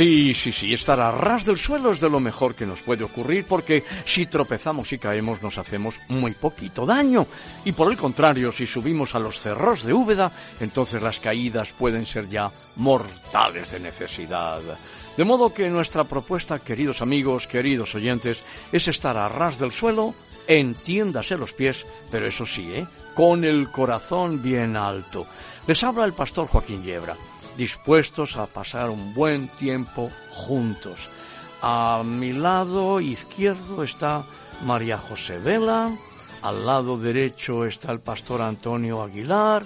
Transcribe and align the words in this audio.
Sí, 0.00 0.32
sí, 0.32 0.50
sí, 0.50 0.72
estar 0.72 0.98
a 0.98 1.10
ras 1.10 1.44
del 1.44 1.58
suelo 1.58 1.92
es 1.92 2.00
de 2.00 2.08
lo 2.08 2.20
mejor 2.20 2.54
que 2.54 2.64
nos 2.64 2.80
puede 2.80 3.04
ocurrir 3.04 3.44
porque 3.44 3.84
si 4.06 4.24
tropezamos 4.24 4.90
y 4.94 4.98
caemos 4.98 5.42
nos 5.42 5.58
hacemos 5.58 6.00
muy 6.08 6.32
poquito 6.32 6.86
daño. 6.86 7.26
Y 7.66 7.72
por 7.72 7.92
el 7.92 7.98
contrario, 7.98 8.50
si 8.50 8.66
subimos 8.66 9.14
a 9.14 9.18
los 9.18 9.38
cerros 9.38 9.84
de 9.84 9.92
Úbeda, 9.92 10.32
entonces 10.58 11.02
las 11.02 11.18
caídas 11.18 11.68
pueden 11.78 12.06
ser 12.06 12.30
ya 12.30 12.50
mortales 12.76 13.70
de 13.72 13.80
necesidad. 13.80 14.62
De 15.18 15.24
modo 15.24 15.52
que 15.52 15.68
nuestra 15.68 16.04
propuesta, 16.04 16.60
queridos 16.60 17.02
amigos, 17.02 17.46
queridos 17.46 17.94
oyentes, 17.94 18.40
es 18.72 18.88
estar 18.88 19.18
a 19.18 19.28
ras 19.28 19.58
del 19.58 19.70
suelo, 19.70 20.14
entiéndase 20.48 21.36
los 21.36 21.52
pies, 21.52 21.84
pero 22.10 22.26
eso 22.26 22.46
sí, 22.46 22.72
¿eh? 22.72 22.86
con 23.14 23.44
el 23.44 23.70
corazón 23.70 24.42
bien 24.42 24.78
alto. 24.78 25.26
Les 25.66 25.84
habla 25.84 26.06
el 26.06 26.14
pastor 26.14 26.46
Joaquín 26.46 26.82
Yebra 26.82 27.14
dispuestos 27.56 28.36
a 28.36 28.46
pasar 28.46 28.90
un 28.90 29.14
buen 29.14 29.48
tiempo 29.48 30.10
juntos. 30.30 31.08
A 31.62 32.02
mi 32.04 32.32
lado 32.32 33.00
izquierdo 33.00 33.82
está 33.82 34.24
María 34.64 34.98
José 34.98 35.38
Vela, 35.38 35.90
al 36.42 36.64
lado 36.64 36.96
derecho 36.96 37.66
está 37.66 37.92
el 37.92 38.00
pastor 38.00 38.40
Antonio 38.42 39.02
Aguilar, 39.02 39.64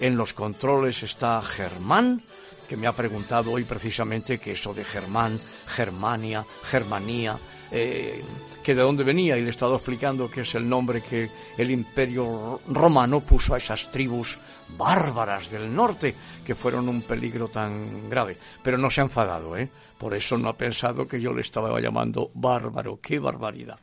en 0.00 0.16
los 0.16 0.32
controles 0.32 1.02
está 1.02 1.40
Germán, 1.42 2.22
que 2.70 2.76
me 2.76 2.86
ha 2.86 2.92
preguntado 2.92 3.50
hoy 3.50 3.64
precisamente 3.64 4.38
que 4.38 4.52
eso 4.52 4.72
de 4.72 4.84
Germán, 4.84 5.40
Germania, 5.66 6.46
Germanía, 6.62 7.36
eh, 7.72 8.22
que 8.62 8.76
de 8.76 8.82
dónde 8.82 9.02
venía 9.02 9.36
y 9.36 9.40
le 9.40 9.48
he 9.48 9.50
estado 9.50 9.74
explicando 9.74 10.30
que 10.30 10.42
es 10.42 10.54
el 10.54 10.68
nombre 10.68 11.00
que 11.00 11.28
el 11.58 11.68
imperio 11.72 12.60
romano 12.68 13.22
puso 13.22 13.54
a 13.54 13.58
esas 13.58 13.90
tribus 13.90 14.38
bárbaras 14.78 15.50
del 15.50 15.74
norte 15.74 16.14
que 16.46 16.54
fueron 16.54 16.88
un 16.88 17.02
peligro 17.02 17.48
tan 17.48 18.08
grave. 18.08 18.36
Pero 18.62 18.78
no 18.78 18.88
se 18.88 19.00
ha 19.00 19.04
enfadado, 19.04 19.56
¿eh? 19.56 19.68
Por 19.98 20.14
eso 20.14 20.38
no 20.38 20.48
ha 20.48 20.56
pensado 20.56 21.08
que 21.08 21.20
yo 21.20 21.32
le 21.32 21.40
estaba 21.40 21.80
llamando 21.80 22.30
bárbaro. 22.34 23.00
¡Qué 23.02 23.18
barbaridad! 23.18 23.80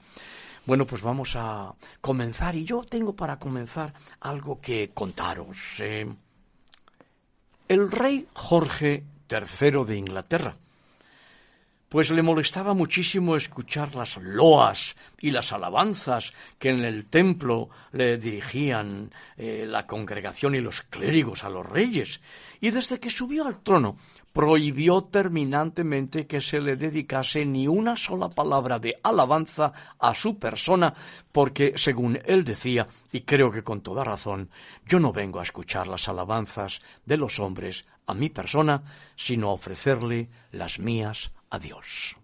Bueno, 0.66 0.86
pues 0.86 1.02
vamos 1.02 1.36
a 1.36 1.74
comenzar 2.00 2.56
y 2.56 2.64
yo 2.64 2.86
tengo 2.90 3.14
para 3.14 3.38
comenzar 3.38 3.94
algo 4.22 4.62
que 4.62 4.92
contaros. 4.94 5.58
¿eh? 5.80 6.08
El 7.67 7.91
rey 7.91 8.28
Jorge 8.33 9.03
III 9.29 9.85
de 9.85 9.97
Inglaterra 9.97 10.55
pues 11.90 12.09
le 12.09 12.22
molestaba 12.22 12.74
muchísimo 12.74 13.36
escuchar 13.36 13.96
las 13.96 14.18
loas 14.18 14.96
y 15.20 15.31
las 15.31 15.53
alabanzas 15.53 16.34
que 16.59 16.70
en 16.70 16.84
el 16.84 17.06
templo 17.06 17.70
le 17.94 18.18
dirigían 18.18 19.12
eh, 19.38 19.66
la 19.68 19.88
congregación 19.88 20.56
y 20.56 20.59
los 20.59 20.81
clérigos 20.81 21.44
a 21.44 21.50
los 21.50 21.66
reyes, 21.66 22.20
y 22.59 22.72
desde 22.72 23.00
que 23.00 23.09
subió 23.09 23.47
al 23.47 23.62
trono 23.62 23.96
prohibió 24.34 25.06
terminantemente 25.06 26.28
que 26.28 26.42
se 26.42 26.59
le 26.59 26.76
dedicase 26.76 27.44
ni 27.44 27.68
una 27.68 27.96
sola 27.96 28.30
palabra 28.30 28.78
de 28.78 28.96
alabanza 29.02 29.74
a 29.97 30.14
su 30.14 30.38
persona, 30.38 30.94
porque, 31.31 31.74
según 31.76 32.20
él 32.24 32.44
decía, 32.44 32.88
y 33.12 33.22
creo 33.22 33.52
que 33.52 33.64
con 33.64 33.81
toda 33.81 34.03
razón, 34.03 34.52
yo 34.86 35.00
no 35.00 35.12
vengo 35.12 35.40
a 35.40 35.44
escuchar 35.44 35.88
las 35.88 36.08
alabanzas 36.08 36.81
de 37.06 37.18
los 37.18 37.40
hombres 37.40 37.86
a 38.06 38.14
mi 38.14 38.30
persona, 38.30 38.84
sino 39.16 39.50
a 39.50 39.53
ofrecerle 39.53 40.30
las 40.52 40.78
mías 40.78 41.31
Adiós. 41.50 42.16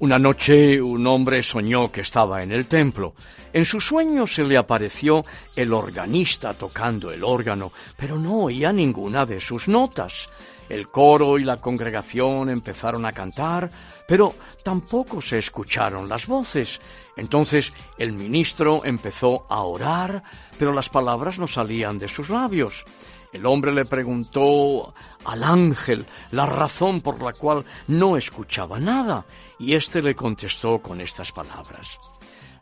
Una 0.00 0.18
noche 0.18 0.80
un 0.80 1.06
hombre 1.06 1.42
soñó 1.42 1.92
que 1.92 2.00
estaba 2.00 2.42
en 2.42 2.52
el 2.52 2.64
templo. 2.64 3.14
En 3.52 3.66
su 3.66 3.82
sueño 3.82 4.26
se 4.26 4.44
le 4.44 4.56
apareció 4.56 5.26
el 5.54 5.74
organista 5.74 6.54
tocando 6.54 7.12
el 7.12 7.22
órgano, 7.22 7.70
pero 7.98 8.18
no 8.18 8.44
oía 8.44 8.72
ninguna 8.72 9.26
de 9.26 9.42
sus 9.42 9.68
notas. 9.68 10.30
El 10.70 10.88
coro 10.88 11.36
y 11.36 11.42
la 11.42 11.56
congregación 11.56 12.48
empezaron 12.48 13.04
a 13.04 13.10
cantar, 13.10 13.68
pero 14.06 14.36
tampoco 14.62 15.20
se 15.20 15.36
escucharon 15.38 16.08
las 16.08 16.28
voces. 16.28 16.80
Entonces 17.16 17.72
el 17.98 18.12
ministro 18.12 18.82
empezó 18.84 19.46
a 19.50 19.62
orar, 19.64 20.22
pero 20.58 20.72
las 20.72 20.88
palabras 20.88 21.40
no 21.40 21.48
salían 21.48 21.98
de 21.98 22.06
sus 22.06 22.30
labios. 22.30 22.84
El 23.32 23.46
hombre 23.46 23.72
le 23.72 23.84
preguntó 23.84 24.94
al 25.24 25.42
ángel 25.42 26.06
la 26.30 26.46
razón 26.46 27.00
por 27.00 27.20
la 27.20 27.32
cual 27.32 27.64
no 27.88 28.16
escuchaba 28.16 28.78
nada, 28.78 29.26
y 29.58 29.74
éste 29.74 30.00
le 30.00 30.14
contestó 30.14 30.80
con 30.80 31.00
estas 31.00 31.32
palabras. 31.32 31.98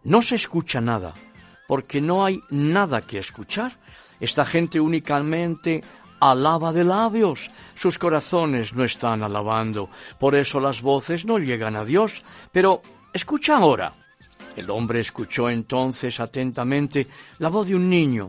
No 0.05 0.23
se 0.23 0.37
escucha 0.37 0.81
nada, 0.81 1.13
porque 1.67 2.01
no 2.01 2.25
hay 2.25 2.41
nada 2.49 3.03
que 3.03 3.19
escuchar. 3.19 3.79
Esta 4.19 4.45
gente 4.45 4.81
únicamente 4.81 5.85
alaba 6.21 6.73
de 6.73 6.85
labios, 6.85 7.51
sus 7.75 7.99
corazones 7.99 8.75
no 8.75 8.85
están 8.85 9.23
alabando, 9.23 9.89
por 10.19 10.35
eso 10.35 10.61
las 10.61 10.83
voces 10.83 11.25
no 11.25 11.39
llegan 11.39 11.77
a 11.77 11.85
Dios. 11.85 12.23
Pero 12.53 12.83
escucha 13.13 13.57
ahora. 13.57 13.93
El 14.57 14.71
hombre 14.71 15.01
escuchó 15.01 15.49
entonces 15.49 16.19
atentamente 16.19 17.07
la 17.39 17.49
voz 17.49 17.69
de 17.69 17.77
un 17.77 17.89
niño, 17.89 18.29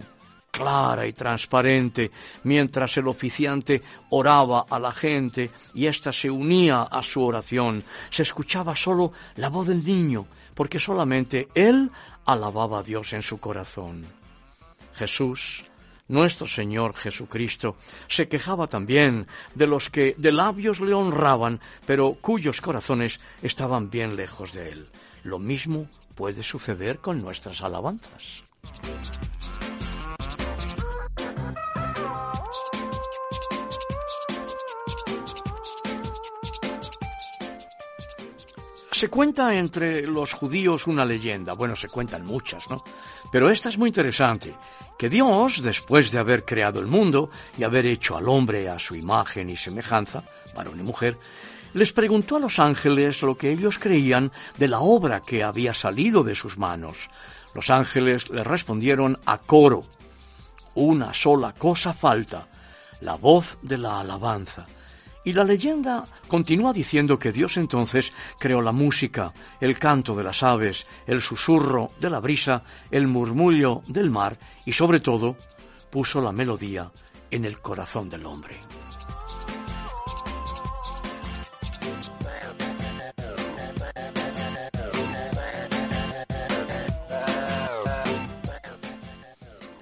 clara 0.51 1.07
y 1.07 1.13
transparente, 1.13 2.11
mientras 2.43 2.97
el 2.97 3.07
oficiante 3.07 3.81
oraba 4.11 4.65
a 4.69 4.79
la 4.79 4.91
gente 4.91 5.49
y 5.73 5.87
ésta 5.87 6.11
se 6.11 6.29
unía 6.29 6.83
a 6.83 7.01
su 7.01 7.23
oración. 7.23 7.83
Se 8.11 8.21
escuchaba 8.21 8.75
solo 8.75 9.11
la 9.37 9.49
voz 9.49 9.67
del 9.67 9.83
niño, 9.83 10.27
porque 10.53 10.79
solamente 10.79 11.47
él 11.55 11.89
alababa 12.25 12.79
a 12.79 12.83
Dios 12.83 13.13
en 13.13 13.23
su 13.23 13.39
corazón. 13.39 14.05
Jesús 14.93 15.63
nuestro 16.09 16.45
Señor 16.45 16.95
Jesucristo 16.95 17.77
se 18.07 18.27
quejaba 18.27 18.67
también 18.67 19.27
de 19.55 19.67
los 19.67 19.89
que 19.89 20.13
de 20.17 20.31
labios 20.31 20.81
le 20.81 20.93
honraban, 20.93 21.61
pero 21.85 22.17
cuyos 22.19 22.59
corazones 22.59 23.19
estaban 23.41 23.89
bien 23.89 24.15
lejos 24.15 24.51
de 24.51 24.69
Él. 24.69 24.87
Lo 25.23 25.39
mismo 25.39 25.87
puede 26.15 26.43
suceder 26.43 26.99
con 26.99 27.21
nuestras 27.21 27.61
alabanzas. 27.61 28.43
Se 38.99 39.07
cuenta 39.07 39.55
entre 39.55 40.05
los 40.05 40.33
judíos 40.33 40.85
una 40.85 41.05
leyenda, 41.05 41.53
bueno, 41.53 41.73
se 41.73 41.87
cuentan 41.87 42.25
muchas, 42.25 42.69
¿no? 42.69 42.83
Pero 43.31 43.49
esta 43.49 43.69
es 43.69 43.77
muy 43.77 43.87
interesante, 43.87 44.53
que 44.97 45.07
Dios, 45.07 45.61
después 45.61 46.11
de 46.11 46.19
haber 46.19 46.43
creado 46.43 46.81
el 46.81 46.87
mundo 46.87 47.29
y 47.57 47.63
haber 47.63 47.85
hecho 47.85 48.17
al 48.17 48.27
hombre 48.27 48.67
a 48.67 48.77
su 48.77 48.95
imagen 48.95 49.49
y 49.49 49.55
semejanza, 49.55 50.25
varón 50.53 50.81
y 50.81 50.83
mujer, 50.83 51.17
les 51.71 51.93
preguntó 51.93 52.35
a 52.35 52.39
los 52.41 52.59
ángeles 52.59 53.21
lo 53.21 53.37
que 53.37 53.53
ellos 53.53 53.79
creían 53.79 54.33
de 54.57 54.67
la 54.67 54.81
obra 54.81 55.21
que 55.21 55.45
había 55.45 55.73
salido 55.73 56.25
de 56.25 56.35
sus 56.35 56.57
manos. 56.57 57.09
Los 57.55 57.69
ángeles 57.69 58.29
le 58.29 58.43
respondieron 58.43 59.17
a 59.25 59.37
coro. 59.37 59.85
Una 60.75 61.13
sola 61.13 61.53
cosa 61.53 61.93
falta, 61.93 62.49
la 62.99 63.15
voz 63.15 63.59
de 63.61 63.77
la 63.77 64.01
alabanza. 64.01 64.67
Y 65.29 65.33
la 65.33 65.43
leyenda 65.43 66.07
continúa 66.27 66.73
diciendo 66.73 67.19
que 67.19 67.31
Dios 67.31 67.57
entonces 67.57 68.11
creó 68.39 68.63
la 68.63 68.71
música, 68.71 69.31
el 69.61 69.77
canto 69.77 70.15
de 70.15 70.23
las 70.23 70.41
aves, 70.41 70.87
el 71.05 71.21
susurro 71.21 71.91
de 71.99 72.09
la 72.09 72.19
brisa, 72.19 72.63
el 72.89 73.05
murmullo 73.05 73.83
del 73.85 74.09
mar 74.09 74.39
y 74.65 74.71
sobre 74.71 75.01
todo 75.01 75.37
puso 75.91 76.19
la 76.19 76.31
melodía 76.31 76.91
en 77.29 77.45
el 77.45 77.59
corazón 77.59 78.09
del 78.09 78.25
hombre. 78.25 78.59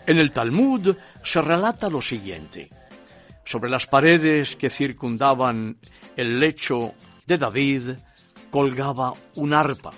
En 0.06 0.18
el 0.18 0.32
Talmud 0.32 0.98
se 1.24 1.42
relata 1.42 1.90
lo 1.90 2.02
siguiente. 2.02 2.70
Sobre 3.48 3.70
las 3.70 3.88
paredes 3.88 4.58
que 4.58 4.70
circundaban 4.70 5.78
el 6.18 6.38
lecho 6.38 6.96
de 7.26 7.38
David 7.38 7.82
colgaba 8.52 9.14
un 9.36 9.54
arpa. 9.54 9.94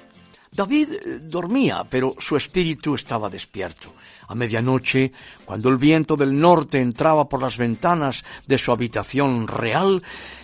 David 0.52 0.90
eh, 0.94 1.20
dormía, 1.24 1.84
pero 1.90 2.14
su 2.20 2.38
espíritu 2.38 2.94
estaba 2.94 3.28
despierto. 3.28 3.96
A 4.28 4.36
medianoche, 4.36 5.12
cuando 5.46 5.70
el 5.70 5.78
viento 5.78 6.16
del 6.16 6.40
norte 6.40 6.80
entraba 6.80 7.28
por 7.28 7.42
las 7.42 7.58
ventanas 7.58 8.24
de 8.46 8.60
su 8.60 8.72
habitación 8.72 9.48
real, 9.48 10.04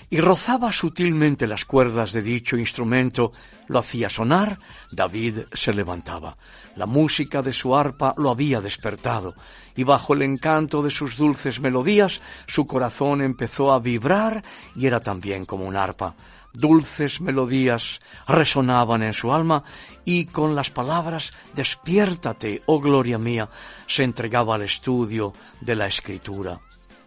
y 0.10 0.20
rozaba 0.20 0.72
sutilmente 0.72 1.48
las 1.48 1.66
cuerdas 1.66 2.14
de 2.14 2.22
dicho 2.22 2.58
instrumento, 2.58 3.32
lo 3.68 3.80
hacía 3.80 4.10
sonar, 4.10 4.60
David 4.92 5.40
se 5.54 5.74
levantaba. 5.74 6.38
La 6.76 6.86
música 6.86 7.42
de 7.42 7.54
su 7.54 7.76
arpa 7.76 8.14
lo 8.18 8.30
había 8.30 8.62
despertado, 8.62 9.34
y 9.76 9.84
bajo 9.84 10.14
el 10.14 10.22
encanto 10.22 10.82
de 10.84 10.92
sus 10.92 11.18
dulces 11.18 11.60
melodías, 11.60 12.22
su 12.48 12.66
corazón 12.66 13.22
empezó 13.22 13.72
a 13.72 13.80
vibrar 13.80 14.44
y 14.76 14.86
era 14.86 15.00
también 15.00 15.46
como 15.46 15.66
un 15.66 15.76
arpa. 15.76 16.16
Dulces 16.54 17.20
melodías 17.20 18.00
resonaban 18.28 19.04
en 19.04 19.12
su 19.12 19.34
alma 19.34 19.64
y 20.06 20.26
con 20.28 20.56
las 20.56 20.70
palabras 20.70 21.34
Despiértate, 21.54 22.62
oh 22.68 22.80
gloria 22.80 23.18
mía, 23.18 23.50
se 23.88 24.04
entregaba 24.04 24.56
al 24.56 24.62
estudio 24.62 25.34
de 25.60 25.76
la 25.76 25.88
escritura 25.88 26.62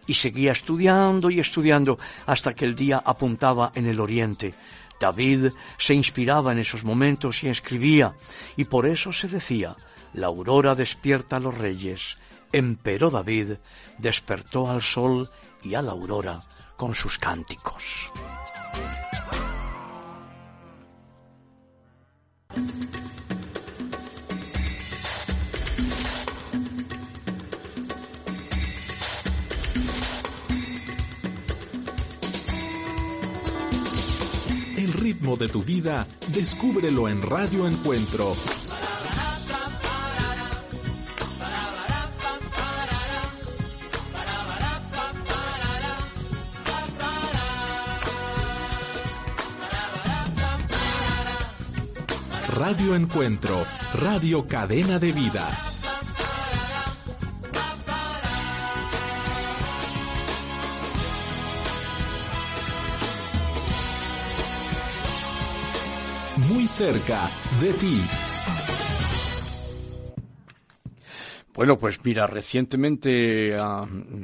y 0.09 0.15
seguía 0.15 0.53
estudiando 0.53 1.29
y 1.29 1.39
estudiando 1.39 1.99
hasta 2.25 2.55
que 2.55 2.65
el 2.65 2.73
día 2.73 2.97
apuntaba 2.97 3.71
en 3.75 3.85
el 3.85 3.99
oriente. 3.99 4.55
David 4.99 5.51
se 5.77 5.93
inspiraba 5.93 6.51
en 6.51 6.57
esos 6.57 6.83
momentos 6.83 7.43
y 7.43 7.47
escribía, 7.47 8.15
y 8.57 8.63
por 8.63 8.87
eso 8.87 9.13
se 9.13 9.27
decía, 9.27 9.75
la 10.13 10.25
aurora 10.25 10.73
despierta 10.73 11.35
a 11.35 11.39
los 11.39 11.55
reyes, 11.55 12.17
empero 12.51 13.11
David 13.11 13.57
despertó 13.99 14.67
al 14.67 14.81
sol 14.81 15.29
y 15.61 15.75
a 15.75 15.83
la 15.83 15.91
aurora 15.91 16.41
con 16.75 16.95
sus 16.95 17.19
cánticos. 17.19 18.09
Ritmo 35.09 35.37
de 35.37 35.47
tu 35.47 35.63
vida, 35.63 36.05
descúbrelo 36.27 37.09
en 37.09 37.23
Radio 37.23 37.67
Encuentro. 37.67 38.35
Radio 52.49 52.93
Encuentro, 52.93 53.65
Radio 53.95 54.45
Cadena 54.47 54.99
de 54.99 55.11
Vida. 55.11 55.68
Muy 66.47 66.67
cerca 66.67 67.29
de 67.59 67.73
ti. 67.73 68.01
Bueno, 71.53 71.77
pues 71.77 71.99
mira, 72.03 72.25
recientemente 72.27 73.55
a 73.55 73.81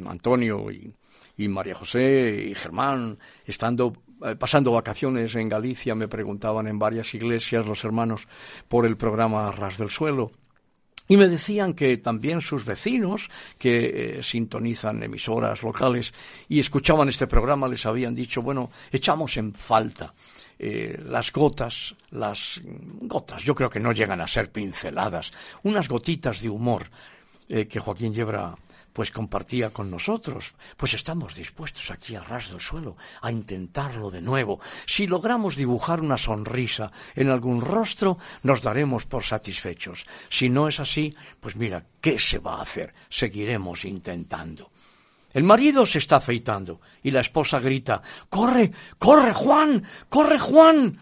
Antonio 0.08 0.68
y, 0.72 0.94
María 1.50 1.76
José 1.76 2.48
y 2.50 2.56
Germán, 2.56 3.18
estando 3.46 3.94
eh, 4.26 4.36
pasando 4.38 4.72
vacaciones 4.72 5.36
en 5.36 5.50
Galicia, 5.50 5.96
me 5.96 6.08
preguntaban 6.08 6.68
en 6.68 6.80
varias 6.80 7.14
iglesias 7.14 7.68
los 7.68 7.84
hermanos 7.84 8.28
por 8.70 8.86
el 8.86 8.96
programa 8.96 9.52
Ras 9.52 9.78
del 9.78 9.90
Suelo. 9.90 10.32
Y 11.08 11.18
me 11.18 11.28
decían 11.28 11.74
que 11.74 11.98
también 11.98 12.42
sus 12.42 12.66
vecinos, 12.66 13.30
que 13.60 14.20
eh, 14.20 14.24
sintonizan 14.24 15.04
emisoras 15.04 15.62
locales 15.62 16.14
y 16.48 16.60
escuchaban 16.60 17.10
este 17.10 17.28
programa, 17.28 17.68
les 17.68 17.86
habían 17.86 18.16
dicho, 18.16 18.42
bueno, 18.42 18.72
echamos 18.92 19.36
en 19.38 19.54
falta 19.54 20.14
eh, 20.58 21.00
las 21.04 21.32
gotas, 21.32 21.96
las 22.12 22.62
gotas, 23.02 23.44
yo 23.44 23.56
creo 23.56 23.70
que 23.70 23.80
no 23.80 23.92
llegan 23.92 24.22
a 24.22 24.28
ser 24.28 24.52
pinceladas, 24.52 25.32
unas 25.64 25.88
gotitas 25.88 26.42
de 26.42 26.50
humor 26.50 26.90
eh, 27.50 27.68
que 27.68 27.80
Joaquín 27.80 28.14
Yebra 28.14 28.56
pues 28.96 29.12
compartía 29.12 29.72
con 29.72 29.92
nosotros, 29.92 30.56
pues 30.78 30.94
estamos 30.94 31.36
dispuestos 31.36 31.92
aquí 31.92 32.16
a 32.16 32.22
ras 32.22 32.50
del 32.50 32.62
suelo 32.62 32.96
a 33.22 33.30
intentarlo 33.30 34.10
de 34.10 34.22
nuevo. 34.22 34.62
Si 34.86 35.06
logramos 35.06 35.58
dibujar 35.58 36.00
una 36.00 36.18
sonrisa 36.18 36.90
en 37.14 37.28
algún 37.30 37.60
rostro, 37.60 38.18
nos 38.44 38.62
daremos 38.62 39.06
por 39.06 39.26
satisfechos. 39.26 40.06
Si 40.30 40.48
no 40.48 40.70
es 40.70 40.80
así, 40.80 41.14
pues 41.42 41.58
mira, 41.58 41.86
¿qué 42.00 42.18
se 42.18 42.40
va 42.40 42.56
a 42.56 42.62
hacer? 42.62 42.94
Seguiremos 43.10 43.84
intentando. 43.84 44.72
El 45.36 45.44
marido 45.44 45.86
se 45.86 45.98
está 45.98 46.16
afeitando 46.16 46.80
y 47.04 47.12
la 47.12 47.20
esposa 47.20 47.60
grita, 47.60 48.02
¡Corre, 48.30 48.72
corre, 48.98 49.34
Juan! 49.34 49.84
¡Corre, 50.08 50.40
Juan! 50.40 50.98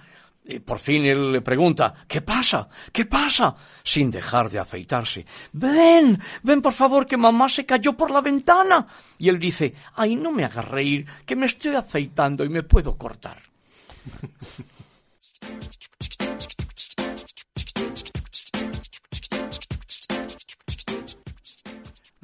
Y 0.45 0.57
por 0.57 0.79
fin 0.79 1.05
él 1.05 1.31
le 1.31 1.41
pregunta, 1.41 1.93
¿qué 2.07 2.21
pasa? 2.21 2.67
¿Qué 2.91 3.05
pasa? 3.05 3.55
Sin 3.83 4.09
dejar 4.09 4.49
de 4.49 4.57
afeitarse. 4.57 5.23
Ven, 5.51 6.19
ven 6.41 6.63
por 6.63 6.73
favor, 6.73 7.05
que 7.05 7.15
mamá 7.15 7.47
se 7.47 7.63
cayó 7.63 7.93
por 7.93 8.09
la 8.09 8.21
ventana. 8.21 8.87
Y 9.19 9.29
él 9.29 9.37
dice, 9.37 9.75
ay, 9.97 10.15
no 10.15 10.31
me 10.31 10.45
hagas 10.45 10.67
reír, 10.67 11.05
que 11.27 11.35
me 11.35 11.45
estoy 11.45 11.75
afeitando 11.75 12.43
y 12.43 12.49
me 12.49 12.63
puedo 12.63 12.97
cortar. 12.97 13.39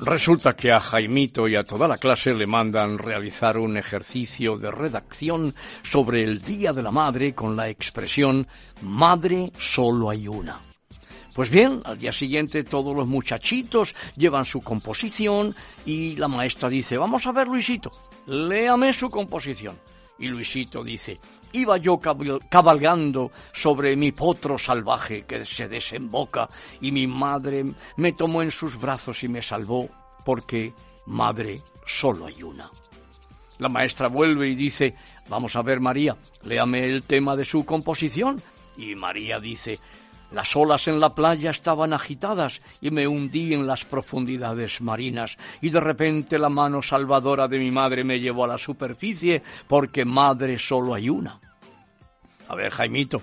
Resulta 0.02 0.56
que 0.56 0.72
a 0.72 0.80
Jaimito 0.80 1.46
y 1.50 1.58
a 1.58 1.66
toda 1.66 1.86
la 1.86 1.98
clase 1.98 2.34
le 2.34 2.48
mandan 2.48 2.98
realizar 2.98 3.58
un 3.58 3.76
ejercicio 3.76 4.56
de 4.56 4.72
redacción 4.72 5.54
sobre 5.84 6.24
el 6.24 6.42
Día 6.42 6.72
de 6.72 6.82
la 6.82 6.90
Madre 6.90 7.36
con 7.36 7.58
la 7.58 7.68
expresión 7.68 8.48
Madre 8.82 9.52
solo 9.58 10.10
hay 10.10 10.26
una. 10.30 10.58
Pues 11.36 11.50
bien, 11.50 11.82
al 11.84 12.00
día 12.00 12.14
siguiente 12.14 12.64
todos 12.64 12.96
los 12.96 13.10
muchachitos 13.10 13.94
llevan 14.16 14.46
su 14.46 14.62
composición 14.62 15.54
y 15.86 16.16
la 16.16 16.30
maestra 16.30 16.70
dice, 16.70 16.98
vamos 16.98 17.28
a 17.28 17.34
ver 17.34 17.48
Luisito, 17.48 17.92
léame 18.26 18.94
su 18.94 19.10
composición. 19.10 19.78
Y 20.20 20.28
Luisito 20.28 20.84
dice, 20.84 21.20
iba 21.54 21.78
yo 21.78 22.00
cabalgando 22.00 23.32
sobre 23.54 23.96
mi 23.96 24.12
potro 24.12 24.58
salvaje 24.58 25.24
que 25.24 25.46
se 25.46 25.68
desemboca 25.68 26.50
y 26.82 26.92
mi 26.92 27.08
madre 27.08 27.66
me 27.98 28.14
tomó 28.14 28.42
en 28.42 28.52
sus 28.52 28.80
brazos 28.80 29.24
y 29.24 29.30
me 29.30 29.42
salvó 29.42 29.90
porque 30.26 30.74
madre 31.06 31.62
solo 31.86 32.26
hay 32.26 32.44
una. 32.44 32.70
La 33.60 33.70
maestra 33.70 34.08
vuelve 34.08 34.48
y 34.48 34.56
dice, 34.56 34.96
vamos 35.28 35.56
a 35.56 35.62
ver 35.62 35.80
María, 35.80 36.16
léame 36.44 36.86
el 36.86 37.04
tema 37.04 37.36
de 37.36 37.46
su 37.46 37.66
composición. 37.66 38.42
Y 38.78 38.96
María 38.96 39.40
dice, 39.40 39.80
las 40.32 40.56
olas 40.56 40.88
en 40.88 41.00
la 41.00 41.16
playa 41.16 41.52
estaban 41.52 41.94
agitadas 41.94 42.62
y 42.82 42.92
me 42.92 43.08
hundí 43.08 43.54
en 43.54 43.66
las 43.66 43.86
profundidades 43.86 44.82
marinas 44.82 45.38
y 45.62 45.70
de 45.70 45.80
repente 45.80 46.38
la 46.38 46.50
mano 46.50 46.82
salvadora 46.82 47.48
de 47.48 47.60
mi 47.60 47.72
madre 47.72 48.04
me 48.04 48.20
llevó 48.20 48.44
a 48.44 48.48
la 48.48 48.58
superficie 48.58 49.42
porque 49.68 50.06
madre 50.06 50.58
solo 50.58 50.94
hay 50.94 51.10
una. 51.10 51.40
A 52.48 52.56
ver, 52.56 52.72
Jaimito, 52.72 53.22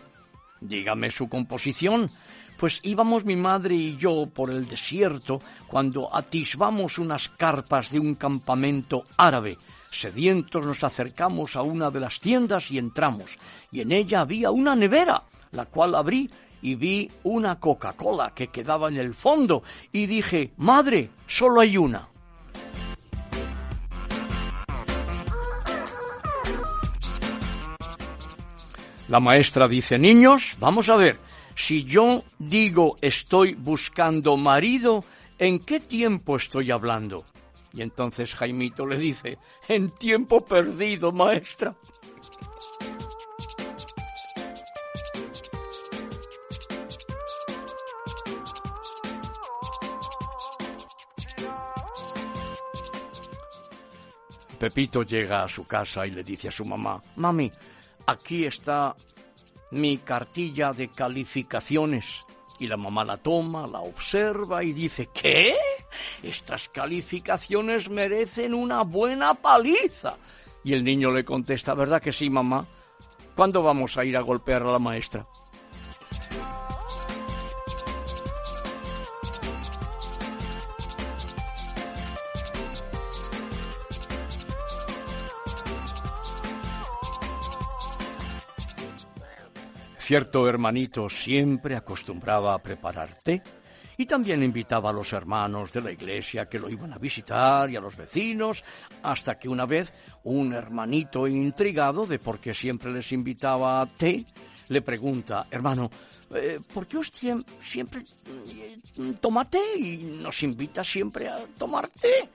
Dígame 0.60 1.10
su 1.10 1.28
composición. 1.28 2.10
Pues 2.56 2.80
íbamos 2.82 3.26
mi 3.26 3.36
madre 3.36 3.74
y 3.74 3.96
yo 3.96 4.26
por 4.32 4.50
el 4.50 4.66
desierto 4.66 5.42
cuando 5.66 6.14
atisbamos 6.14 6.98
unas 6.98 7.28
carpas 7.28 7.90
de 7.90 8.00
un 8.00 8.14
campamento 8.14 9.04
árabe. 9.18 9.58
Sedientos 9.90 10.64
nos 10.64 10.82
acercamos 10.82 11.54
a 11.56 11.62
una 11.62 11.90
de 11.90 12.00
las 12.00 12.18
tiendas 12.18 12.70
y 12.70 12.78
entramos, 12.78 13.38
y 13.70 13.82
en 13.82 13.92
ella 13.92 14.22
había 14.22 14.50
una 14.50 14.74
nevera, 14.74 15.22
la 15.52 15.66
cual 15.66 15.94
abrí 15.94 16.30
y 16.66 16.74
vi 16.74 17.08
una 17.22 17.60
Coca-Cola 17.60 18.32
que 18.34 18.48
quedaba 18.48 18.88
en 18.88 18.96
el 18.96 19.14
fondo, 19.14 19.62
y 19.92 20.06
dije, 20.06 20.50
Madre, 20.56 21.10
solo 21.28 21.60
hay 21.60 21.76
una. 21.76 22.08
La 29.06 29.20
maestra 29.20 29.68
dice, 29.68 29.96
niños, 29.96 30.56
vamos 30.58 30.88
a 30.88 30.96
ver, 30.96 31.16
si 31.54 31.84
yo 31.84 32.24
digo 32.40 32.98
estoy 33.00 33.54
buscando 33.54 34.36
marido, 34.36 35.04
¿en 35.38 35.60
qué 35.60 35.78
tiempo 35.78 36.36
estoy 36.36 36.72
hablando? 36.72 37.24
Y 37.72 37.82
entonces 37.82 38.34
Jaimito 38.34 38.86
le 38.86 38.98
dice, 38.98 39.38
en 39.68 39.90
tiempo 39.90 40.44
perdido, 40.44 41.12
maestra. 41.12 41.76
Pepito 54.56 55.02
llega 55.02 55.42
a 55.42 55.48
su 55.48 55.66
casa 55.66 56.06
y 56.06 56.10
le 56.10 56.24
dice 56.24 56.48
a 56.48 56.52
su 56.52 56.64
mamá, 56.64 57.02
Mami, 57.16 57.50
aquí 58.06 58.44
está 58.44 58.94
mi 59.70 59.98
cartilla 59.98 60.72
de 60.72 60.88
calificaciones. 60.88 62.24
Y 62.58 62.66
la 62.66 62.76
mamá 62.76 63.04
la 63.04 63.18
toma, 63.18 63.66
la 63.66 63.80
observa 63.80 64.64
y 64.64 64.72
dice, 64.72 65.10
¿qué? 65.12 65.54
Estas 66.22 66.68
calificaciones 66.70 67.90
merecen 67.90 68.54
una 68.54 68.82
buena 68.82 69.34
paliza. 69.34 70.16
Y 70.64 70.72
el 70.72 70.82
niño 70.82 71.10
le 71.12 71.24
contesta, 71.24 71.74
¿verdad 71.74 72.00
que 72.00 72.12
sí, 72.12 72.30
mamá? 72.30 72.66
¿Cuándo 73.34 73.62
vamos 73.62 73.98
a 73.98 74.04
ir 74.04 74.16
a 74.16 74.22
golpear 74.22 74.62
a 74.62 74.72
la 74.72 74.78
maestra? 74.78 75.26
Cierto 90.06 90.48
hermanito 90.48 91.08
siempre 91.08 91.74
acostumbraba 91.74 92.54
a 92.54 92.62
preparar 92.62 93.12
té 93.24 93.42
y 93.96 94.06
también 94.06 94.40
invitaba 94.40 94.90
a 94.90 94.92
los 94.92 95.12
hermanos 95.12 95.72
de 95.72 95.80
la 95.80 95.90
iglesia 95.90 96.48
que 96.48 96.60
lo 96.60 96.70
iban 96.70 96.92
a 96.92 96.98
visitar 96.98 97.68
y 97.68 97.74
a 97.74 97.80
los 97.80 97.96
vecinos, 97.96 98.62
hasta 99.02 99.36
que 99.36 99.48
una 99.48 99.66
vez 99.66 99.92
un 100.22 100.52
hermanito 100.52 101.26
intrigado 101.26 102.06
de 102.06 102.20
por 102.20 102.38
qué 102.38 102.54
siempre 102.54 102.92
les 102.92 103.10
invitaba 103.10 103.80
a 103.80 103.86
té, 103.86 104.24
le 104.68 104.80
pregunta, 104.80 105.48
hermano, 105.50 105.90
eh, 106.36 106.60
¿por 106.72 106.86
qué 106.86 106.98
usted 106.98 107.38
siempre 107.60 108.04
eh, 108.46 108.78
toma 109.20 109.44
té 109.50 109.76
y 109.76 109.96
nos 110.04 110.40
invita 110.44 110.84
siempre 110.84 111.26
a 111.26 111.44
tomar 111.58 111.88
té? 111.88 112.30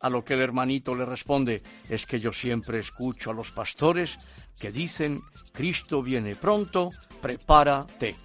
A 0.00 0.10
lo 0.10 0.24
que 0.24 0.34
el 0.34 0.40
hermanito 0.40 0.92
le 0.96 1.04
responde, 1.04 1.62
es 1.88 2.04
que 2.04 2.18
yo 2.18 2.32
siempre 2.32 2.80
escucho 2.80 3.30
a 3.30 3.34
los 3.34 3.52
pastores 3.52 4.18
que 4.58 4.72
dicen, 4.72 5.22
Cristo 5.52 6.02
viene 6.02 6.34
pronto, 6.34 6.90
prepárate. 7.22 8.16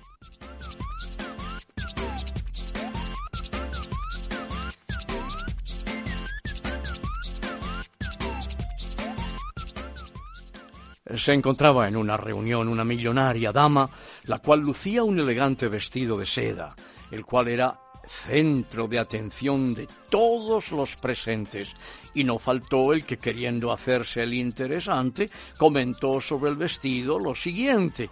Se 11.16 11.32
encontraba 11.32 11.88
en 11.88 11.96
una 11.96 12.18
reunión 12.18 12.68
una 12.68 12.84
millonaria 12.84 13.54
dama, 13.54 13.90
la 14.26 14.40
cual 14.40 14.60
lucía 14.60 15.04
un 15.04 15.20
elegante 15.20 15.70
vestido 15.70 16.18
de 16.18 16.26
seda, 16.26 16.76
el 17.12 17.24
cual 17.24 17.48
era 17.48 17.80
centro 18.06 18.88
de 18.88 19.00
atención 19.00 19.74
de 19.74 19.88
todos 20.10 20.72
los 20.72 20.98
presentes, 20.98 21.74
y 22.14 22.24
no 22.24 22.40
faltó 22.40 22.92
el 22.92 23.06
que, 23.06 23.18
queriendo 23.18 23.72
hacerse 23.72 24.24
el 24.24 24.34
interesante, 24.34 25.30
comentó 25.58 26.20
sobre 26.20 26.52
el 26.52 26.58
vestido 26.58 27.20
lo 27.20 27.36
siguiente 27.36 28.10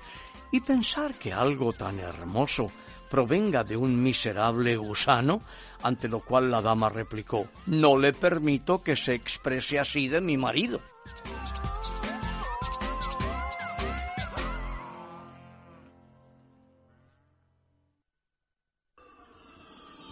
y 0.52 0.62
pensar 0.62 1.16
que 1.16 1.34
algo 1.34 1.74
tan 1.74 2.00
hermoso 2.00 2.72
provenga 3.10 3.64
de 3.64 3.78
un 3.78 4.02
miserable 4.02 4.76
gusano, 4.78 5.42
ante 5.84 6.08
lo 6.08 6.20
cual 6.20 6.52
la 6.52 6.62
dama 6.62 6.90
replicó, 6.90 7.48
no 7.68 7.98
le 7.98 8.14
permito 8.14 8.82
que 8.82 8.96
se 8.96 9.14
exprese 9.14 9.80
así 9.80 10.08
de 10.08 10.22
mi 10.22 10.38
marido. 10.38 10.82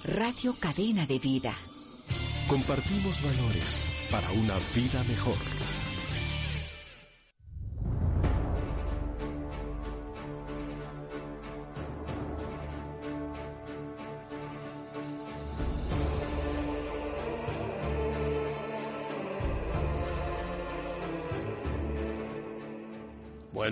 Radio 0.05 0.53
Cadena 0.59 1.05
de 1.05 1.17
Vida. 1.17 1.53
Compartimos 2.47 3.21
valores 3.23 3.87
para 4.11 4.29
una 4.31 4.55
vida 4.75 5.01
mejor. 5.05 5.37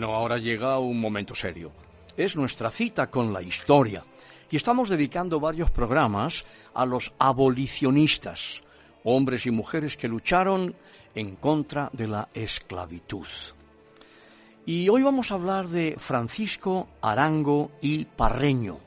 Bueno, 0.02 0.16
ahora 0.16 0.40
llega 0.40 0.80
un 0.80 1.00
momento 1.00 1.36
serio. 1.36 1.72
Es 2.18 2.36
nuestra 2.36 2.72
cita 2.72 3.12
con 3.12 3.32
la 3.32 3.44
historia 3.44 4.04
y 4.50 4.56
estamos 4.56 4.90
dedicando 4.90 5.40
varios 5.40 5.70
programas 5.70 6.44
a 6.74 6.88
los 6.88 7.14
abolicionistas, 7.20 8.64
hombres 9.04 9.46
y 9.46 9.52
mujeres 9.52 9.98
que 9.98 10.08
lucharon 10.08 10.74
en 11.14 11.36
contra 11.36 11.92
de 11.94 12.08
la 12.08 12.28
esclavitud. 12.34 13.28
Y 14.66 14.90
hoy 14.90 15.04
vamos 15.04 15.32
a 15.32 15.36
hablar 15.36 15.68
de 15.68 15.94
Francisco 16.00 16.88
Arango 17.04 17.74
y 17.80 18.06
Parreño. 18.06 18.80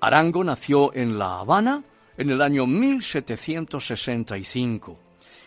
Arango 0.00 0.42
nació 0.42 0.92
en 0.92 1.18
La 1.18 1.38
Habana 1.38 1.84
en 2.16 2.30
el 2.30 2.42
año 2.42 2.66
1765 2.66 4.98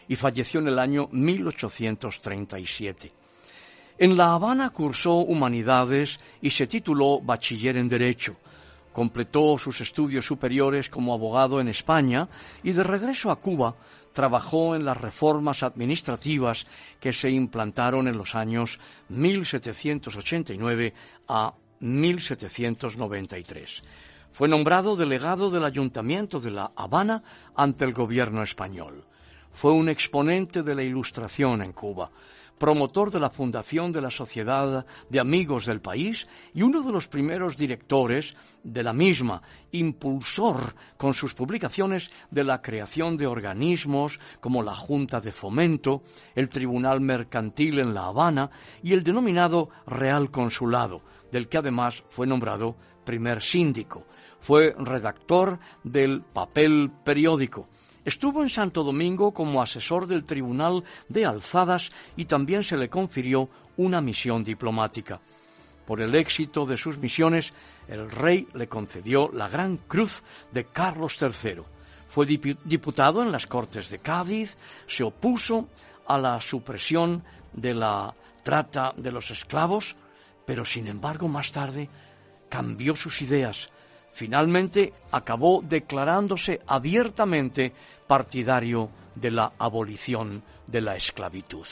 y 0.07 0.15
falleció 0.15 0.61
en 0.61 0.69
el 0.69 0.79
año 0.79 1.09
1837. 1.11 3.24
En 3.97 4.17
La 4.17 4.33
Habana 4.33 4.71
cursó 4.71 5.19
humanidades 5.19 6.19
y 6.41 6.49
se 6.49 6.67
tituló 6.67 7.21
bachiller 7.21 7.77
en 7.77 7.87
Derecho. 7.87 8.35
Completó 8.91 9.57
sus 9.57 9.79
estudios 9.79 10.25
superiores 10.25 10.89
como 10.89 11.13
abogado 11.13 11.61
en 11.61 11.69
España 11.69 12.27
y 12.61 12.73
de 12.73 12.83
regreso 12.83 13.31
a 13.31 13.37
Cuba 13.37 13.77
trabajó 14.11 14.75
en 14.75 14.83
las 14.83 14.99
reformas 14.99 15.63
administrativas 15.63 16.67
que 16.99 17.13
se 17.13 17.29
implantaron 17.29 18.09
en 18.09 18.17
los 18.17 18.35
años 18.35 18.81
1789 19.07 20.93
a 21.29 21.53
1793. 21.79 23.81
Fue 24.33 24.49
nombrado 24.49 24.97
delegado 24.97 25.49
del 25.49 25.63
Ayuntamiento 25.63 26.41
de 26.41 26.51
La 26.51 26.69
Habana 26.75 27.23
ante 27.55 27.85
el 27.85 27.93
gobierno 27.93 28.43
español. 28.43 29.05
Fue 29.53 29.71
un 29.71 29.87
exponente 29.87 30.63
de 30.63 30.75
la 30.75 30.83
Ilustración 30.83 31.61
en 31.61 31.71
Cuba 31.71 32.11
promotor 32.57 33.11
de 33.11 33.19
la 33.19 33.29
fundación 33.29 33.91
de 33.91 34.01
la 34.01 34.09
Sociedad 34.09 34.85
de 35.09 35.19
Amigos 35.19 35.65
del 35.65 35.81
País 35.81 36.27
y 36.53 36.61
uno 36.61 36.81
de 36.81 36.91
los 36.91 37.07
primeros 37.07 37.57
directores 37.57 38.35
de 38.63 38.83
la 38.83 38.93
misma, 38.93 39.41
impulsor 39.71 40.75
con 40.97 41.13
sus 41.13 41.33
publicaciones 41.33 42.11
de 42.31 42.43
la 42.43 42.61
creación 42.61 43.17
de 43.17 43.27
organismos 43.27 44.19
como 44.39 44.63
la 44.63 44.73
Junta 44.73 45.21
de 45.21 45.31
Fomento, 45.31 46.03
el 46.35 46.49
Tribunal 46.49 47.01
Mercantil 47.01 47.79
en 47.79 47.93
La 47.93 48.07
Habana 48.07 48.49
y 48.81 48.93
el 48.93 49.03
denominado 49.03 49.69
Real 49.85 50.31
Consulado, 50.31 51.01
del 51.31 51.49
que 51.49 51.57
además 51.57 52.03
fue 52.09 52.27
nombrado 52.27 52.77
primer 53.03 53.41
síndico. 53.41 54.05
Fue 54.39 54.75
redactor 54.77 55.59
del 55.83 56.21
papel 56.21 56.91
periódico 57.03 57.67
Estuvo 58.05 58.43
en 58.43 58.49
Santo 58.49 58.83
Domingo 58.83 59.33
como 59.33 59.63
asesor 59.63 60.05
del 60.05 60.25
Tribunal 60.25 60.83
de 61.09 61.25
Alzadas 61.25 61.91
y 62.15 62.25
también 62.25 62.63
se 62.63 62.77
le 62.77 62.87
confirió 62.87 63.49
una 63.77 63.99
misión 63.99 64.43
diplomática. 64.43 65.19
Por 65.87 66.01
el 66.01 66.13
éxito 66.13 66.67
de 66.67 66.77
sus 66.77 66.99
misiones, 66.99 67.51
el 67.87 68.09
rey 68.09 68.47
le 68.53 68.67
concedió 68.67 69.31
la 69.33 69.49
Gran 69.49 69.77
Cruz 69.77 70.21
de 70.51 70.65
Carlos 70.65 71.17
III. 71.19 71.63
Fue 72.07 72.27
diputado 72.27 73.23
en 73.23 73.31
las 73.31 73.47
Cortes 73.47 73.89
de 73.89 73.97
Cádiz, 73.97 74.55
se 74.85 75.03
opuso 75.03 75.67
a 76.07 76.19
la 76.19 76.39
supresión 76.39 77.23
de 77.53 77.73
la 77.73 78.13
trata 78.43 78.93
de 78.95 79.11
los 79.11 79.31
esclavos, 79.31 79.95
pero 80.45 80.63
sin 80.63 80.87
embargo 80.87 81.27
más 81.27 81.51
tarde 81.51 81.89
cambió 82.49 82.95
sus 82.95 83.23
ideas. 83.23 83.69
Finalmente 84.15 84.93
acabó 85.11 85.61
declarándose 85.61 86.61
abiertamente 86.67 87.73
partidario 88.07 88.89
de 89.13 89.29
la 89.29 89.51
abolición 89.59 90.41
de 90.67 90.79
la 90.79 90.95
esclavitud. 90.95 91.67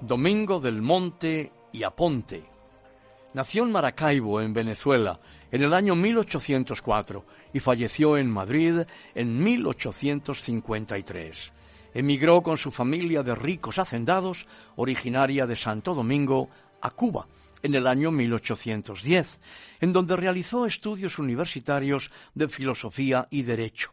Domingo 0.00 0.58
del 0.58 0.82
Monte 0.82 1.52
y 1.70 1.84
Aponte. 1.84 2.57
Nació 3.34 3.64
en 3.64 3.72
Maracaibo, 3.72 4.40
en 4.40 4.54
Venezuela, 4.54 5.20
en 5.50 5.62
el 5.62 5.74
año 5.74 5.94
1804 5.94 7.26
y 7.52 7.60
falleció 7.60 8.16
en 8.16 8.30
Madrid 8.30 8.84
en 9.14 9.44
1853. 9.44 11.52
Emigró 11.92 12.42
con 12.42 12.56
su 12.56 12.70
familia 12.70 13.22
de 13.22 13.34
ricos 13.34 13.78
hacendados, 13.78 14.46
originaria 14.76 15.46
de 15.46 15.56
Santo 15.56 15.92
Domingo, 15.94 16.48
a 16.80 16.88
Cuba 16.90 17.26
en 17.62 17.74
el 17.74 17.86
año 17.86 18.10
1810, 18.10 19.40
en 19.80 19.92
donde 19.92 20.16
realizó 20.16 20.64
estudios 20.64 21.18
universitarios 21.18 22.10
de 22.34 22.48
filosofía 22.48 23.28
y 23.30 23.42
derecho. 23.42 23.92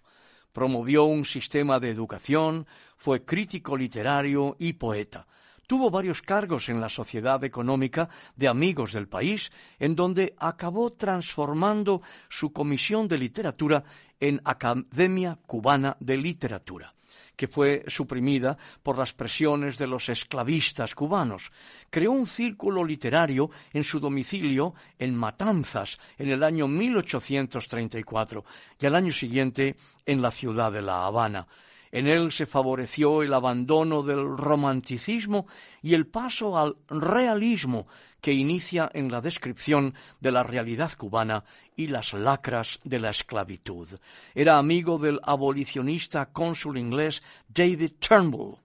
Promovió 0.53 1.03
un 1.03 1.25
sistema 1.25 1.81
de 1.81 1.89
educación, 1.89 2.67
fue 2.95 3.25
crítico 3.25 3.75
literario 3.75 4.55
y 4.59 4.71
poeta 4.73 5.27
Tuvo 5.67 5.89
varios 5.89 6.21
cargos 6.21 6.69
en 6.69 6.79
la 6.79 6.89
Sociedad 6.89 7.43
Económica 7.43 8.09
de 8.35 8.47
Amigos 8.47 8.93
del 8.93 9.07
País, 9.07 9.51
en 9.79 9.95
donde 9.95 10.35
acabó 10.37 10.93
transformando 10.93 12.01
su 12.29 12.53
comisión 12.53 13.07
de 13.07 13.17
literatura 13.17 13.83
en 14.19 14.41
Academia 14.43 15.39
Cubana 15.45 15.97
de 15.99 16.17
Literatura 16.17 16.95
que 17.35 17.47
fue 17.47 17.83
suprimida 17.87 18.57
por 18.81 18.97
las 18.97 19.13
presiones 19.13 19.77
de 19.77 19.87
los 19.87 20.09
esclavistas 20.09 20.95
cubanos. 20.95 21.51
Creó 21.89 22.11
un 22.11 22.25
círculo 22.25 22.83
literario 22.83 23.49
en 23.73 23.83
su 23.83 23.99
domicilio 23.99 24.73
en 24.97 25.15
Matanzas 25.15 25.99
en 26.17 26.29
el 26.29 26.43
año 26.43 26.67
1834 26.67 28.45
y 28.79 28.85
al 28.85 28.95
año 28.95 29.11
siguiente 29.11 29.75
en 30.05 30.21
la 30.21 30.31
ciudad 30.31 30.71
de 30.71 30.81
La 30.81 31.05
Habana. 31.05 31.47
En 31.95 32.07
él 32.07 32.33
se 32.33 32.45
favoreció 32.45 33.23
el 33.23 33.33
abandono 33.33 34.03
del 34.03 34.35
romanticismo 34.35 35.47
y 35.81 35.93
el 35.93 36.07
paso 36.07 36.57
al 36.57 36.75
realismo 36.89 37.87
que 38.19 38.33
inicia 38.33 38.91
en 38.93 39.09
la 39.09 39.21
descripción 39.21 39.93
de 40.19 40.33
la 40.33 40.43
realidad 40.43 40.91
cubana 40.97 41.45
y 41.77 41.87
las 41.87 42.11
lacras 42.11 42.81
de 42.83 42.99
la 42.99 43.11
esclavitud. 43.11 43.87
Era 44.33 44.57
amigo 44.57 44.97
del 44.97 45.21
abolicionista 45.23 46.33
cónsul 46.33 46.77
inglés 46.77 47.23
David 47.47 47.93
Turnbull 47.97 48.57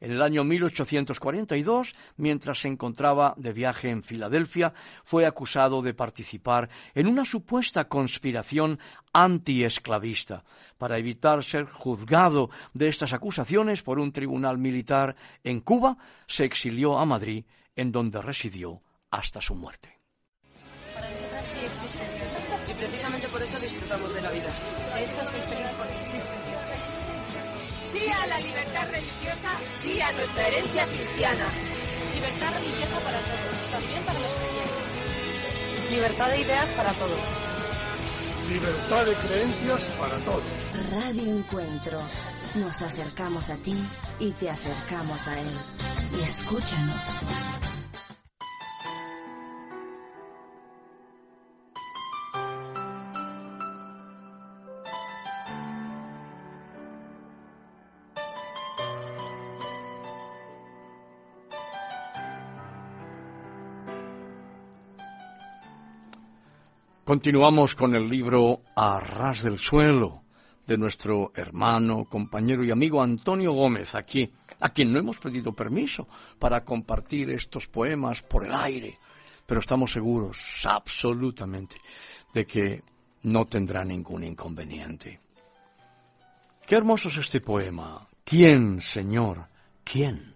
en 0.00 0.12
el 0.12 0.22
año 0.22 0.44
1842, 0.44 1.94
mientras 2.16 2.60
se 2.60 2.68
encontraba 2.68 3.34
de 3.36 3.52
viaje 3.52 3.90
en 3.90 4.02
Filadelfia, 4.02 4.72
fue 5.04 5.26
acusado 5.26 5.82
de 5.82 5.94
participar 5.94 6.68
en 6.94 7.06
una 7.06 7.24
supuesta 7.24 7.88
conspiración 7.88 8.78
antiesclavista. 9.12 10.44
Para 10.78 10.98
evitar 10.98 11.42
ser 11.42 11.64
juzgado 11.66 12.50
de 12.74 12.88
estas 12.88 13.12
acusaciones 13.12 13.82
por 13.82 13.98
un 13.98 14.12
tribunal 14.12 14.58
militar 14.58 15.16
en 15.42 15.60
Cuba, 15.60 15.96
se 16.26 16.44
exilió 16.44 16.98
a 16.98 17.04
Madrid, 17.04 17.44
en 17.74 17.92
donde 17.92 18.20
residió 18.22 18.82
hasta 19.10 19.40
su 19.40 19.54
muerte. 19.54 19.98
Para 20.94 21.08
sí 21.44 21.58
existe 21.58 22.04
y 22.68 22.74
precisamente 22.74 23.28
por 23.28 23.42
eso 23.42 23.58
disfrutamos 23.58 24.14
de 24.14 24.22
la 24.22 24.30
vida. 24.30 24.48
Sí 27.96 28.10
a 28.10 28.26
la 28.26 28.38
libertad 28.40 28.90
religiosa, 28.90 29.50
sí 29.82 30.00
a 30.00 30.12
nuestra 30.12 30.48
herencia 30.48 30.84
cristiana. 30.86 31.48
Libertad 32.14 32.52
religiosa 32.52 33.00
para 33.00 33.18
todos, 33.20 33.70
también 33.72 34.02
para 34.04 34.20
los 34.20 34.32
creyentes. 34.32 35.90
Libertad 35.90 36.28
de 36.28 36.40
ideas 36.40 36.68
para 36.70 36.92
todos. 36.92 37.20
Libertad 38.50 39.06
de 39.06 39.14
creencias 39.14 39.82
para 39.98 40.18
todos. 40.18 40.44
Radio 40.90 41.36
Encuentro. 41.38 42.00
Nos 42.56 42.82
acercamos 42.82 43.48
a 43.48 43.56
ti 43.56 43.76
y 44.18 44.30
te 44.32 44.50
acercamos 44.50 45.26
a 45.26 45.40
él. 45.40 45.58
Y 46.18 46.22
escúchanos. 46.22 47.45
Continuamos 67.06 67.76
con 67.76 67.94
el 67.94 68.08
libro 68.08 68.62
A 68.74 68.98
ras 68.98 69.40
del 69.40 69.58
suelo 69.58 70.24
de 70.66 70.76
nuestro 70.76 71.30
hermano, 71.36 72.06
compañero 72.06 72.64
y 72.64 72.72
amigo 72.72 73.00
Antonio 73.00 73.52
Gómez, 73.52 73.94
aquí, 73.94 74.28
a 74.58 74.70
quien 74.70 74.92
no 74.92 74.98
hemos 74.98 75.16
pedido 75.18 75.52
permiso 75.52 76.08
para 76.40 76.64
compartir 76.64 77.30
estos 77.30 77.68
poemas 77.68 78.22
por 78.22 78.44
el 78.44 78.52
aire, 78.52 78.98
pero 79.46 79.60
estamos 79.60 79.92
seguros, 79.92 80.66
absolutamente, 80.68 81.76
de 82.34 82.42
que 82.42 82.82
no 83.22 83.44
tendrá 83.44 83.84
ningún 83.84 84.24
inconveniente. 84.24 85.20
Qué 86.66 86.74
hermoso 86.74 87.06
es 87.06 87.18
este 87.18 87.40
poema. 87.40 88.04
¿Quién, 88.24 88.80
Señor? 88.80 89.46
¿Quién? 89.84 90.34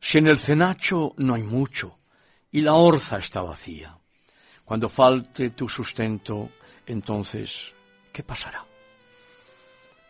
Si 0.00 0.18
en 0.18 0.28
el 0.28 0.38
cenacho 0.38 1.12
no 1.16 1.34
hay 1.34 1.42
mucho 1.42 1.98
y 2.52 2.60
la 2.60 2.74
orza 2.74 3.18
está 3.18 3.42
vacía, 3.42 3.98
cuando 4.64 4.88
falte 4.88 5.50
tu 5.50 5.68
sustento, 5.68 6.50
entonces, 6.86 7.72
¿qué 8.12 8.22
pasará? 8.22 8.64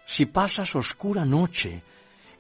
Si 0.07 0.27
pasas 0.27 0.75
oscura 0.77 1.25
noche, 1.25 1.83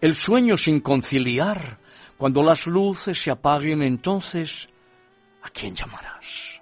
el 0.01 0.15
sueño 0.15 0.57
sin 0.57 0.81
conciliar, 0.81 1.79
cuando 2.17 2.43
las 2.43 2.67
luces 2.67 3.21
se 3.21 3.31
apaguen, 3.31 3.83
entonces, 3.83 4.69
¿a 5.43 5.51
quién 5.51 5.75
llamarás? 5.75 6.61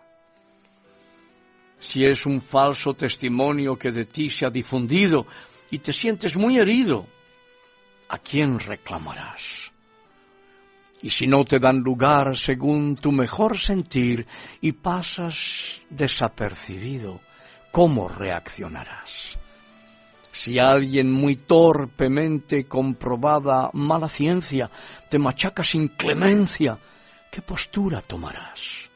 Si 1.78 2.04
es 2.04 2.26
un 2.26 2.40
falso 2.40 2.94
testimonio 2.94 3.76
que 3.76 3.90
de 3.90 4.04
ti 4.04 4.30
se 4.30 4.46
ha 4.46 4.50
difundido 4.50 5.26
y 5.70 5.78
te 5.78 5.92
sientes 5.92 6.36
muy 6.36 6.58
herido, 6.58 7.06
¿a 8.08 8.18
quién 8.18 8.58
reclamarás? 8.58 9.69
Y 11.02 11.10
si 11.10 11.26
no 11.26 11.44
te 11.44 11.58
dan 11.58 11.78
lugar 11.78 12.36
según 12.36 12.96
tu 12.96 13.10
mejor 13.10 13.56
sentir 13.56 14.26
y 14.60 14.72
pasas 14.72 15.80
desapercibido, 15.88 17.20
¿cómo 17.70 18.06
reaccionarás? 18.06 19.38
Si 20.32 20.58
alguien 20.58 21.10
muy 21.10 21.36
torpemente 21.36 22.66
comprobada 22.66 23.70
mala 23.72 24.08
ciencia 24.08 24.70
te 25.08 25.18
machaca 25.18 25.64
sin 25.64 25.88
clemencia, 25.88 26.78
¿qué 27.30 27.42
postura 27.42 28.02
tomarás? 28.02 28.90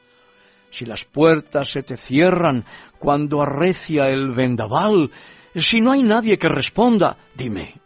Si 0.69 0.85
las 0.85 1.05
puertas 1.05 1.69
se 1.69 1.83
te 1.83 1.97
cierran 1.97 2.65
cuando 2.99 3.41
arrecia 3.41 4.09
el 4.09 4.31
vendaval, 4.31 5.11
si 5.55 5.79
no 5.79 5.91
hay 5.91 6.03
nadie 6.03 6.37
que 6.37 6.49
responda, 6.49 7.17
dime, 7.33 7.79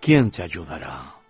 ¿quién 0.00 0.30
te 0.30 0.42
ayudará? 0.42 1.23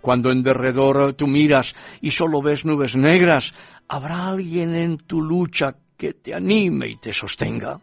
Cuando 0.00 0.30
en 0.30 0.42
derredor 0.42 1.14
tú 1.14 1.26
miras 1.26 1.74
y 2.00 2.10
solo 2.10 2.40
ves 2.40 2.64
nubes 2.64 2.96
negras, 2.96 3.52
¿habrá 3.88 4.28
alguien 4.28 4.74
en 4.74 4.98
tu 4.98 5.20
lucha 5.20 5.74
que 5.96 6.14
te 6.14 6.34
anime 6.34 6.88
y 6.88 6.96
te 6.96 7.12
sostenga? 7.12 7.80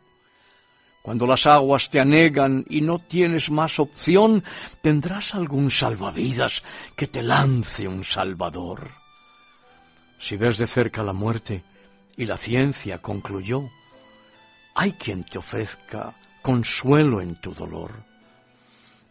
Cuando 1.06 1.28
las 1.28 1.46
aguas 1.46 1.88
te 1.88 2.00
anegan 2.00 2.66
y 2.68 2.82
no 2.82 2.98
tienes 2.98 3.52
más 3.52 3.80
opción, 3.80 4.44
tendrás 4.82 5.36
algún 5.36 5.70
salvavidas 5.70 6.64
que 6.96 7.06
te 7.06 7.22
lance 7.22 7.88
un 7.88 8.04
salvador. 8.04 8.90
Si 10.18 10.36
ves 10.36 10.58
de 10.58 10.66
cerca 10.66 11.04
la 11.04 11.14
muerte 11.14 11.64
y 12.18 12.26
la 12.26 12.38
ciencia 12.38 12.98
concluyó, 12.98 13.70
hay 14.74 14.94
quien 14.94 15.24
te 15.26 15.38
ofrezca 15.38 16.16
consuelo 16.42 17.22
en 17.22 17.36
tu 17.36 17.54
dolor. 17.54 17.92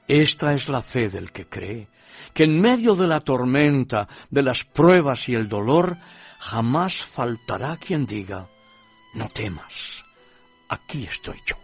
Esta 0.08 0.52
es 0.52 0.68
la 0.68 0.82
fe 0.82 1.08
del 1.08 1.30
que 1.30 1.46
cree, 1.46 1.88
que 2.32 2.44
en 2.44 2.60
medio 2.60 2.94
de 2.94 3.06
la 3.06 3.20
tormenta, 3.20 4.08
de 4.30 4.42
las 4.42 4.64
pruebas 4.64 5.28
y 5.28 5.34
el 5.34 5.48
dolor, 5.48 5.96
jamás 6.38 6.96
faltará 6.96 7.76
quien 7.76 8.06
diga, 8.06 8.48
no 9.14 9.28
temas, 9.28 10.04
aquí 10.68 11.04
estoy 11.04 11.38
yo. 11.46 11.63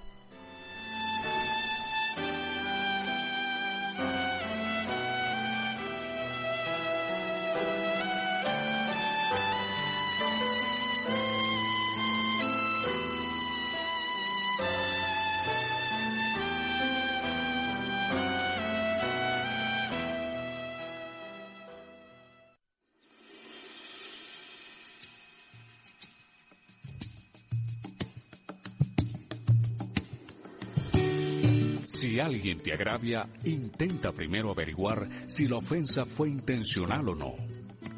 Te 32.59 32.73
agravia, 32.73 33.29
intenta 33.45 34.13
primero 34.13 34.51
averiguar 34.51 35.09
si 35.27 35.47
la 35.47 35.57
ofensa 35.57 36.05
fue 36.05 36.29
intencional 36.29 37.09
o 37.09 37.15
no. 37.15 37.35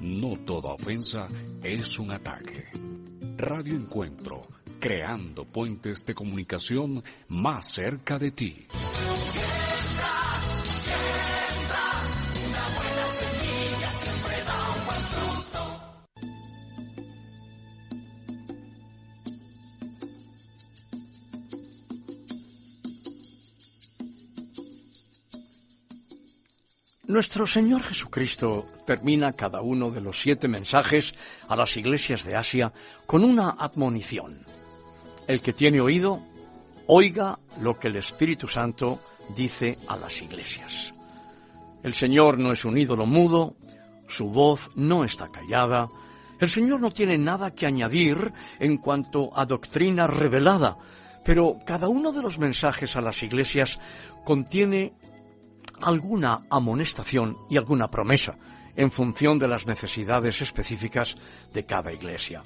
No 0.00 0.36
toda 0.44 0.72
ofensa 0.74 1.28
es 1.62 1.98
un 1.98 2.12
ataque. 2.12 2.66
Radio 3.38 3.74
Encuentro, 3.74 4.46
creando 4.78 5.44
puentes 5.46 6.04
de 6.04 6.14
comunicación 6.14 7.02
más 7.28 7.72
cerca 7.72 8.18
de 8.18 8.30
ti. 8.32 8.66
Nuestro 27.08 27.48
Señor 27.48 27.82
Jesucristo 27.82 28.64
termina 28.86 29.32
cada 29.32 29.60
uno 29.60 29.90
de 29.90 30.00
los 30.00 30.20
siete 30.20 30.46
mensajes 30.46 31.12
a 31.48 31.56
las 31.56 31.76
iglesias 31.76 32.22
de 32.22 32.36
Asia 32.36 32.72
con 33.06 33.24
una 33.24 33.56
admonición. 33.58 34.46
El 35.26 35.40
que 35.40 35.52
tiene 35.52 35.80
oído, 35.80 36.22
oiga 36.86 37.40
lo 37.60 37.76
que 37.76 37.88
el 37.88 37.96
Espíritu 37.96 38.46
Santo 38.46 39.00
dice 39.34 39.78
a 39.88 39.96
las 39.96 40.22
iglesias. 40.22 40.94
El 41.82 41.92
Señor 41.92 42.38
no 42.38 42.52
es 42.52 42.64
un 42.64 42.78
ídolo 42.78 43.04
mudo, 43.04 43.56
su 44.06 44.28
voz 44.28 44.70
no 44.76 45.02
está 45.02 45.26
callada, 45.26 45.88
el 46.38 46.48
Señor 46.48 46.80
no 46.80 46.92
tiene 46.92 47.18
nada 47.18 47.52
que 47.52 47.66
añadir 47.66 48.32
en 48.60 48.76
cuanto 48.76 49.36
a 49.36 49.44
doctrina 49.44 50.06
revelada, 50.06 50.78
pero 51.24 51.58
cada 51.66 51.88
uno 51.88 52.12
de 52.12 52.22
los 52.22 52.38
mensajes 52.38 52.94
a 52.94 53.00
las 53.00 53.24
iglesias 53.24 53.80
contiene 54.24 54.92
alguna 55.82 56.46
amonestación 56.48 57.36
y 57.50 57.56
alguna 57.56 57.88
promesa 57.88 58.38
en 58.76 58.90
función 58.90 59.38
de 59.38 59.48
las 59.48 59.66
necesidades 59.66 60.40
específicas 60.40 61.16
de 61.52 61.64
cada 61.64 61.92
iglesia. 61.92 62.42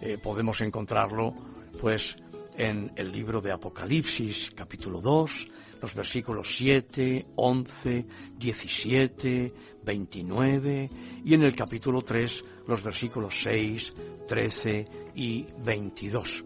Eh, 0.00 0.18
podemos 0.22 0.60
encontrarlo, 0.60 1.34
pues, 1.80 2.16
en 2.56 2.92
el 2.96 3.10
libro 3.10 3.40
de 3.40 3.52
Apocalipsis, 3.52 4.52
capítulo 4.54 5.00
2, 5.00 5.48
los 5.80 5.94
versículos 5.94 6.56
7, 6.56 7.26
11, 7.36 8.06
17, 8.38 9.54
29, 9.82 10.90
y 11.24 11.34
en 11.34 11.42
el 11.42 11.54
capítulo 11.54 12.02
3, 12.02 12.44
los 12.66 12.82
versículos 12.82 13.42
6, 13.42 13.92
13 14.26 14.84
y 15.14 15.46
22. 15.64 16.44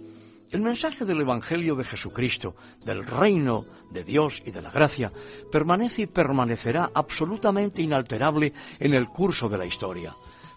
El 0.51 0.63
mensaje 0.63 1.05
del 1.05 1.21
Evangelio 1.21 1.75
de 1.75 1.85
Jesucristo, 1.85 2.55
del 2.83 3.05
reino 3.05 3.65
de 3.91 4.03
Dios 4.03 4.43
y 4.47 4.51
de 4.51 4.63
la 4.63 4.71
gracia, 4.71 5.13
permanece 5.53 6.03
y 6.03 6.07
permanecerá 6.07 6.91
absolutamente 6.95 7.83
inalterable 7.83 8.55
en 8.81 8.95
el 8.95 9.09
curso 9.09 9.51
de 9.51 9.59
la 9.59 9.67
historia. 9.67 10.15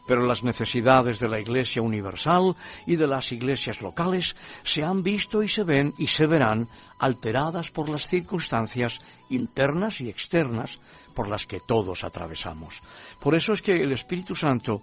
Pero 0.07 0.25
las 0.25 0.43
necesidades 0.43 1.19
de 1.19 1.27
la 1.27 1.41
Iglesia 1.41 1.81
universal 1.81 2.55
y 2.85 2.95
de 2.95 3.05
las 3.05 3.33
iglesias 3.33 3.81
locales 3.81 4.33
se 4.63 4.81
han 4.81 5.03
visto 5.03 5.43
y 5.43 5.49
se 5.49 5.63
ven 5.63 5.93
y 5.97 6.07
se 6.07 6.25
verán 6.25 6.69
alteradas 6.97 7.69
por 7.69 7.89
las 7.89 8.07
circunstancias 8.07 8.99
internas 9.29 9.99
y 9.99 10.09
externas 10.09 10.79
por 11.13 11.27
las 11.27 11.45
que 11.45 11.59
todos 11.59 12.05
atravesamos. 12.05 12.81
Por 13.19 13.35
eso 13.35 13.51
es 13.51 13.61
que 13.61 13.73
el 13.73 13.91
Espíritu 13.91 14.35
Santo 14.35 14.81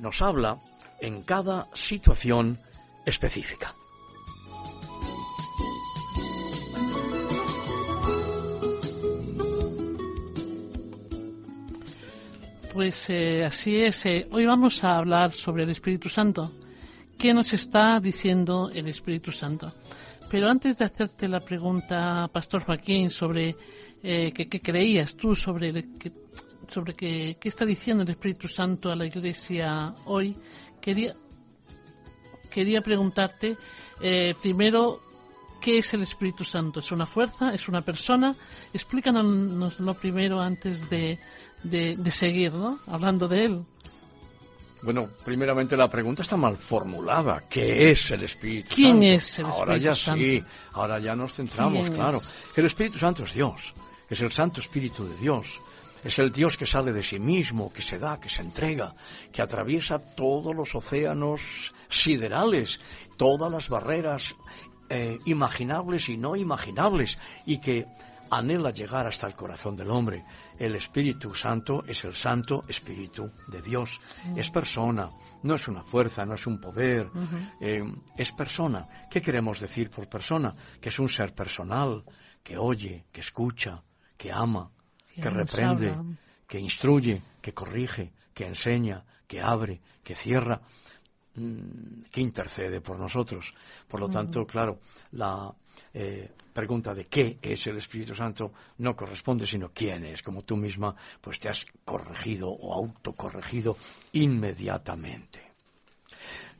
nos 0.00 0.20
habla 0.22 0.58
en 1.00 1.22
cada 1.22 1.68
situación 1.74 2.58
específica. 3.06 3.74
Pues 12.72 13.10
eh, 13.10 13.44
así 13.44 13.82
es. 13.82 14.06
Eh, 14.06 14.28
hoy 14.30 14.46
vamos 14.46 14.84
a 14.84 14.98
hablar 14.98 15.32
sobre 15.32 15.64
el 15.64 15.70
Espíritu 15.70 16.08
Santo. 16.08 16.52
¿Qué 17.18 17.34
nos 17.34 17.52
está 17.52 17.98
diciendo 17.98 18.70
el 18.72 18.86
Espíritu 18.86 19.32
Santo? 19.32 19.72
Pero 20.30 20.48
antes 20.48 20.78
de 20.78 20.84
hacerte 20.84 21.26
la 21.26 21.40
pregunta, 21.40 22.30
Pastor 22.32 22.62
Joaquín, 22.62 23.10
sobre 23.10 23.56
eh, 24.04 24.32
qué, 24.32 24.60
creías 24.60 25.16
tú 25.16 25.34
sobre, 25.34 25.84
sobre 26.68 26.94
qué, 26.94 27.36
está 27.42 27.66
diciendo 27.66 28.04
el 28.04 28.10
Espíritu 28.10 28.46
Santo 28.46 28.92
a 28.92 28.96
la 28.96 29.04
Iglesia 29.04 29.92
hoy, 30.04 30.36
quería, 30.80 31.16
quería 32.52 32.82
preguntarte 32.82 33.56
primero 34.40 35.09
¿Qué 35.60 35.78
es 35.78 35.92
el 35.92 36.02
Espíritu 36.02 36.44
Santo? 36.44 36.80
¿Es 36.80 36.90
una 36.90 37.06
fuerza? 37.06 37.54
¿Es 37.54 37.68
una 37.68 37.82
persona? 37.82 38.34
Explícanos 38.72 39.78
lo 39.78 39.94
primero 39.94 40.40
antes 40.40 40.88
de, 40.88 41.18
de, 41.62 42.10
seguir, 42.10 42.52
¿no? 42.52 42.78
Hablando 42.86 43.28
de 43.28 43.44
él. 43.44 43.62
Bueno, 44.82 45.10
primeramente 45.24 45.76
la 45.76 45.88
pregunta 45.88 46.22
está 46.22 46.36
mal 46.36 46.56
formulada. 46.56 47.44
¿Qué 47.50 47.90
es 47.90 48.10
el 48.10 48.22
Espíritu 48.22 48.74
¿Quién 48.74 48.92
Santo? 48.92 49.04
es 49.06 49.38
el 49.38 49.46
Espíritu 49.46 49.60
ahora 49.60 49.76
ya 49.76 49.94
Santo? 49.94 50.20
sí, 50.20 50.42
ahora 50.72 50.98
ya 50.98 51.14
nos 51.14 51.34
centramos, 51.34 51.90
claro. 51.90 52.18
El 52.56 52.64
Espíritu 52.64 52.98
Santo 52.98 53.24
es 53.24 53.34
Dios, 53.34 53.74
es 54.08 54.20
el 54.20 54.30
Santo 54.30 54.60
Espíritu 54.60 55.06
de 55.06 55.16
Dios. 55.16 55.60
Es 56.02 56.18
el 56.18 56.32
Dios 56.32 56.56
que 56.56 56.64
sale 56.64 56.94
de 56.94 57.02
sí 57.02 57.18
mismo, 57.18 57.70
que 57.70 57.82
se 57.82 57.98
da, 57.98 58.18
que 58.18 58.30
se 58.30 58.40
entrega, 58.40 58.94
que 59.30 59.42
atraviesa 59.42 59.98
todos 59.98 60.56
los 60.56 60.74
océanos 60.74 61.74
siderales, 61.90 62.80
todas 63.18 63.52
las 63.52 63.68
barreras 63.68 64.34
eh, 64.90 65.18
imaginables 65.24 66.08
y 66.08 66.16
no 66.16 66.36
imaginables, 66.36 67.16
y 67.46 67.58
que 67.58 67.86
anhela 68.30 68.70
llegar 68.70 69.06
hasta 69.06 69.26
el 69.26 69.34
corazón 69.34 69.76
del 69.76 69.90
hombre. 69.90 70.24
El 70.58 70.76
Espíritu 70.76 71.34
Santo 71.34 71.84
es 71.86 72.04
el 72.04 72.14
Santo 72.14 72.64
Espíritu 72.68 73.30
de 73.48 73.60
Dios. 73.60 74.00
Es 74.36 74.50
persona, 74.50 75.10
no 75.42 75.54
es 75.54 75.68
una 75.68 75.82
fuerza, 75.82 76.24
no 76.24 76.34
es 76.34 76.46
un 76.46 76.60
poder, 76.60 77.10
eh, 77.60 77.82
es 78.16 78.32
persona. 78.32 78.84
¿Qué 79.10 79.20
queremos 79.20 79.60
decir 79.60 79.90
por 79.90 80.08
persona? 80.08 80.54
Que 80.80 80.90
es 80.90 80.98
un 80.98 81.08
ser 81.08 81.34
personal, 81.34 82.04
que 82.42 82.56
oye, 82.56 83.06
que 83.12 83.20
escucha, 83.20 83.82
que 84.16 84.30
ama, 84.32 84.70
que 85.14 85.30
reprende, 85.30 85.94
que 86.46 86.58
instruye, 86.58 87.22
que 87.40 87.52
corrige, 87.52 88.12
que 88.32 88.46
enseña, 88.46 89.04
que 89.26 89.40
abre, 89.40 89.80
que 90.02 90.14
cierra. 90.14 90.60
Mm, 91.36 92.10
que 92.10 92.20
intercede 92.20 92.80
por 92.80 92.98
nosotros. 92.98 93.54
Por 93.86 94.00
lo 94.00 94.08
tanto, 94.08 94.44
claro, 94.44 94.80
la 95.12 95.54
eh, 95.94 96.28
pregunta 96.52 96.92
de 96.92 97.06
qué 97.06 97.38
es 97.40 97.66
el 97.68 97.76
Espíritu 97.76 98.16
Santo 98.16 98.52
no 98.78 98.96
corresponde, 98.96 99.46
sino 99.46 99.70
quién 99.72 100.04
es, 100.06 100.22
como 100.22 100.42
tú 100.42 100.56
misma 100.56 100.92
pues 101.20 101.38
te 101.38 101.48
has 101.48 101.64
corregido 101.84 102.50
o 102.50 102.74
autocorregido 102.74 103.76
inmediatamente. 104.12 105.52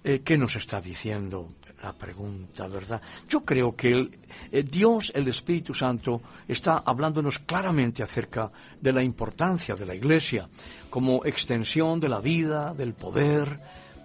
Eh, 0.04 0.20
¿Qué 0.24 0.38
nos 0.38 0.54
está 0.54 0.80
diciendo 0.80 1.56
la 1.82 1.92
pregunta, 1.92 2.68
verdad? 2.68 3.02
Yo 3.28 3.44
creo 3.44 3.74
que 3.74 3.88
el, 3.88 4.18
eh, 4.52 4.62
Dios, 4.62 5.10
el 5.16 5.26
Espíritu 5.26 5.74
Santo, 5.74 6.22
está 6.46 6.84
hablándonos 6.86 7.40
claramente 7.40 8.04
acerca 8.04 8.52
de 8.80 8.92
la 8.92 9.02
importancia 9.02 9.74
de 9.74 9.84
la 9.84 9.96
Iglesia 9.96 10.48
como 10.88 11.24
extensión 11.24 11.98
de 11.98 12.08
la 12.08 12.20
vida, 12.20 12.72
del 12.72 12.94
poder, 12.94 13.60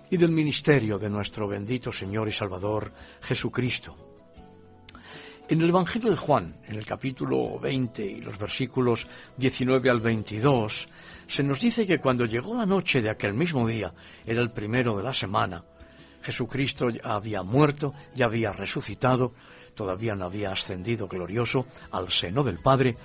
y 0.10 0.18
del 0.18 0.32
ministerio 0.32 0.98
de 0.98 1.10
nuestro 1.10 1.48
bendito 1.48 1.92
Señor 1.92 2.28
y 2.28 2.32
Salvador 2.32 2.92
Jesucristo. 3.22 3.96
En 5.48 5.62
el 5.62 5.70
Evangelio 5.70 6.10
de 6.10 6.18
Juan, 6.18 6.56
en 6.66 6.76
el 6.76 6.86
capítulo 6.86 7.60
20 7.60 8.04
y 8.04 8.22
los 8.22 8.38
versículos 8.38 9.08
19 9.38 9.90
al 9.92 10.00
22, 10.00 10.88
se 11.28 11.44
nos 11.44 11.60
dice 11.60 11.86
que 11.86 12.00
cuando 12.00 12.26
llegó 12.26 12.56
la 12.56 12.66
noche 12.66 13.00
de 13.00 13.12
aquel 13.12 13.36
mismo 13.36 13.68
día, 13.68 13.94
era 14.26 14.42
el 14.42 14.52
primero 14.52 14.98
de 14.98 15.04
la 15.04 15.14
semana, 15.14 15.64
Jesucristo 16.26 16.90
ya 16.90 17.14
había 17.14 17.44
muerto, 17.44 17.94
ya 18.16 18.26
había 18.26 18.52
resucitado, 18.52 19.34
todavía 19.76 20.16
no 20.16 20.26
había 20.26 20.52
ascendido 20.52 21.08
glorioso 21.08 21.68
al 21.92 22.12
seno 22.12 22.44
del 22.44 22.58
Padre, 22.58 22.96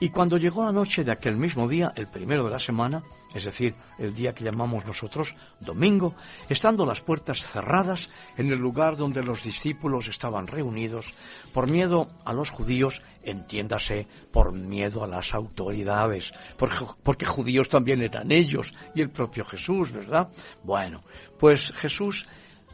y 0.00 0.08
cuando 0.08 0.38
llegó 0.38 0.64
la 0.64 0.72
noche 0.72 1.04
de 1.04 1.12
aquel 1.12 1.36
mismo 1.36 1.68
día, 1.68 1.92
el 1.94 2.08
primero 2.08 2.44
de 2.44 2.50
la 2.50 2.58
semana, 2.58 3.02
es 3.34 3.44
decir, 3.44 3.74
el 3.98 4.14
día 4.14 4.32
que 4.32 4.44
llamamos 4.44 4.86
nosotros 4.86 5.36
domingo, 5.60 6.14
estando 6.48 6.86
las 6.86 7.02
puertas 7.02 7.38
cerradas 7.40 8.08
en 8.38 8.50
el 8.50 8.58
lugar 8.58 8.96
donde 8.96 9.22
los 9.22 9.42
discípulos 9.42 10.08
estaban 10.08 10.46
reunidos, 10.46 11.12
por 11.52 11.70
miedo 11.70 12.08
a 12.24 12.32
los 12.32 12.50
judíos, 12.50 13.02
entiéndase, 13.22 14.08
por 14.32 14.54
miedo 14.54 15.04
a 15.04 15.06
las 15.06 15.34
autoridades, 15.34 16.32
porque, 16.56 17.26
judíos 17.26 17.68
también 17.68 18.00
eran 18.00 18.32
ellos 18.32 18.72
y 18.94 19.02
el 19.02 19.10
propio 19.10 19.44
Jesús, 19.44 19.92
¿verdad? 19.92 20.30
Bueno, 20.64 21.02
pues 21.38 21.72
Jesús 21.72 22.26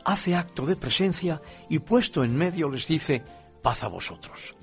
hace 0.04 0.36
acto 0.36 0.64
de 0.64 0.76
presencia 0.76 1.42
y 1.68 1.80
puesto 1.80 2.22
en 2.22 2.36
medio 2.36 2.68
les 2.68 2.86
dice, 2.86 3.24
paz 3.60 3.82
a 3.82 3.88
vosotros. 3.88 4.54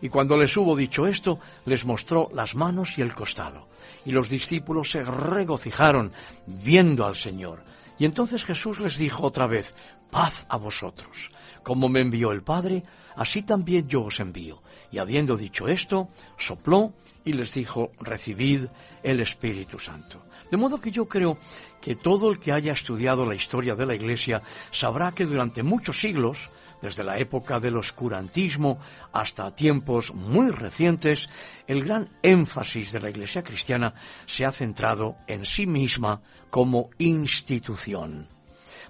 Y 0.00 0.08
cuando 0.08 0.36
les 0.36 0.56
hubo 0.56 0.76
dicho 0.76 1.06
esto, 1.06 1.38
les 1.64 1.84
mostró 1.84 2.28
las 2.32 2.54
manos 2.54 2.98
y 2.98 3.02
el 3.02 3.14
costado. 3.14 3.68
Y 4.04 4.12
los 4.12 4.28
discípulos 4.28 4.90
se 4.90 5.02
regocijaron 5.02 6.12
viendo 6.46 7.04
al 7.04 7.16
Señor. 7.16 7.62
Y 7.98 8.04
entonces 8.04 8.44
Jesús 8.44 8.80
les 8.80 8.96
dijo 8.96 9.26
otra 9.26 9.46
vez, 9.46 9.74
paz 10.10 10.46
a 10.48 10.56
vosotros. 10.56 11.30
Como 11.62 11.88
me 11.88 12.00
envió 12.00 12.30
el 12.30 12.42
Padre, 12.42 12.84
así 13.16 13.42
también 13.42 13.88
yo 13.88 14.04
os 14.04 14.20
envío. 14.20 14.62
Y 14.92 14.98
habiendo 14.98 15.36
dicho 15.36 15.66
esto, 15.66 16.08
sopló 16.36 16.94
y 17.24 17.32
les 17.32 17.52
dijo, 17.52 17.90
recibid 18.00 18.66
el 19.02 19.20
Espíritu 19.20 19.78
Santo. 19.78 20.22
De 20.50 20.56
modo 20.56 20.80
que 20.80 20.90
yo 20.90 21.06
creo 21.06 21.36
que 21.80 21.94
todo 21.94 22.30
el 22.30 22.38
que 22.38 22.52
haya 22.52 22.72
estudiado 22.72 23.26
la 23.26 23.34
historia 23.34 23.74
de 23.74 23.84
la 23.84 23.94
Iglesia 23.94 24.42
sabrá 24.70 25.12
que 25.12 25.26
durante 25.26 25.62
muchos 25.62 25.98
siglos, 25.98 26.48
desde 26.80 27.04
la 27.04 27.18
época 27.18 27.58
del 27.58 27.76
oscurantismo 27.76 28.78
hasta 29.12 29.54
tiempos 29.54 30.12
muy 30.14 30.50
recientes, 30.50 31.28
el 31.66 31.82
gran 31.82 32.08
énfasis 32.22 32.92
de 32.92 33.00
la 33.00 33.10
Iglesia 33.10 33.42
cristiana 33.42 33.92
se 34.26 34.44
ha 34.44 34.52
centrado 34.52 35.16
en 35.26 35.44
sí 35.44 35.66
misma 35.66 36.20
como 36.50 36.90
institución. 36.98 38.28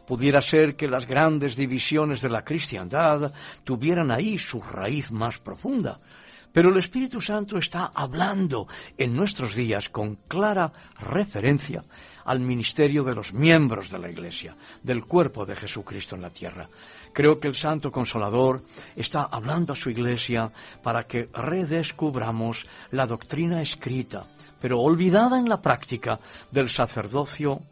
Pudiera 0.07 0.41
ser 0.41 0.75
que 0.75 0.89
las 0.89 1.07
grandes 1.07 1.55
divisiones 1.55 2.23
de 2.23 2.31
la 2.31 2.43
cristiandad 2.43 3.31
tuvieran 3.63 4.11
ahí 4.11 4.39
su 4.39 4.61
raíz 4.61 5.11
más 5.11 5.39
profunda, 5.39 6.01
pero 6.53 6.71
el 6.71 6.79
Espíritu 6.79 7.21
Santo 7.21 7.59
está 7.59 7.93
hablando 7.95 8.67
en 8.97 9.15
nuestros 9.15 9.55
días 9.55 9.89
con 9.89 10.17
clara 10.29 10.73
referencia 11.01 11.85
al 12.25 12.41
ministerio 12.41 13.05
de 13.05 13.15
los 13.15 13.33
miembros 13.33 13.91
de 13.91 13.99
la 13.99 14.11
Iglesia, 14.11 14.57
del 14.83 15.05
cuerpo 15.05 15.47
de 15.47 15.57
Jesucristo 15.57 16.15
en 16.15 16.23
la 16.23 16.31
tierra. 16.31 16.69
Creo 17.13 17.41
que 17.41 17.49
el 17.49 17.55
Santo 17.55 17.91
Consolador 17.91 18.63
está 18.95 19.23
hablando 19.23 19.73
a 19.73 19.77
su 19.77 19.91
Iglesia 19.91 20.51
para 20.83 21.05
que 21.05 21.29
redescubramos 21.33 22.67
la 22.91 23.07
doctrina 23.07 23.63
escrita, 23.63 24.25
pero 24.61 24.81
olvidada 24.81 25.39
en 25.39 25.49
la 25.49 25.63
práctica 25.63 26.21
del 26.51 26.69
sacerdocio 26.69 27.63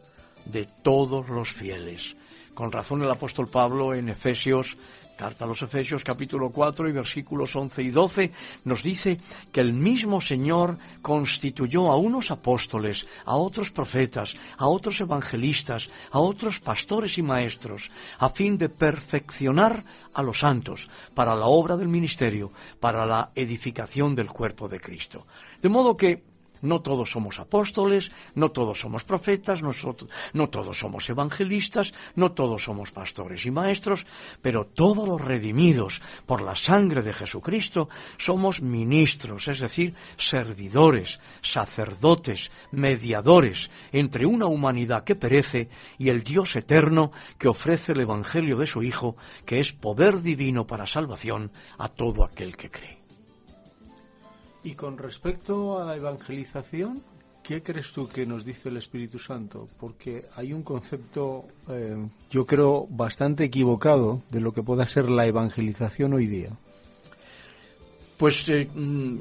de 0.45 0.67
todos 0.81 1.29
los 1.29 1.51
fieles. 1.51 2.15
Con 2.53 2.71
razón 2.71 3.03
el 3.03 3.11
apóstol 3.11 3.47
Pablo 3.47 3.93
en 3.93 4.09
Efesios 4.09 4.77
Carta 5.17 5.45
a 5.45 5.47
los 5.47 5.63
Efesios 5.63 6.03
capítulo 6.03 6.51
4 6.51 6.87
y 6.87 6.91
versículos 6.91 7.55
11 7.55 7.81
y 7.81 7.89
12 7.89 8.31
nos 8.65 8.83
dice 8.83 9.19
que 9.51 9.61
el 9.61 9.73
mismo 9.73 10.21
Señor 10.21 10.77
constituyó 11.01 11.91
a 11.91 11.97
unos 11.97 12.29
apóstoles, 12.29 13.07
a 13.25 13.35
otros 13.35 13.71
profetas, 13.71 14.35
a 14.57 14.67
otros 14.67 15.01
evangelistas, 15.01 15.89
a 16.11 16.19
otros 16.19 16.59
pastores 16.59 17.17
y 17.17 17.23
maestros, 17.23 17.89
a 18.19 18.29
fin 18.29 18.59
de 18.59 18.69
perfeccionar 18.69 19.83
a 20.13 20.21
los 20.21 20.37
santos 20.37 20.87
para 21.15 21.35
la 21.35 21.47
obra 21.47 21.75
del 21.75 21.87
ministerio, 21.87 22.51
para 22.79 23.03
la 23.03 23.31
edificación 23.33 24.13
del 24.13 24.27
cuerpo 24.27 24.69
de 24.69 24.79
Cristo. 24.79 25.25
De 25.59 25.67
modo 25.67 25.97
que 25.97 26.36
no 26.67 26.81
todos 26.81 27.09
somos 27.09 27.39
apóstoles, 27.39 28.11
no 28.35 28.51
todos 28.51 28.79
somos 28.79 29.03
profetas, 29.03 29.61
no 29.63 30.49
todos 30.49 30.77
somos 30.77 31.09
evangelistas, 31.09 31.93
no 32.15 32.33
todos 32.33 32.63
somos 32.63 32.91
pastores 32.91 33.45
y 33.45 33.51
maestros, 33.51 34.05
pero 34.41 34.65
todos 34.65 35.07
los 35.07 35.21
redimidos 35.21 36.01
por 36.25 36.41
la 36.41 36.55
sangre 36.55 37.01
de 37.01 37.13
Jesucristo 37.13 37.89
somos 38.17 38.61
ministros, 38.61 39.47
es 39.47 39.59
decir, 39.59 39.95
servidores, 40.17 41.19
sacerdotes, 41.41 42.51
mediadores 42.71 43.69
entre 43.91 44.25
una 44.25 44.45
humanidad 44.45 45.03
que 45.03 45.15
perece 45.15 45.69
y 45.97 46.09
el 46.09 46.23
Dios 46.23 46.55
eterno 46.55 47.11
que 47.37 47.47
ofrece 47.47 47.93
el 47.93 48.01
Evangelio 48.01 48.57
de 48.57 48.67
su 48.67 48.83
Hijo, 48.83 49.15
que 49.45 49.59
es 49.59 49.71
poder 49.71 50.21
divino 50.21 50.67
para 50.67 50.85
salvación 50.85 51.51
a 51.77 51.87
todo 51.87 52.23
aquel 52.23 52.55
que 52.55 52.69
cree. 52.69 52.96
Y 54.67 54.73
con 54.75 54.97
respecto 54.97 55.79
a 55.79 55.85
la 55.85 55.95
evangelización, 55.95 57.01
¿qué 57.41 57.63
crees 57.63 57.93
tú 57.93 58.05
que 58.05 58.25
nos 58.25 58.43
dice 58.43 58.67
el 58.67 58.75
Espíritu 58.75 59.17
Santo? 59.17 59.65
Porque 59.79 60.25
hay 60.35 60.51
un 60.51 60.61
concepto, 60.61 61.45
eh, 61.69 61.95
yo 62.29 62.45
creo, 62.45 62.85
bastante 62.89 63.45
equivocado 63.45 64.23
de 64.29 64.41
lo 64.41 64.51
que 64.51 64.63
pueda 64.63 64.85
ser 64.85 65.09
la 65.09 65.25
evangelización 65.25 66.15
hoy 66.15 66.27
día. 66.27 66.49
Pues 68.17 68.43
eh, 68.49 68.67
mm, 68.75 69.15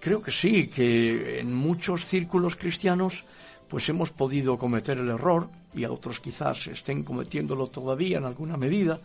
creo 0.00 0.20
que 0.20 0.32
sí, 0.32 0.66
que 0.66 1.38
en 1.38 1.54
muchos 1.54 2.04
círculos 2.04 2.56
cristianos 2.56 3.22
pues 3.68 3.88
hemos 3.88 4.10
podido 4.10 4.58
cometer 4.58 4.98
el 4.98 5.10
error, 5.10 5.48
y 5.74 5.84
a 5.84 5.92
otros 5.92 6.18
quizás 6.18 6.66
estén 6.66 7.04
cometiéndolo 7.04 7.68
todavía 7.68 8.18
en 8.18 8.24
alguna 8.24 8.56
medida, 8.56 8.98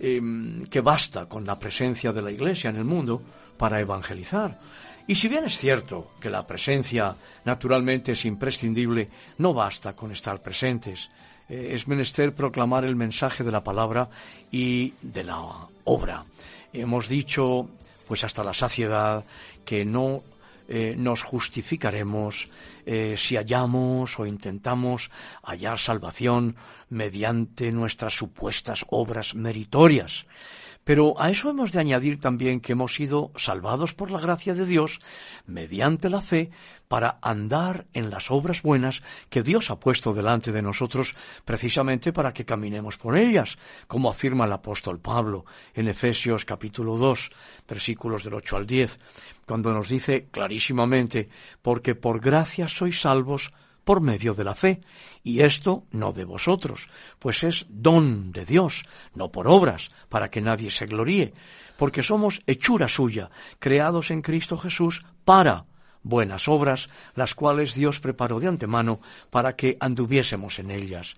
em, 0.00 0.64
que 0.64 0.80
basta 0.80 1.26
con 1.26 1.44
la 1.44 1.58
presencia 1.58 2.10
de 2.10 2.22
la 2.22 2.32
Iglesia 2.32 2.70
en 2.70 2.76
el 2.76 2.86
mundo 2.86 3.20
para 3.58 3.78
evangelizar. 3.78 4.58
Y 5.10 5.16
si 5.16 5.26
bien 5.26 5.42
es 5.42 5.58
cierto 5.58 6.12
que 6.20 6.30
la 6.30 6.46
presencia 6.46 7.16
naturalmente 7.44 8.12
es 8.12 8.24
imprescindible, 8.26 9.08
no 9.38 9.52
basta 9.52 9.96
con 9.96 10.12
estar 10.12 10.40
presentes. 10.40 11.10
Eh, 11.48 11.72
es 11.72 11.88
menester 11.88 12.32
proclamar 12.32 12.84
el 12.84 12.94
mensaje 12.94 13.42
de 13.42 13.50
la 13.50 13.64
palabra 13.64 14.08
y 14.52 14.94
de 15.02 15.24
la 15.24 15.42
obra. 15.82 16.24
Hemos 16.72 17.08
dicho, 17.08 17.70
pues 18.06 18.22
hasta 18.22 18.44
la 18.44 18.54
saciedad, 18.54 19.24
que 19.64 19.84
no 19.84 20.22
eh, 20.68 20.94
nos 20.96 21.24
justificaremos 21.24 22.48
eh, 22.86 23.16
si 23.18 23.34
hallamos 23.34 24.16
o 24.16 24.26
intentamos 24.26 25.10
hallar 25.42 25.80
salvación 25.80 26.54
mediante 26.88 27.72
nuestras 27.72 28.14
supuestas 28.14 28.86
obras 28.90 29.34
meritorias. 29.34 30.24
Pero 30.90 31.14
a 31.20 31.30
eso 31.30 31.48
hemos 31.48 31.70
de 31.70 31.78
añadir 31.78 32.18
también 32.18 32.58
que 32.58 32.72
hemos 32.72 32.94
sido 32.94 33.30
salvados 33.36 33.94
por 33.94 34.10
la 34.10 34.18
gracia 34.18 34.54
de 34.54 34.66
Dios 34.66 34.98
mediante 35.46 36.10
la 36.10 36.20
fe 36.20 36.50
para 36.88 37.20
andar 37.22 37.86
en 37.92 38.10
las 38.10 38.32
obras 38.32 38.62
buenas 38.62 39.00
que 39.28 39.44
Dios 39.44 39.70
ha 39.70 39.78
puesto 39.78 40.12
delante 40.14 40.50
de 40.50 40.62
nosotros 40.62 41.14
precisamente 41.44 42.12
para 42.12 42.32
que 42.32 42.44
caminemos 42.44 42.96
por 42.98 43.16
ellas, 43.16 43.56
como 43.86 44.10
afirma 44.10 44.46
el 44.46 44.52
apóstol 44.52 44.98
Pablo 44.98 45.44
en 45.74 45.86
Efesios 45.86 46.44
capítulo 46.44 46.96
2, 46.96 47.30
versículos 47.68 48.24
del 48.24 48.34
8 48.34 48.56
al 48.56 48.66
10, 48.66 48.98
cuando 49.46 49.72
nos 49.72 49.88
dice 49.88 50.26
clarísimamente, 50.32 51.28
porque 51.62 51.94
por 51.94 52.18
gracia 52.18 52.66
sois 52.66 53.00
salvos 53.00 53.52
por 53.84 54.00
medio 54.00 54.34
de 54.34 54.44
la 54.44 54.54
fe, 54.54 54.80
y 55.22 55.40
esto 55.40 55.84
no 55.90 56.12
de 56.12 56.24
vosotros, 56.24 56.88
pues 57.18 57.44
es 57.44 57.66
don 57.68 58.32
de 58.32 58.44
Dios, 58.44 58.84
no 59.14 59.30
por 59.30 59.48
obras, 59.48 59.90
para 60.08 60.30
que 60.30 60.40
nadie 60.40 60.70
se 60.70 60.86
gloríe, 60.86 61.32
porque 61.76 62.02
somos 62.02 62.42
hechura 62.46 62.88
suya, 62.88 63.30
creados 63.58 64.10
en 64.10 64.22
Cristo 64.22 64.58
Jesús 64.58 65.04
para 65.24 65.66
buenas 66.02 66.48
obras, 66.48 66.88
las 67.14 67.34
cuales 67.34 67.74
Dios 67.74 68.00
preparó 68.00 68.40
de 68.40 68.48
antemano 68.48 69.00
para 69.30 69.56
que 69.56 69.76
anduviésemos 69.80 70.58
en 70.58 70.70
ellas. 70.70 71.16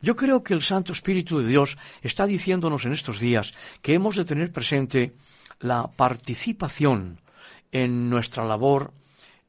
Yo 0.00 0.16
creo 0.16 0.42
que 0.42 0.54
el 0.54 0.62
Santo 0.62 0.92
Espíritu 0.92 1.38
de 1.38 1.48
Dios 1.48 1.78
está 2.02 2.26
diciéndonos 2.26 2.84
en 2.84 2.92
estos 2.92 3.20
días 3.20 3.54
que 3.82 3.94
hemos 3.94 4.16
de 4.16 4.24
tener 4.24 4.50
presente 4.50 5.14
la 5.60 5.86
participación 5.86 7.20
en 7.70 8.10
nuestra 8.10 8.44
labor 8.44 8.92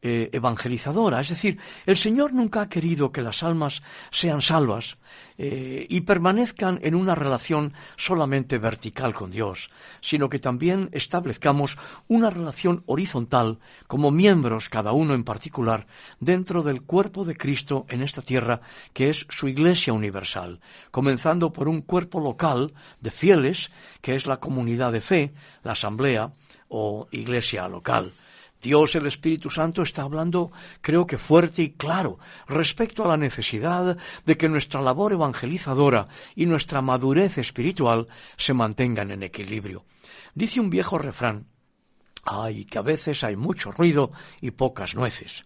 eh, 0.05 0.29
evangelizadora. 0.33 1.21
Es 1.21 1.29
decir, 1.29 1.57
el 1.85 1.95
Señor 1.95 2.33
nunca 2.33 2.59
ha 2.59 2.67
querido 2.67 3.13
que 3.13 3.21
las 3.21 3.41
almas 3.41 3.81
sean 4.11 4.41
salvas 4.41 4.97
eh, 5.37 5.87
y 5.89 6.01
permanezcan 6.01 6.77
en 6.83 6.93
una 6.93 7.15
relación 7.15 7.73
solamente 7.95 8.57
vertical 8.57 9.13
con 9.13 9.31
Dios, 9.31 9.69
sino 10.01 10.27
que 10.27 10.39
también 10.39 10.89
establezcamos 10.91 11.77
una 12.09 12.29
relación 12.29 12.83
horizontal 12.85 13.59
como 13.87 14.11
miembros, 14.11 14.67
cada 14.67 14.91
uno 14.91 15.13
en 15.13 15.23
particular, 15.23 15.87
dentro 16.19 16.63
del 16.63 16.81
cuerpo 16.81 17.23
de 17.23 17.37
Cristo 17.37 17.85
en 17.87 18.01
esta 18.01 18.21
tierra, 18.21 18.59
que 18.91 19.09
es 19.09 19.25
su 19.29 19.47
Iglesia 19.47 19.93
universal, 19.93 20.59
comenzando 20.91 21.53
por 21.53 21.69
un 21.69 21.79
cuerpo 21.79 22.19
local 22.19 22.73
de 22.99 23.09
fieles, 23.09 23.71
que 24.01 24.15
es 24.15 24.25
la 24.25 24.41
comunidad 24.41 24.91
de 24.91 24.99
fe, 24.99 25.33
la 25.63 25.71
asamblea 25.71 26.33
o 26.67 27.07
iglesia 27.11 27.69
local. 27.69 28.11
Dios 28.63 28.95
el 28.95 29.05
Espíritu 29.05 29.49
Santo 29.49 29.81
está 29.81 30.03
hablando, 30.03 30.51
creo 30.79 31.05
que 31.05 31.17
fuerte 31.17 31.61
y 31.61 31.71
claro, 31.71 32.17
respecto 32.47 33.03
a 33.03 33.09
la 33.09 33.17
necesidad 33.17 33.97
de 34.25 34.37
que 34.37 34.47
nuestra 34.47 34.81
labor 34.81 35.11
evangelizadora 35.11 36.07
y 36.33 36.45
nuestra 36.45 36.81
madurez 36.81 37.37
espiritual 37.37 38.07
se 38.37 38.53
mantengan 38.53 39.11
en 39.11 39.21
equilibrio. 39.21 39.83
Dice 40.33 40.61
un 40.61 40.69
viejo 40.69 40.97
refrán, 40.97 41.45
ay, 42.23 42.63
que 42.63 42.77
a 42.77 42.83
veces 42.83 43.25
hay 43.25 43.35
mucho 43.35 43.69
ruido 43.69 44.11
y 44.39 44.51
pocas 44.51 44.95
nueces. 44.95 45.43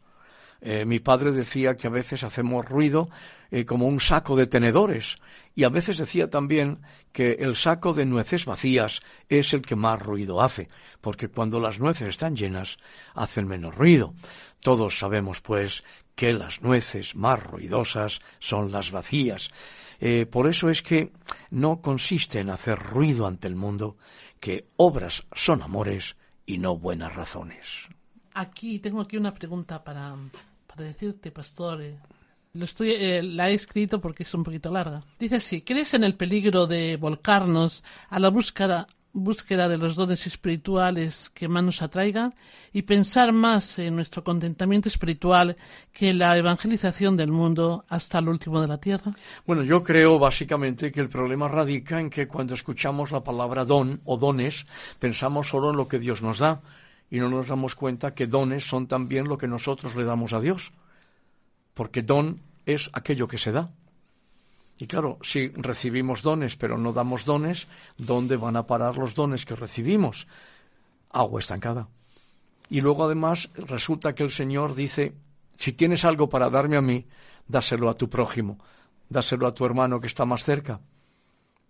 Eh, 0.61 0.85
mi 0.85 0.99
padre 0.99 1.31
decía 1.31 1.75
que 1.75 1.87
a 1.87 1.91
veces 1.91 2.23
hacemos 2.23 2.65
ruido 2.65 3.09
eh, 3.51 3.65
como 3.65 3.87
un 3.87 3.99
saco 3.99 4.35
de 4.35 4.47
tenedores 4.47 5.15
y 5.55 5.63
a 5.63 5.69
veces 5.69 5.97
decía 5.97 6.29
también 6.29 6.81
que 7.11 7.33
el 7.39 7.55
saco 7.55 7.93
de 7.93 8.05
nueces 8.05 8.45
vacías 8.45 9.01
es 9.29 9.53
el 9.53 9.61
que 9.61 9.75
más 9.75 10.01
ruido 10.01 10.41
hace, 10.41 10.67
porque 11.01 11.29
cuando 11.29 11.59
las 11.59 11.79
nueces 11.79 12.09
están 12.09 12.35
llenas 12.35 12.77
hacen 13.15 13.47
menos 13.47 13.75
ruido. 13.75 14.13
Todos 14.59 14.99
sabemos, 14.99 15.41
pues, 15.41 15.83
que 16.15 16.33
las 16.33 16.61
nueces 16.61 17.15
más 17.15 17.41
ruidosas 17.41 18.21
son 18.39 18.71
las 18.71 18.91
vacías. 18.91 19.51
Eh, 19.99 20.25
por 20.25 20.47
eso 20.47 20.69
es 20.69 20.81
que 20.81 21.11
no 21.49 21.81
consiste 21.81 22.39
en 22.39 22.49
hacer 22.49 22.77
ruido 22.77 23.25
ante 23.27 23.47
el 23.47 23.55
mundo, 23.55 23.97
que 24.39 24.67
obras 24.75 25.23
son 25.31 25.61
amores 25.61 26.17
y 26.45 26.57
no 26.57 26.77
buenas 26.77 27.15
razones. 27.15 27.87
Aquí 28.37 28.77
tengo 28.77 29.01
aquí 29.01 29.17
una 29.17 29.33
pregunta 29.33 29.83
para, 29.83 30.15
para 30.67 30.83
decirte, 30.83 31.31
pastor. 31.31 31.81
Lo 32.53 32.65
estoy, 32.65 32.91
eh, 32.91 33.23
la 33.23 33.49
he 33.49 33.55
escrito 33.55 33.99
porque 33.99 34.21
es 34.21 34.33
un 34.35 34.43
poquito 34.43 34.69
larga. 34.69 35.01
Dice 35.17 35.37
así, 35.37 35.63
¿crees 35.63 35.95
en 35.95 36.03
el 36.03 36.13
peligro 36.13 36.67
de 36.67 36.97
volcarnos 36.97 37.83
a 38.09 38.19
la 38.19 38.29
búsqueda, 38.29 38.87
búsqueda 39.11 39.67
de 39.67 39.79
los 39.79 39.95
dones 39.95 40.27
espirituales 40.27 41.31
que 41.31 41.47
más 41.47 41.63
nos 41.63 41.81
atraigan 41.81 42.35
y 42.73 42.83
pensar 42.83 43.31
más 43.31 43.79
en 43.79 43.95
nuestro 43.95 44.23
contentamiento 44.23 44.87
espiritual 44.87 45.57
que 45.91 46.09
en 46.09 46.19
la 46.19 46.37
evangelización 46.37 47.17
del 47.17 47.31
mundo 47.31 47.85
hasta 47.89 48.19
el 48.19 48.29
último 48.29 48.61
de 48.61 48.67
la 48.67 48.77
tierra? 48.77 49.13
Bueno, 49.47 49.63
yo 49.63 49.81
creo 49.81 50.19
básicamente 50.19 50.91
que 50.91 50.99
el 50.99 51.09
problema 51.09 51.47
radica 51.47 51.99
en 51.99 52.11
que 52.11 52.27
cuando 52.27 52.53
escuchamos 52.53 53.11
la 53.11 53.23
palabra 53.23 53.65
don 53.65 53.99
o 54.05 54.15
dones, 54.15 54.67
pensamos 54.99 55.47
solo 55.47 55.71
en 55.71 55.77
lo 55.77 55.87
que 55.87 55.97
Dios 55.97 56.21
nos 56.21 56.37
da 56.37 56.61
y 57.09 57.19
no 57.19 57.29
nos 57.29 57.47
damos 57.47 57.75
cuenta 57.75 58.13
que 58.13 58.27
dones 58.27 58.67
son 58.67 58.87
también 58.87 59.27
lo 59.27 59.37
que 59.37 59.47
nosotros 59.47 59.95
le 59.95 60.03
damos 60.03 60.33
a 60.33 60.41
Dios. 60.41 60.71
Porque 61.73 62.01
don 62.01 62.41
es 62.65 62.89
aquello 62.93 63.27
que 63.27 63.37
se 63.37 63.51
da. 63.51 63.71
Y 64.79 64.87
claro, 64.87 65.17
si 65.21 65.47
recibimos 65.49 66.21
dones 66.21 66.55
pero 66.55 66.77
no 66.77 66.93
damos 66.93 67.25
dones, 67.25 67.67
¿dónde 67.97 68.37
van 68.37 68.57
a 68.57 68.67
parar 68.67 68.97
los 68.97 69.15
dones 69.15 69.45
que 69.45 69.55
recibimos? 69.55 70.27
Agua 71.09 71.39
estancada. 71.39 71.87
Y 72.69 72.81
luego 72.81 73.05
además 73.05 73.49
resulta 73.55 74.13
que 74.13 74.23
el 74.23 74.31
Señor 74.31 74.75
dice, 74.75 75.15
si 75.57 75.73
tienes 75.73 76.03
algo 76.03 76.29
para 76.29 76.49
darme 76.49 76.77
a 76.77 76.81
mí, 76.81 77.07
dáselo 77.47 77.89
a 77.89 77.95
tu 77.95 78.09
prójimo, 78.09 78.57
dáselo 79.09 79.47
a 79.47 79.53
tu 79.53 79.65
hermano 79.65 80.01
que 80.01 80.07
está 80.07 80.25
más 80.25 80.43
cerca, 80.43 80.81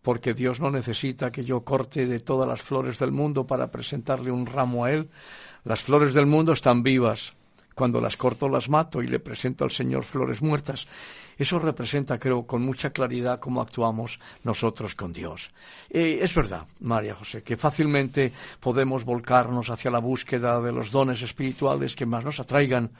porque 0.07 0.33
Dios 0.33 0.61
no 0.61 0.71
necesita 0.71 1.33
que 1.33 1.43
yo 1.43 1.65
corte 1.65 2.05
de 2.05 2.21
todas 2.21 2.47
las 2.47 2.61
flores 2.61 2.97
del 2.97 3.11
mundo 3.11 3.45
para 3.45 3.69
presentarle 3.69 4.31
un 4.31 4.45
ramo 4.45 4.85
a 4.85 4.91
Él. 4.93 5.09
Las 5.65 5.81
flores 5.81 6.13
del 6.13 6.25
mundo 6.25 6.53
están 6.53 6.81
vivas, 6.81 7.33
cuando 7.75 7.99
las 7.99 8.15
corto 8.15 8.47
las 8.47 8.69
mato 8.69 9.03
y 9.03 9.07
le 9.07 9.19
presento 9.19 9.65
al 9.65 9.71
Señor 9.71 10.05
flores 10.05 10.41
muertas. 10.41 10.87
Eso 11.37 11.59
representa, 11.59 12.17
creo, 12.17 12.47
con 12.47 12.61
mucha 12.61 12.91
claridad 12.91 13.41
cómo 13.41 13.59
actuamos 13.59 14.17
nosotros 14.45 14.95
con 14.95 15.11
Dios. 15.11 15.51
Eh, 15.89 16.19
es 16.21 16.33
verdad, 16.33 16.65
María 16.79 17.13
José, 17.13 17.43
que 17.43 17.57
fácilmente 17.57 18.31
podemos 18.61 19.03
volcarnos 19.03 19.69
hacia 19.69 19.91
la 19.91 19.99
búsqueda 19.99 20.61
de 20.61 20.71
los 20.71 20.89
dones 20.89 21.21
espirituales 21.21 21.97
que 21.97 22.05
más 22.05 22.23
nos 22.23 22.39
atraigan 22.39 22.91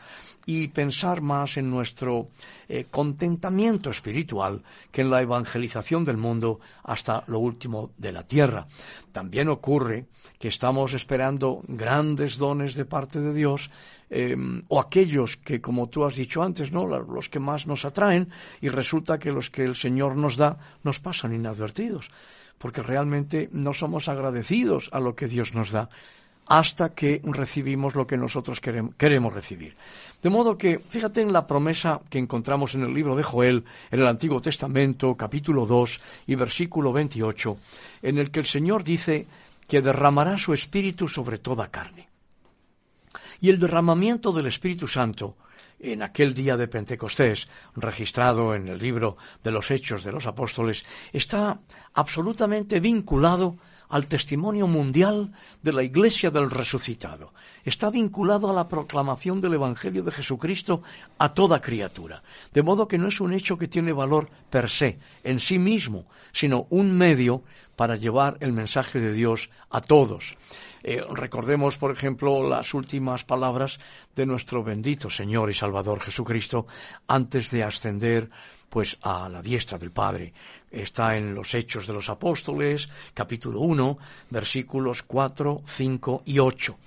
y 0.48 0.70
pensar 0.70 1.22
más 1.22 1.58
en 1.58 1.70
nuestro 1.70 2.30
eh, 2.68 2.88
contentamiento 2.90 3.92
espiritual 3.92 4.64
que 4.92 5.02
en 5.02 5.12
la 5.12 5.22
evangelización 5.22 6.04
del 6.04 6.18
mundo 6.18 6.60
hasta 6.84 7.24
lo 7.28 7.38
último 7.38 7.92
de 7.98 8.12
la 8.12 8.24
tierra. 8.24 8.66
También 9.12 9.50
ocurre 9.50 10.08
que 10.40 10.48
estamos 10.48 10.94
esperando 10.94 11.62
grandes 11.68 12.38
dones 12.38 12.74
de 12.74 12.86
parte 12.86 13.20
de 13.20 13.34
Dios 13.34 13.70
Em, 14.10 14.64
o 14.70 14.80
aquellos 14.80 15.36
que, 15.36 15.60
como 15.60 15.90
tú 15.90 16.06
has 16.06 16.16
dicho 16.16 16.42
antes, 16.42 16.72
¿no? 16.72 16.88
los 16.88 17.28
que 17.28 17.40
más 17.40 17.68
nos 17.68 17.84
atraen 17.84 18.30
y 18.62 18.70
resulta 18.70 19.20
que 19.20 19.34
los 19.34 19.50
que 19.50 19.66
el 19.66 19.76
Señor 19.76 20.16
nos 20.16 20.38
da 20.38 20.58
nos 20.84 21.00
pasan 21.00 21.34
inadvertidos, 21.34 22.10
porque 22.58 22.82
realmente 22.82 23.50
no 23.52 23.74
somos 23.74 24.08
agradecidos 24.08 24.90
a 24.94 25.02
lo 25.02 25.14
que 25.14 25.28
Dios 25.28 25.54
nos 25.54 25.72
da 25.72 25.90
hasta 26.48 26.96
que 26.96 27.20
recibimos 27.26 27.96
lo 27.96 28.08
que 28.08 28.16
nosotros 28.16 28.62
queremos 28.62 29.34
recibir. 29.34 29.76
De 30.22 30.30
modo 30.30 30.58
que, 30.58 30.80
fíjate 30.80 31.22
en 31.22 31.32
la 31.32 31.46
promesa 31.46 32.02
que 32.10 32.18
encontramos 32.18 32.74
en 32.74 32.84
el 32.84 32.94
libro 32.94 33.16
de 33.16 33.24
Joel, 33.24 33.64
en 33.92 34.00
el 34.00 34.08
Antiguo 34.08 34.42
Testamento, 34.42 35.16
capítulo 35.16 35.66
2 35.66 36.02
y 36.28 36.36
versículo 36.36 36.92
28, 36.92 37.58
en 38.02 38.18
el 38.18 38.32
que 38.32 38.40
el 38.40 38.46
Señor 38.46 38.84
dice 38.84 39.28
que 39.68 39.82
derramará 39.82 40.38
su 40.38 40.54
espíritu 40.54 41.08
sobre 41.08 41.38
toda 41.38 41.70
carne. 41.70 42.10
Y 43.40 43.50
el 43.50 43.60
derramamiento 43.60 44.32
del 44.32 44.48
Espíritu 44.48 44.88
Santo 44.88 45.36
en 45.80 46.02
aquel 46.02 46.34
día 46.34 46.58
de 46.58 46.68
Pentecostés, 46.68 47.48
registrado 47.76 48.56
en 48.56 48.68
el 48.68 48.80
libro 48.80 49.18
de 49.44 49.52
los 49.52 49.70
Hechos 49.70 50.04
de 50.04 50.12
los 50.12 50.26
Apóstoles, 50.26 50.84
está 51.14 51.60
absolutamente 51.94 52.80
vinculado 52.80 53.58
al 53.90 54.08
testimonio 54.08 54.68
mundial 54.68 55.32
de 55.62 55.74
la 55.74 55.84
Iglesia 55.84 56.32
del 56.32 56.50
resucitado. 56.50 57.34
Está 57.64 57.90
vinculado 57.90 58.50
a 58.50 58.54
la 58.54 58.68
proclamación 58.68 59.42
del 59.42 59.56
Evangelio 59.56 60.04
de 60.04 60.12
Jesucristo 60.12 60.82
a 61.18 61.34
toda 61.34 61.62
criatura. 61.62 62.24
De 62.54 62.64
modo 62.64 62.88
que 62.88 62.98
no 62.98 63.08
es 63.08 63.20
un 63.20 63.34
hecho 63.34 63.58
que 63.58 63.68
tiene 63.68 63.94
valor 63.94 64.30
per 64.50 64.70
se, 64.70 65.00
en 65.24 65.40
sí 65.40 65.60
mismo, 65.60 66.06
sino 66.32 66.68
un 66.70 66.98
medio 66.98 67.44
para 67.76 67.96
llevar 67.96 68.38
el 68.40 68.54
mensaje 68.54 69.00
de 69.00 69.14
Dios 69.14 69.50
a 69.70 69.82
todos. 69.82 70.36
Eh, 70.84 71.04
recordemos, 71.12 71.78
por 71.78 71.92
ejemplo, 71.92 72.48
las 72.48 72.74
últimas 72.74 73.24
palabras 73.24 73.80
de 74.16 74.26
nuestro 74.26 74.64
bendito 74.64 75.10
Señor 75.10 75.50
y 75.50 75.54
Salvador 75.54 76.00
Jesucristo 76.00 76.66
antes 77.08 77.52
de 77.52 77.64
ascender 77.64 78.30
pues 78.70 78.98
a 79.02 79.30
la 79.30 79.42
diestra 79.42 79.78
del 79.78 79.92
Padre. 79.92 80.34
Está 80.72 81.16
en 81.16 81.34
los 81.34 81.54
Hechos 81.54 81.88
de 81.88 81.94
los 81.94 82.10
Apóstoles, 82.10 82.90
capítulo 83.14 83.62
1, 83.62 83.98
versículos 84.30 85.04
4, 85.04 85.64
5 85.66 86.24
y 86.26 86.40
8. 86.40 86.78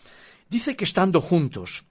Dice 0.50 0.76
que 0.76 0.84
estando 0.84 1.20
juntos, 1.20 1.84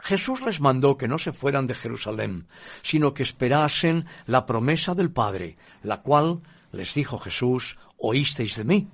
Jesús 0.00 0.42
les 0.42 0.60
mandó 0.60 0.96
que 0.96 1.08
no 1.08 1.18
se 1.18 1.32
fueran 1.32 1.66
de 1.66 1.74
Jerusalén, 1.74 2.46
sino 2.82 3.14
que 3.14 3.22
esperasen 3.22 4.06
la 4.26 4.44
promesa 4.46 4.94
del 4.94 5.10
Padre, 5.10 5.56
la 5.82 6.02
cual 6.02 6.40
les 6.72 6.92
dijo 6.94 7.18
Jesús, 7.18 7.78
oísteis 7.96 8.56
de 8.56 8.64
mí. 8.64 8.88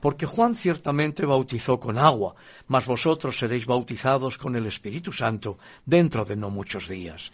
Porque 0.00 0.26
Juan 0.26 0.54
ciertamente 0.54 1.26
bautizó 1.26 1.80
con 1.80 1.98
agua, 1.98 2.36
mas 2.68 2.86
vosotros 2.86 3.38
seréis 3.38 3.66
bautizados 3.66 4.38
con 4.38 4.54
el 4.54 4.66
Espíritu 4.66 5.10
Santo 5.10 5.58
dentro 5.84 6.24
de 6.24 6.36
no 6.36 6.50
muchos 6.50 6.88
días 6.88 7.32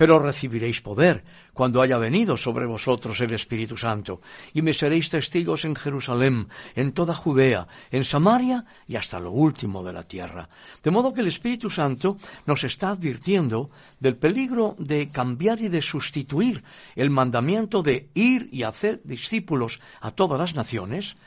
pero 0.00 0.18
recibiréis 0.18 0.80
poder 0.80 1.22
cuando 1.52 1.82
haya 1.82 1.98
venido 1.98 2.38
sobre 2.38 2.64
vosotros 2.64 3.20
el 3.20 3.34
Espíritu 3.34 3.76
Santo, 3.76 4.22
y 4.54 4.62
me 4.62 4.72
seréis 4.72 5.10
testigos 5.10 5.66
en 5.66 5.76
Jerusalén, 5.76 6.48
en 6.74 6.92
toda 6.92 7.12
Judea, 7.12 7.68
en 7.90 8.04
Samaria 8.04 8.64
y 8.88 8.96
hasta 8.96 9.20
lo 9.20 9.30
último 9.30 9.84
de 9.84 9.92
la 9.92 10.04
tierra. 10.04 10.48
De 10.82 10.90
modo 10.90 11.12
que 11.12 11.20
el 11.20 11.26
Espíritu 11.26 11.68
Santo 11.68 12.16
nos 12.46 12.64
está 12.64 12.92
advirtiendo 12.92 13.68
del 13.98 14.16
peligro 14.16 14.74
de 14.78 15.10
cambiar 15.10 15.60
y 15.60 15.68
de 15.68 15.82
sustituir 15.82 16.64
el 16.96 17.10
mandamiento 17.10 17.82
de 17.82 18.08
ir 18.14 18.48
y 18.52 18.62
hacer 18.62 19.02
discípulos 19.04 19.80
a 20.00 20.12
todas 20.12 20.38
las 20.40 20.54
naciones 20.54 21.18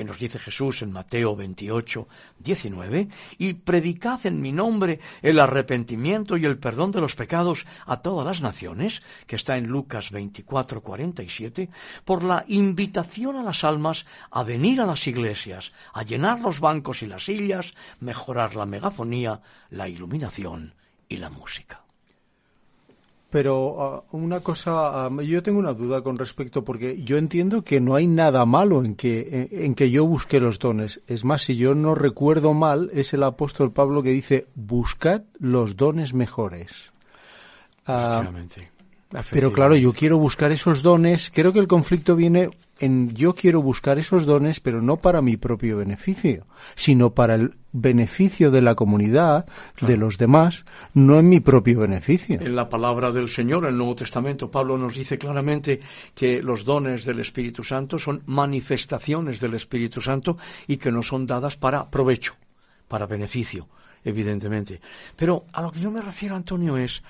que 0.00 0.04
nos 0.06 0.18
dice 0.18 0.38
Jesús 0.38 0.80
en 0.80 0.92
Mateo 0.92 1.36
28, 1.36 2.08
19, 2.38 3.08
y 3.36 3.52
predicad 3.52 4.24
en 4.24 4.40
mi 4.40 4.50
nombre 4.50 4.98
el 5.20 5.38
arrepentimiento 5.38 6.38
y 6.38 6.46
el 6.46 6.56
perdón 6.56 6.90
de 6.90 7.02
los 7.02 7.14
pecados 7.14 7.66
a 7.84 8.00
todas 8.00 8.24
las 8.24 8.40
naciones, 8.40 9.02
que 9.26 9.36
está 9.36 9.58
en 9.58 9.66
Lucas 9.66 10.10
24, 10.10 10.80
47, 10.80 11.68
por 12.06 12.24
la 12.24 12.46
invitación 12.48 13.36
a 13.36 13.42
las 13.42 13.62
almas 13.62 14.06
a 14.30 14.42
venir 14.42 14.80
a 14.80 14.86
las 14.86 15.06
iglesias, 15.06 15.70
a 15.92 16.02
llenar 16.02 16.40
los 16.40 16.60
bancos 16.60 17.02
y 17.02 17.06
las 17.06 17.26
sillas, 17.26 17.74
mejorar 18.00 18.56
la 18.56 18.64
megafonía, 18.64 19.42
la 19.68 19.86
iluminación 19.86 20.76
y 21.10 21.18
la 21.18 21.28
música. 21.28 21.89
Pero 23.30 23.80
ah, 23.80 24.04
una 24.10 24.40
cosa, 24.40 25.06
ah, 25.06 25.22
yo 25.22 25.42
tengo 25.42 25.58
una 25.58 25.72
duda 25.72 26.02
con 26.02 26.18
respecto, 26.18 26.64
porque 26.64 27.02
yo 27.02 27.16
entiendo 27.16 27.62
que 27.62 27.80
no 27.80 27.94
hay 27.94 28.06
nada 28.06 28.44
malo 28.44 28.84
en 28.84 28.96
que, 28.96 29.48
en, 29.52 29.74
que 29.74 29.90
yo 29.90 30.04
busque 30.04 30.40
los 30.40 30.58
dones. 30.58 31.00
Es 31.06 31.24
más, 31.24 31.42
si 31.42 31.56
yo 31.56 31.74
no 31.74 31.94
recuerdo 31.94 32.54
mal, 32.54 32.90
es 32.92 33.14
el 33.14 33.22
apóstol 33.22 33.72
Pablo 33.72 34.02
que 34.02 34.10
dice, 34.10 34.46
buscad 34.54 35.22
los 35.38 35.76
dones 35.76 36.12
mejores. 36.12 36.90
Ah, 37.86 38.30
pero 39.30 39.52
claro, 39.52 39.76
yo 39.76 39.92
quiero 39.92 40.18
buscar 40.18 40.52
esos 40.52 40.82
dones. 40.82 41.30
Creo 41.34 41.52
que 41.52 41.58
el 41.58 41.66
conflicto 41.66 42.14
viene 42.14 42.50
en 42.78 43.14
yo 43.14 43.34
quiero 43.34 43.60
buscar 43.60 43.98
esos 43.98 44.24
dones, 44.24 44.60
pero 44.60 44.80
no 44.80 44.96
para 44.96 45.20
mi 45.20 45.36
propio 45.36 45.76
beneficio, 45.78 46.46
sino 46.74 47.10
para 47.14 47.34
el 47.34 47.54
beneficio 47.72 48.50
de 48.50 48.62
la 48.62 48.74
comunidad, 48.74 49.46
de 49.80 49.96
los 49.96 50.16
demás, 50.16 50.64
no 50.94 51.18
en 51.18 51.28
mi 51.28 51.40
propio 51.40 51.80
beneficio. 51.80 52.40
En 52.40 52.56
la 52.56 52.68
palabra 52.68 53.12
del 53.12 53.28
Señor, 53.28 53.64
en 53.64 53.70
el 53.70 53.76
Nuevo 53.76 53.96
Testamento, 53.96 54.50
Pablo 54.50 54.78
nos 54.78 54.94
dice 54.94 55.18
claramente 55.18 55.80
que 56.14 56.42
los 56.42 56.64
dones 56.64 57.04
del 57.04 57.20
Espíritu 57.20 57.62
Santo 57.62 57.98
son 57.98 58.22
manifestaciones 58.26 59.40
del 59.40 59.54
Espíritu 59.54 60.00
Santo 60.00 60.38
y 60.66 60.78
que 60.78 60.90
no 60.90 61.02
son 61.02 61.26
dadas 61.26 61.56
para 61.56 61.90
provecho, 61.90 62.34
para 62.88 63.06
beneficio, 63.06 63.68
evidentemente. 64.04 64.80
Pero 65.16 65.44
a 65.52 65.62
lo 65.62 65.70
que 65.70 65.80
yo 65.80 65.90
me 65.90 66.00
refiero, 66.00 66.34
Antonio, 66.34 66.76
es 66.76 67.02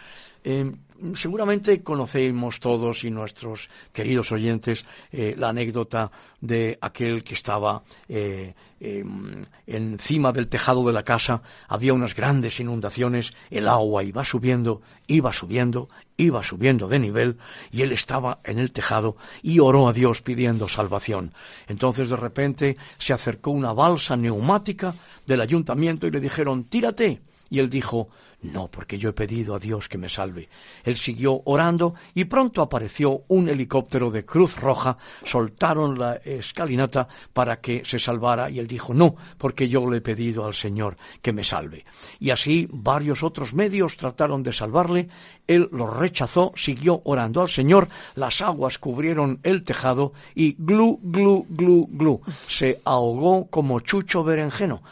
eh, 0.44 0.72
seguramente 1.14 1.82
conocemos 1.82 2.60
todos 2.60 3.04
y 3.04 3.10
nuestros 3.10 3.68
queridos 3.92 4.32
oyentes 4.32 4.84
eh, 5.12 5.34
la 5.36 5.48
anécdota 5.48 6.10
de 6.40 6.78
aquel 6.80 7.22
que 7.22 7.34
estaba 7.34 7.82
eh, 8.08 8.54
em, 8.80 9.44
encima 9.66 10.32
del 10.32 10.48
tejado 10.48 10.86
de 10.86 10.92
la 10.92 11.02
casa, 11.02 11.42
había 11.68 11.94
unas 11.94 12.14
grandes 12.14 12.60
inundaciones, 12.60 13.32
el 13.50 13.68
agua 13.68 14.02
iba 14.02 14.24
subiendo, 14.24 14.80
iba 15.06 15.32
subiendo, 15.32 15.88
iba 16.16 16.42
subiendo 16.42 16.88
de 16.88 16.98
nivel, 16.98 17.36
y 17.70 17.82
él 17.82 17.92
estaba 17.92 18.40
en 18.44 18.58
el 18.58 18.72
tejado 18.72 19.16
y 19.42 19.58
oró 19.58 19.88
a 19.88 19.92
Dios 19.92 20.22
pidiendo 20.22 20.68
salvación. 20.68 21.32
Entonces 21.66 22.08
de 22.08 22.16
repente 22.16 22.76
se 22.98 23.12
acercó 23.12 23.50
una 23.50 23.72
balsa 23.72 24.16
neumática 24.16 24.94
del 25.26 25.40
ayuntamiento 25.42 26.06
y 26.06 26.10
le 26.10 26.20
dijeron, 26.20 26.64
tírate, 26.64 27.20
Y 27.50 27.58
él 27.58 27.68
dijo, 27.68 28.08
no, 28.42 28.68
porque 28.68 28.96
yo 28.96 29.10
he 29.10 29.12
pedido 29.12 29.54
a 29.54 29.58
Dios 29.58 29.88
que 29.88 29.98
me 29.98 30.08
salve. 30.08 30.48
Él 30.84 30.96
siguió 30.96 31.42
orando 31.44 31.94
y 32.14 32.24
pronto 32.24 32.62
apareció 32.62 33.24
un 33.28 33.48
helicóptero 33.48 34.10
de 34.10 34.24
Cruz 34.24 34.56
Roja, 34.56 34.96
soltaron 35.24 35.98
la 35.98 36.14
escalinata 36.14 37.08
para 37.32 37.60
que 37.60 37.82
se 37.84 37.98
salvara 37.98 38.48
y 38.48 38.60
él 38.60 38.66
dijo, 38.66 38.94
no, 38.94 39.16
porque 39.36 39.68
yo 39.68 39.88
le 39.90 39.98
he 39.98 40.00
pedido 40.00 40.46
al 40.46 40.54
Señor 40.54 40.96
que 41.20 41.32
me 41.32 41.44
salve. 41.44 41.84
Y 42.20 42.30
así 42.30 42.68
varios 42.70 43.22
otros 43.22 43.52
medios 43.52 43.96
trataron 43.96 44.42
de 44.42 44.52
salvarle, 44.52 45.08
él 45.46 45.68
lo 45.72 45.88
rechazó, 45.88 46.52
siguió 46.54 47.02
orando 47.04 47.42
al 47.42 47.48
Señor, 47.48 47.88
las 48.14 48.40
aguas 48.40 48.78
cubrieron 48.78 49.40
el 49.42 49.64
tejado 49.64 50.12
y 50.34 50.54
glu, 50.56 51.00
glu, 51.02 51.46
glu, 51.48 51.88
glu, 51.90 52.20
se 52.46 52.80
ahogó 52.84 53.48
como 53.48 53.80
chucho 53.80 54.22
berenjeno 54.22 54.82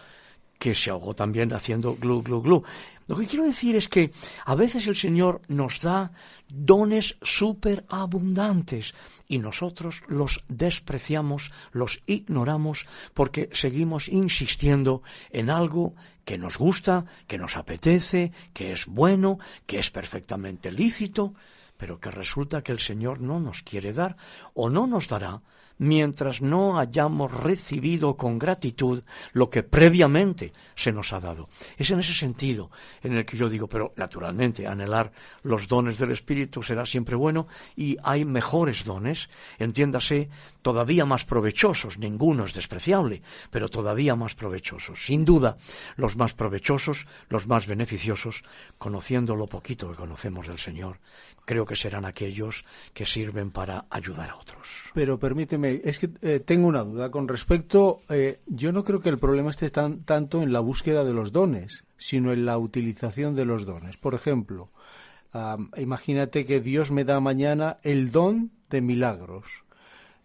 que 0.58 0.74
se 0.74 0.90
ahogó 0.90 1.14
también 1.14 1.52
haciendo 1.52 1.96
glu, 1.96 2.22
glu, 2.22 2.42
glu. 2.42 2.64
Lo 3.06 3.16
que 3.16 3.26
quiero 3.26 3.44
decir 3.44 3.74
es 3.74 3.88
que 3.88 4.12
a 4.44 4.54
veces 4.54 4.86
el 4.86 4.94
Señor 4.94 5.40
nos 5.48 5.80
da 5.80 6.12
dones 6.46 7.16
superabundantes 7.22 8.94
y 9.26 9.38
nosotros 9.38 10.02
los 10.08 10.44
despreciamos, 10.48 11.50
los 11.72 12.02
ignoramos 12.06 12.84
porque 13.14 13.48
seguimos 13.52 14.08
insistiendo 14.08 15.02
en 15.30 15.48
algo 15.48 15.94
que 16.26 16.36
nos 16.36 16.58
gusta, 16.58 17.06
que 17.26 17.38
nos 17.38 17.56
apetece, 17.56 18.32
que 18.52 18.72
es 18.72 18.84
bueno, 18.84 19.38
que 19.64 19.78
es 19.78 19.90
perfectamente 19.90 20.70
lícito, 20.70 21.32
pero 21.78 21.98
que 22.00 22.10
resulta 22.10 22.62
que 22.62 22.72
el 22.72 22.80
Señor 22.80 23.20
no 23.22 23.40
nos 23.40 23.62
quiere 23.62 23.94
dar 23.94 24.16
o 24.52 24.68
no 24.68 24.86
nos 24.86 25.08
dará 25.08 25.40
mientras 25.78 26.42
no 26.42 26.78
hayamos 26.78 27.32
recibido 27.32 28.16
con 28.16 28.38
gratitud 28.38 29.02
lo 29.32 29.50
que 29.50 29.62
previamente 29.62 30.52
se 30.74 30.92
nos 30.92 31.12
ha 31.12 31.20
dado. 31.20 31.48
Es 31.76 31.90
en 31.90 32.00
ese 32.00 32.12
sentido 32.12 32.70
en 33.02 33.14
el 33.14 33.24
que 33.24 33.36
yo 33.36 33.48
digo, 33.48 33.68
pero 33.68 33.92
naturalmente 33.96 34.66
anhelar 34.66 35.12
los 35.42 35.68
dones 35.68 35.98
del 35.98 36.12
Espíritu 36.12 36.62
será 36.62 36.84
siempre 36.84 37.16
bueno 37.16 37.46
y 37.76 37.96
hay 38.02 38.24
mejores 38.24 38.84
dones, 38.84 39.28
entiéndase, 39.58 40.28
todavía 40.62 41.04
más 41.04 41.24
provechosos, 41.24 41.98
ninguno 41.98 42.44
es 42.44 42.52
despreciable, 42.52 43.22
pero 43.50 43.68
todavía 43.68 44.16
más 44.16 44.34
provechosos. 44.34 45.04
Sin 45.06 45.24
duda, 45.24 45.56
los 45.96 46.16
más 46.16 46.34
provechosos, 46.34 47.06
los 47.28 47.46
más 47.46 47.66
beneficiosos, 47.66 48.42
conociendo 48.78 49.36
lo 49.36 49.46
poquito 49.46 49.88
que 49.90 49.96
conocemos 49.96 50.46
del 50.46 50.58
Señor, 50.58 50.98
creo 51.44 51.64
que 51.64 51.76
serán 51.76 52.04
aquellos 52.04 52.64
que 52.92 53.06
sirven 53.06 53.50
para 53.50 53.86
ayudar 53.90 54.30
a 54.30 54.36
otros. 54.36 54.90
Pero 54.92 55.18
permíteme, 55.18 55.67
es 55.84 55.98
que 55.98 56.10
eh, 56.22 56.40
tengo 56.40 56.68
una 56.68 56.84
duda 56.84 57.10
con 57.10 57.28
respecto, 57.28 58.00
eh, 58.08 58.40
yo 58.46 58.72
no 58.72 58.84
creo 58.84 59.00
que 59.00 59.08
el 59.08 59.18
problema 59.18 59.50
esté 59.50 59.70
tan, 59.70 60.02
tanto 60.04 60.42
en 60.42 60.52
la 60.52 60.60
búsqueda 60.60 61.04
de 61.04 61.14
los 61.14 61.32
dones, 61.32 61.84
sino 61.96 62.32
en 62.32 62.44
la 62.44 62.58
utilización 62.58 63.34
de 63.34 63.44
los 63.44 63.64
dones. 63.64 63.96
Por 63.96 64.14
ejemplo, 64.14 64.70
imagínate 65.76 66.46
que 66.46 66.60
Dios 66.60 66.90
me 66.90 67.04
da 67.04 67.20
mañana 67.20 67.76
el 67.82 68.10
don 68.10 68.50
de 68.70 68.80
milagros 68.80 69.64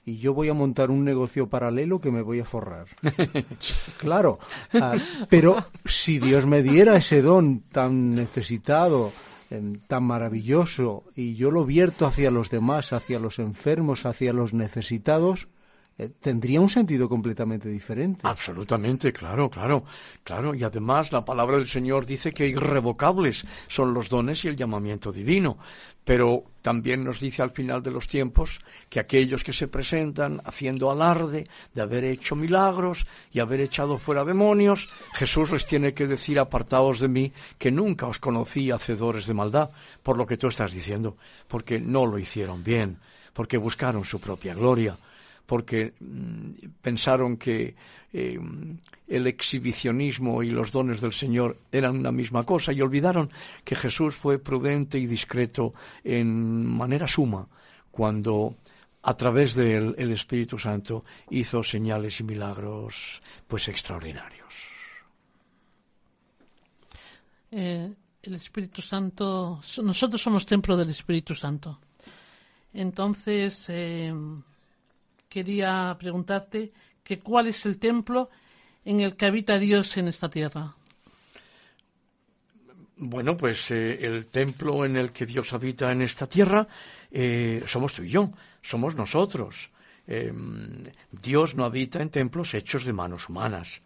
y 0.05 0.17
yo 0.17 0.33
voy 0.33 0.49
a 0.49 0.53
montar 0.53 0.91
un 0.91 1.03
negocio 1.03 1.47
paralelo 1.47 2.01
que 2.01 2.11
me 2.11 2.21
voy 2.21 2.39
a 2.39 2.45
forrar. 2.45 2.87
claro, 3.97 4.39
ah, 4.73 4.95
pero 5.29 5.65
si 5.85 6.19
Dios 6.19 6.45
me 6.45 6.61
diera 6.61 6.97
ese 6.97 7.21
don 7.21 7.61
tan 7.71 8.13
necesitado, 8.13 9.13
em, 9.53 9.79
tan 9.87 10.03
maravilloso, 10.03 11.03
y 11.15 11.35
yo 11.35 11.51
lo 11.51 11.65
vierto 11.65 12.05
hacia 12.05 12.31
los 12.31 12.49
demás, 12.49 12.93
hacia 12.93 13.19
los 13.19 13.39
enfermos, 13.39 14.05
hacia 14.05 14.33
los 14.33 14.53
necesitados, 14.53 15.47
eh, 15.95 16.09
tendría 16.19 16.59
un 16.59 16.69
sentido 16.69 17.07
completamente 17.07 17.69
diferente. 17.69 18.21
Absolutamente, 18.23 19.13
claro, 19.13 19.49
claro, 19.49 19.83
claro. 20.23 20.55
Y 20.55 20.63
además 20.63 21.11
la 21.11 21.23
palabra 21.23 21.57
del 21.57 21.67
Señor 21.67 22.05
dice 22.05 22.31
que 22.31 22.47
irrevocables 22.47 23.45
son 23.67 23.93
los 23.93 24.09
dones 24.09 24.43
y 24.43 24.47
el 24.47 24.55
llamamiento 24.55 25.11
divino. 25.11 25.59
Pero 26.03 26.45
también 26.61 27.03
nos 27.03 27.19
dice 27.19 27.43
al 27.43 27.51
final 27.51 27.83
de 27.83 27.91
los 27.91 28.07
tiempos 28.07 28.59
que 28.89 28.99
aquellos 28.99 29.43
que 29.43 29.53
se 29.53 29.67
presentan 29.67 30.41
haciendo 30.45 30.89
alarde 30.89 31.47
de 31.73 31.81
haber 31.81 32.03
hecho 32.05 32.35
milagros 32.35 33.05
y 33.31 33.39
haber 33.39 33.61
echado 33.61 33.99
fuera 33.99 34.25
demonios, 34.25 34.89
Jesús 35.13 35.51
les 35.51 35.65
tiene 35.65 35.93
que 35.93 36.07
decir 36.07 36.39
apartaos 36.39 36.99
de 36.99 37.07
mí 37.07 37.31
que 37.57 37.71
nunca 37.71 38.07
os 38.07 38.19
conocí 38.19 38.71
hacedores 38.71 39.27
de 39.27 39.33
maldad, 39.35 39.69
por 40.01 40.17
lo 40.17 40.25
que 40.25 40.37
tú 40.37 40.47
estás 40.47 40.73
diciendo, 40.73 41.15
porque 41.47 41.79
no 41.79 42.05
lo 42.05 42.17
hicieron 42.17 42.63
bien, 42.63 42.97
porque 43.31 43.57
buscaron 43.57 44.03
su 44.03 44.19
propia 44.19 44.55
gloria 44.55 44.97
porque 45.45 45.93
mm, 45.99 46.51
pensaron 46.81 47.37
que 47.37 47.75
eh, 48.11 48.39
el 49.07 49.27
exhibicionismo 49.27 50.43
y 50.43 50.49
los 50.49 50.71
dones 50.71 51.01
del 51.01 51.13
Señor 51.13 51.57
eran 51.71 51.97
una 51.97 52.11
misma 52.11 52.45
cosa 52.45 52.71
y 52.71 52.81
olvidaron 52.81 53.29
que 53.63 53.75
Jesús 53.75 54.15
fue 54.15 54.39
prudente 54.39 54.99
y 54.99 55.07
discreto 55.07 55.73
en 56.03 56.65
manera 56.65 57.07
suma 57.07 57.47
cuando 57.91 58.55
a 59.03 59.15
través 59.15 59.53
del 59.53 60.11
Espíritu 60.11 60.57
Santo 60.57 61.03
hizo 61.29 61.61
señales 61.61 62.19
y 62.19 62.23
milagros 62.23 63.21
pues 63.47 63.67
extraordinarios. 63.67 64.43
Eh, 67.51 67.93
el 68.23 68.35
Espíritu 68.35 68.81
Santo, 68.81 69.61
nosotros 69.83 70.21
somos 70.21 70.45
templo 70.45 70.77
del 70.77 70.89
Espíritu 70.89 71.35
Santo. 71.35 71.79
Entonces, 72.73 73.65
eh, 73.69 74.13
quería 75.33 75.95
preguntarte 75.97 76.71
que 77.03 77.17
cuál 77.19 77.47
es 77.47 77.65
el 77.65 77.79
templo 77.79 78.29
en 78.85 78.99
el 78.99 79.15
que 79.15 79.25
habita 79.25 79.57
Dios 79.57 79.97
en 79.97 80.07
esta 80.07 80.29
tierra. 80.29 80.75
Bueno, 82.97 83.35
pues 83.35 83.71
eh, 83.71 84.05
el 84.05 84.27
templo 84.27 84.85
en 84.85 84.95
el 84.95 85.11
que 85.11 85.25
Dios 85.25 85.51
habita 85.53 85.91
en 85.91 86.03
esta 86.03 86.27
tierra 86.27 86.67
eh, 87.09 87.63
somos 87.65 87.93
tú 87.93 88.03
y 88.03 88.09
yo, 88.09 88.31
somos 88.61 88.95
nosotros. 88.95 89.71
Em, 90.05 90.83
Dios 91.11 91.55
no 91.55 91.65
habita 91.65 92.01
en 92.01 92.09
templos 92.09 92.53
hechos 92.53 92.85
de 92.85 92.93
manos 92.93 93.27
humanas. 93.27 93.81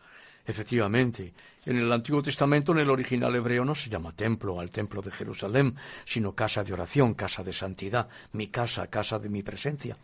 Efectivamente, 0.47 1.33
en 1.65 1.77
el 1.77 1.91
Antiguo 1.91 2.21
Testamento, 2.21 2.71
en 2.71 2.77
el 2.77 2.89
original 2.89 3.35
hebreo, 3.35 3.65
no 3.65 3.75
se 3.75 3.89
llama 3.89 4.13
templo 4.13 4.61
al 4.61 4.69
templo 4.69 5.01
de 5.01 5.11
Jerusalén, 5.11 5.75
sino 6.05 6.33
casa 6.33 6.63
de 6.63 6.71
oración, 6.71 7.15
casa 7.15 7.43
de 7.43 7.51
santidad, 7.51 8.07
mi 8.31 8.47
casa, 8.47 8.87
casa 8.87 9.19
de 9.19 9.27
mi 9.27 9.43
presencia. 9.43 9.97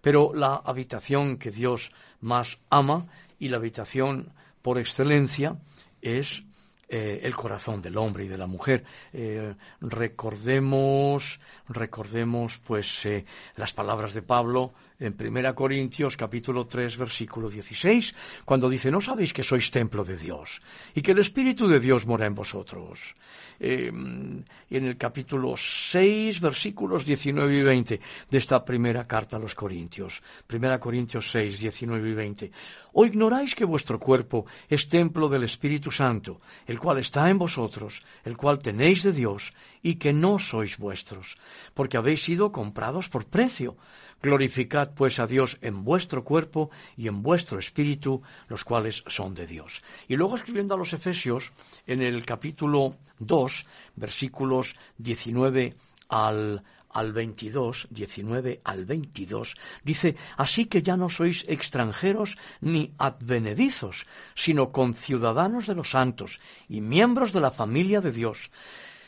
Pero 0.00 0.32
la 0.32 0.62
habitación 0.64 1.38
que 1.38 1.50
Dios 1.50 1.90
más 2.20 2.58
ama 2.70 3.06
y 3.40 3.48
la 3.48 3.56
habitación 3.56 4.32
por 4.62 4.78
excelencia 4.78 5.56
es 6.00 6.44
eh, 6.88 7.20
el 7.22 7.34
corazón 7.34 7.82
del 7.82 7.96
hombre 7.96 8.24
y 8.24 8.28
de 8.28 8.38
la 8.38 8.46
mujer. 8.46 8.84
Eh, 9.12 9.54
recordemos, 9.80 11.40
recordemos, 11.68 12.58
pues, 12.58 13.06
eh, 13.06 13.24
las 13.56 13.72
palabras 13.72 14.14
de 14.14 14.22
Pablo 14.22 14.72
en 15.00 15.14
Primera 15.14 15.54
Corintios 15.54 16.16
capítulo 16.16 16.66
3 16.66 16.98
versículo 16.98 17.48
16, 17.48 18.14
cuando 18.44 18.68
dice, 18.68 18.90
¿no 18.90 19.00
sabéis 19.00 19.32
que 19.32 19.42
sois 19.42 19.70
templo 19.72 20.04
de 20.04 20.16
Dios 20.16 20.60
y 20.94 21.00
que 21.00 21.12
el 21.12 21.18
Espíritu 21.18 21.66
de 21.66 21.80
Dios 21.80 22.06
mora 22.06 22.26
en 22.26 22.34
vosotros? 22.34 23.16
Eh, 23.58 23.88
en 23.88 24.84
el 24.84 24.96
capítulo 24.96 25.56
6 25.56 26.40
versículos 26.40 27.04
19 27.04 27.58
y 27.58 27.62
20 27.62 28.00
de 28.30 28.38
esta 28.38 28.64
primera 28.64 29.04
carta 29.04 29.36
a 29.36 29.38
los 29.38 29.54
Corintios. 29.54 30.22
Primera 30.46 30.78
Corintios 30.78 31.30
6, 31.30 31.58
19 31.58 32.08
y 32.08 32.14
20. 32.14 32.50
¿O 32.92 33.04
ignoráis 33.06 33.54
que 33.54 33.64
vuestro 33.64 33.98
cuerpo 33.98 34.46
es 34.68 34.86
templo 34.86 35.28
del 35.28 35.44
Espíritu 35.44 35.90
Santo, 35.90 36.40
el 36.66 36.78
cual 36.78 36.98
está 36.98 37.28
en 37.30 37.38
vosotros, 37.38 38.02
el 38.24 38.36
cual 38.36 38.58
tenéis 38.58 39.02
de 39.02 39.12
Dios, 39.12 39.52
y 39.82 39.96
que 39.96 40.12
no 40.12 40.38
sois 40.38 40.76
vuestros, 40.76 41.36
porque 41.74 41.96
habéis 41.96 42.22
sido 42.22 42.52
comprados 42.52 43.08
por 43.08 43.26
precio? 43.26 43.76
Glorificad 44.22 44.90
pues 44.94 45.18
a 45.18 45.26
Dios 45.26 45.58
en 45.62 45.84
vuestro 45.84 46.24
cuerpo 46.24 46.70
y 46.96 47.08
en 47.08 47.22
vuestro 47.22 47.58
espíritu, 47.58 48.22
los 48.48 48.64
cuales 48.64 49.02
son 49.06 49.34
de 49.34 49.46
Dios. 49.46 49.82
Y 50.08 50.16
luego 50.16 50.36
escribiendo 50.36 50.74
a 50.74 50.78
los 50.78 50.92
Efesios, 50.92 51.52
en 51.86 52.02
el 52.02 52.24
capítulo 52.24 52.96
2, 53.18 53.66
versículos 53.96 54.76
19 54.98 55.74
al, 56.08 56.62
al 56.90 57.12
22, 57.12 57.88
19 57.90 58.60
al 58.64 58.84
22, 58.84 59.56
dice, 59.84 60.16
así 60.36 60.66
que 60.66 60.82
ya 60.82 60.96
no 60.96 61.08
sois 61.08 61.44
extranjeros 61.48 62.36
ni 62.60 62.92
advenedizos, 62.98 64.06
sino 64.34 64.72
conciudadanos 64.72 65.66
de 65.66 65.74
los 65.74 65.90
santos 65.90 66.40
y 66.68 66.80
miembros 66.80 67.32
de 67.32 67.40
la 67.40 67.50
familia 67.50 68.00
de 68.00 68.12
Dios 68.12 68.50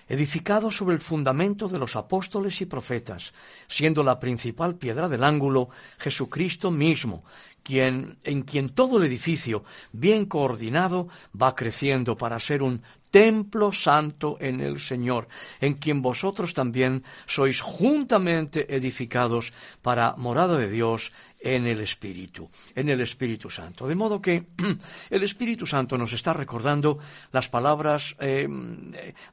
edificado 0.08 0.70
sobre 0.70 0.94
el 0.94 1.00
fundamento 1.00 1.68
de 1.68 1.78
los 1.78 1.96
apóstoles 1.96 2.60
y 2.60 2.66
profetas, 2.66 3.32
siendo 3.68 4.02
la 4.02 4.18
principal 4.20 4.76
piedra 4.76 5.08
del 5.08 5.24
ángulo 5.24 5.68
Jesucristo 5.98 6.70
mismo, 6.70 7.24
en 7.68 8.42
quien 8.42 8.70
todo 8.70 8.98
el 8.98 9.04
edificio, 9.04 9.64
bien 9.92 10.26
coordinado, 10.26 11.08
va 11.40 11.54
creciendo 11.54 12.16
para 12.16 12.38
ser 12.38 12.62
un 12.62 12.82
templo 13.12 13.72
santo 13.72 14.38
en 14.40 14.60
el 14.60 14.80
Señor, 14.80 15.28
en 15.60 15.74
quien 15.74 16.02
vosotros 16.02 16.54
también 16.54 17.04
sois 17.26 17.60
juntamente 17.60 18.74
edificados 18.74 19.52
para 19.82 20.16
morada 20.16 20.56
de 20.56 20.70
Dios 20.70 21.12
en 21.38 21.66
el 21.66 21.80
Espíritu, 21.80 22.48
en 22.74 22.88
el 22.88 23.00
Espíritu 23.00 23.50
Santo. 23.50 23.86
De 23.86 23.94
modo 23.94 24.22
que 24.22 24.46
el 25.10 25.22
Espíritu 25.22 25.66
Santo 25.66 25.98
nos 25.98 26.12
está 26.12 26.32
recordando 26.32 26.98
las 27.32 27.48
palabras 27.48 28.16
eh, 28.20 28.48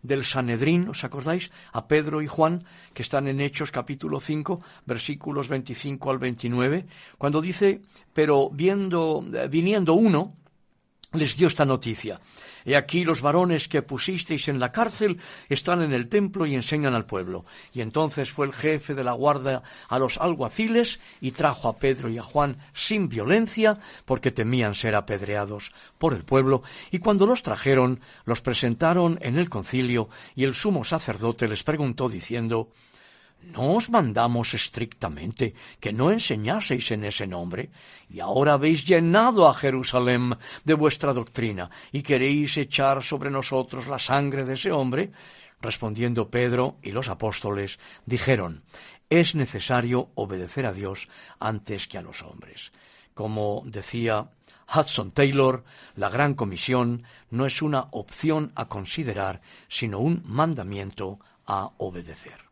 del 0.02 0.26
Sanedrín, 0.26 0.90
¿os 0.90 1.04
acordáis? 1.04 1.50
A 1.72 1.88
Pedro 1.88 2.22
y 2.22 2.28
Juan, 2.28 2.66
que 2.94 3.04
están 3.04 3.28
en 3.28 3.40
Hechos 3.40 3.72
capítulo 3.72 4.20
5, 4.20 4.60
versículos 4.86 5.48
25 5.48 6.12
al 6.12 6.18
29, 6.18 6.86
cuando 7.18 7.42
dice, 7.42 7.82
pero 8.20 8.50
viendo, 8.50 9.24
viniendo 9.50 9.94
uno, 9.94 10.36
les 11.14 11.38
dio 11.38 11.48
esta 11.48 11.64
noticia. 11.64 12.20
He 12.66 12.76
aquí 12.76 13.06
los 13.06 13.22
varones 13.22 13.70
que 13.70 13.82
pusisteis 13.82 14.50
en 14.50 14.60
la 14.60 14.74
cárcel 14.74 15.22
están 15.48 15.82
en 15.82 15.94
el 15.94 16.10
templo 16.10 16.46
y 16.46 16.54
enseñan 16.54 16.96
al 16.96 17.06
pueblo. 17.06 17.46
Y 17.72 17.80
entonces 17.80 18.30
fue 18.30 18.46
el 18.46 18.52
jefe 18.52 18.94
de 18.94 19.06
la 19.06 19.14
guardia 19.14 19.64
a 19.88 20.00
los 20.00 20.18
alguaciles 20.18 21.00
y 21.22 21.32
trajo 21.32 21.70
a 21.70 21.78
Pedro 21.78 22.10
y 22.10 22.18
a 22.18 22.24
Juan 22.24 22.58
sin 22.74 23.08
violencia, 23.08 23.78
porque 24.04 24.32
temían 24.32 24.76
ser 24.76 24.96
apedreados 24.96 25.72
por 25.98 26.14
el 26.14 26.26
pueblo. 26.26 26.62
Y 26.92 27.00
cuando 27.00 27.26
los 27.26 27.42
trajeron, 27.42 28.02
los 28.26 28.42
presentaron 28.42 29.18
en 29.22 29.40
el 29.40 29.48
concilio, 29.48 30.10
y 30.36 30.44
el 30.44 30.54
sumo 30.54 30.84
sacerdote 30.84 31.48
les 31.48 31.64
preguntó 31.64 32.10
diciendo 32.10 32.68
¿No 33.42 33.76
os 33.76 33.90
mandamos 33.90 34.54
estrictamente 34.54 35.56
que 35.80 35.92
no 35.92 36.12
enseñaseis 36.12 36.92
en 36.92 37.04
ese 37.04 37.26
nombre? 37.26 37.72
Y 38.10 38.20
ahora 38.20 38.54
habéis 38.54 38.86
llenado 38.86 39.48
a 39.48 39.54
Jerusalén 39.54 40.38
de 40.64 40.74
vuestra 40.74 41.14
doctrina 41.14 41.70
y 41.92 42.02
queréis 42.04 42.58
echar 42.58 43.04
sobre 43.04 43.32
nosotros 43.32 43.88
la 43.88 43.98
sangre 43.98 44.46
de 44.46 44.54
ese 44.54 44.72
hombre. 44.72 45.12
Respondiendo 45.62 46.30
Pedro 46.30 46.78
y 46.84 46.92
los 46.92 47.10
apóstoles 47.10 47.80
dijeron, 48.06 48.64
es 49.10 49.36
necesario 49.36 50.12
obedecer 50.16 50.66
a 50.66 50.74
Dios 50.74 51.08
antes 51.40 51.88
que 51.88 51.98
a 51.98 52.02
los 52.02 52.22
hombres. 52.22 52.72
Como 53.14 53.64
decía 53.66 54.30
Hudson 54.74 55.12
Taylor, 55.12 55.64
la 55.96 56.10
Gran 56.10 56.36
Comisión 56.36 57.04
no 57.32 57.46
es 57.46 57.62
una 57.62 57.88
opción 57.92 58.52
a 58.56 58.68
considerar, 58.68 59.42
sino 59.68 60.00
un 60.00 60.22
mandamiento 60.26 61.20
a 61.46 61.72
obedecer. 61.78 62.49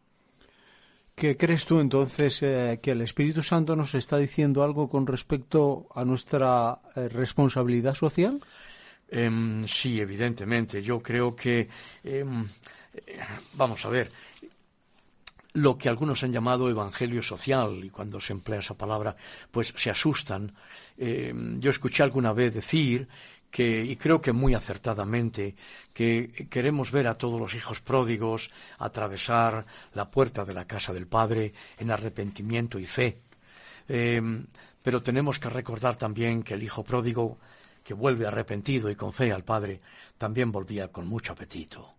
¿Qué 1.17 1.35
crees 1.35 1.65
tú 1.65 1.79
entonces 1.79 2.43
eh, 2.43 2.79
que 2.79 2.91
el 2.91 3.01
Espíritu 3.01 3.41
Santo 3.41 3.75
nos 3.75 3.95
está 3.95 4.19
diciendo 4.19 4.63
algo 4.63 4.87
con 4.87 5.07
respecto 5.07 5.87
a 5.95 6.05
nuestra 6.05 6.77
eh, 6.95 7.09
responsabilidad 7.09 7.95
social? 7.95 8.39
Em, 9.09 9.65
sí, 9.65 9.99
evidentemente. 9.99 10.83
Yo 10.83 11.01
creo 11.01 11.35
que, 11.35 11.67
em, 12.03 12.45
eh, 12.93 13.19
vamos 13.53 13.83
a 13.83 13.89
ver, 13.89 14.11
lo 15.53 15.75
que 15.75 15.89
algunos 15.89 16.23
han 16.23 16.31
llamado 16.31 16.69
evangelio 16.69 17.23
social, 17.23 17.83
y 17.83 17.89
cuando 17.89 18.19
se 18.19 18.33
emplea 18.33 18.59
esa 18.59 18.77
palabra, 18.77 19.15
pues 19.49 19.73
se 19.75 19.89
asustan. 19.89 20.53
Em, 20.99 21.59
yo 21.59 21.71
escuché 21.71 22.03
alguna 22.03 22.31
vez 22.31 22.53
decir 22.53 23.07
que, 23.51 23.83
y 23.83 23.95
creo 23.95 24.21
que 24.21 24.33
muy 24.33 24.53
acertadamente, 24.53 25.55
que 25.93 26.47
queremos 26.49 26.91
ver 26.91 27.07
a 27.07 27.17
todos 27.17 27.39
los 27.39 27.53
hijos 27.55 27.81
pródigos 27.81 28.51
atravesar 28.77 29.65
la 29.93 30.09
puerta 30.09 30.45
de 30.45 30.53
la 30.53 30.65
casa 30.65 30.93
del 30.93 31.07
Padre 31.07 31.53
en 31.77 31.91
arrepentimiento 31.91 32.79
y 32.79 32.85
fe. 32.85 33.17
Em, 33.87 34.45
pero 34.81 35.01
tenemos 35.01 35.39
que 35.39 35.49
recordar 35.49 35.95
también 35.95 36.43
que 36.43 36.53
el 36.53 36.63
hijo 36.63 36.83
pródigo, 36.83 37.37
que 37.83 37.93
vuelve 37.93 38.27
arrepentido 38.27 38.89
y 38.89 38.95
con 38.95 39.13
fe 39.13 39.31
al 39.31 39.43
Padre, 39.43 39.81
también 40.17 40.51
volvía 40.51 40.89
con 40.89 41.07
mucho 41.07 41.33
apetito 41.33 41.96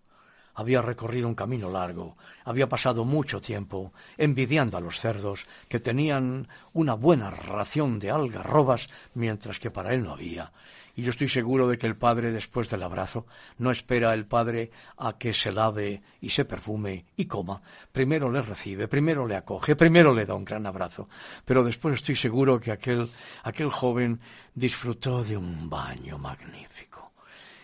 había 0.58 0.82
recorrido 0.82 1.28
un 1.28 1.36
camino 1.36 1.70
largo, 1.70 2.16
había 2.44 2.68
pasado 2.68 3.04
mucho 3.04 3.40
tiempo 3.40 3.92
envidiando 4.16 4.76
a 4.76 4.80
los 4.80 4.98
cerdos 4.98 5.46
que 5.68 5.78
tenían 5.78 6.48
una 6.72 6.94
buena 6.94 7.30
ración 7.30 8.00
de 8.00 8.10
algarrobas 8.10 8.90
mientras 9.14 9.60
que 9.60 9.70
para 9.70 9.94
él 9.94 10.02
no 10.02 10.14
había. 10.14 10.50
Y 10.96 11.02
yo 11.02 11.10
estoy 11.10 11.28
seguro 11.28 11.68
de 11.68 11.78
que 11.78 11.86
el 11.86 11.96
padre, 11.96 12.32
después 12.32 12.68
del 12.68 12.82
abrazo, 12.82 13.24
no 13.58 13.70
espera 13.70 14.12
el 14.14 14.26
padre 14.26 14.72
a 14.96 15.16
que 15.16 15.32
se 15.32 15.52
lave 15.52 16.02
y 16.20 16.30
se 16.30 16.44
perfume 16.44 17.04
y 17.16 17.26
coma. 17.26 17.62
Primero 17.92 18.28
le 18.28 18.42
recibe, 18.42 18.88
primero 18.88 19.28
le 19.28 19.36
acoge, 19.36 19.76
primero 19.76 20.12
le 20.12 20.26
da 20.26 20.34
un 20.34 20.44
gran 20.44 20.66
abrazo. 20.66 21.08
Pero 21.44 21.62
después 21.62 21.94
estoy 21.94 22.16
seguro 22.16 22.58
que 22.58 22.72
aquel, 22.72 23.08
aquel 23.44 23.70
joven 23.70 24.18
disfrutó 24.52 25.22
de 25.22 25.36
un 25.36 25.70
baño 25.70 26.18
magnífico 26.18 27.12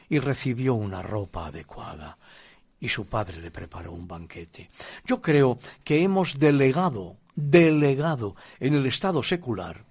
y 0.08 0.20
recibió 0.20 0.74
una 0.74 1.02
ropa 1.02 1.46
adecuada 1.46 2.16
y 2.84 2.88
su 2.90 3.06
padre 3.06 3.40
le 3.40 3.50
preparó 3.50 3.92
un 3.92 4.06
banquete. 4.06 4.68
Yo 5.06 5.22
creo 5.22 5.58
que 5.82 6.02
hemos 6.02 6.38
delegado, 6.38 7.16
delegado 7.34 8.36
en 8.60 8.74
el 8.74 8.84
Estado 8.84 9.22
secular, 9.22 9.86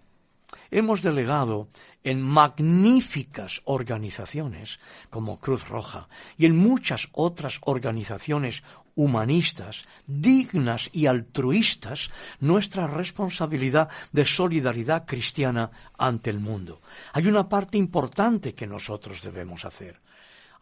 hemos 0.70 1.02
delegado 1.02 1.70
en 2.04 2.22
magníficas 2.22 3.64
organizaciones 3.66 4.80
como 5.10 5.40
Cruz 5.40 5.68
Roja 5.68 6.08
y 6.38 6.46
en 6.46 6.56
muchas 6.56 7.10
otras 7.14 7.60
organizaciones 7.62 8.62
humanistas, 8.94 9.86
dignas 10.06 10.92
y 10.94 11.08
altruistas, 11.08 12.12
nuestra 12.42 12.86
responsabilidad 12.86 13.90
de 14.12 14.24
solidaridad 14.24 15.08
cristiana 15.08 15.72
ante 15.98 16.30
el 16.30 16.40
mundo. 16.40 16.80
Hay 17.14 17.26
una 17.26 17.50
parte 17.50 17.80
importante 17.80 18.54
que 18.54 18.68
nosotros 18.68 19.24
debemos 19.24 19.66
hacer. 19.66 20.00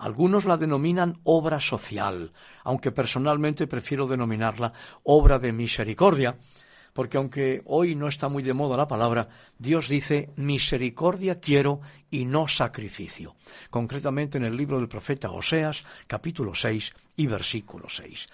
Algunos 0.02 0.45
la 0.45 0.58
denominan 0.58 1.20
obra 1.26 1.60
social, 1.60 2.34
aunque 2.64 2.91
personalmente 2.91 3.68
prefiero 3.68 4.08
denominarla 4.08 4.74
obra 5.04 5.38
de 5.38 5.52
misericordia, 5.52 6.39
porque 6.91 7.18
aunque 7.18 7.62
hoy 7.66 7.95
no 7.95 8.08
está 8.08 8.28
muy 8.28 8.41
de 8.41 8.56
moda 8.56 8.76
la 8.78 8.88
palabra, 8.88 9.30
Dios 9.60 9.88
dice 9.88 10.32
misericordia 10.38 11.39
quiero 11.39 11.82
y 12.10 12.26
no 12.26 12.47
sacrificio, 12.47 13.36
concretamente 13.70 14.39
en 14.39 14.45
el 14.45 14.58
libro 14.58 14.80
del 14.80 14.88
profeta 14.88 15.30
Oseas, 15.30 15.86
capítulo 16.08 16.56
6 16.56 16.93
y 17.18 17.28
versículo 17.28 17.88
6. 17.88 18.28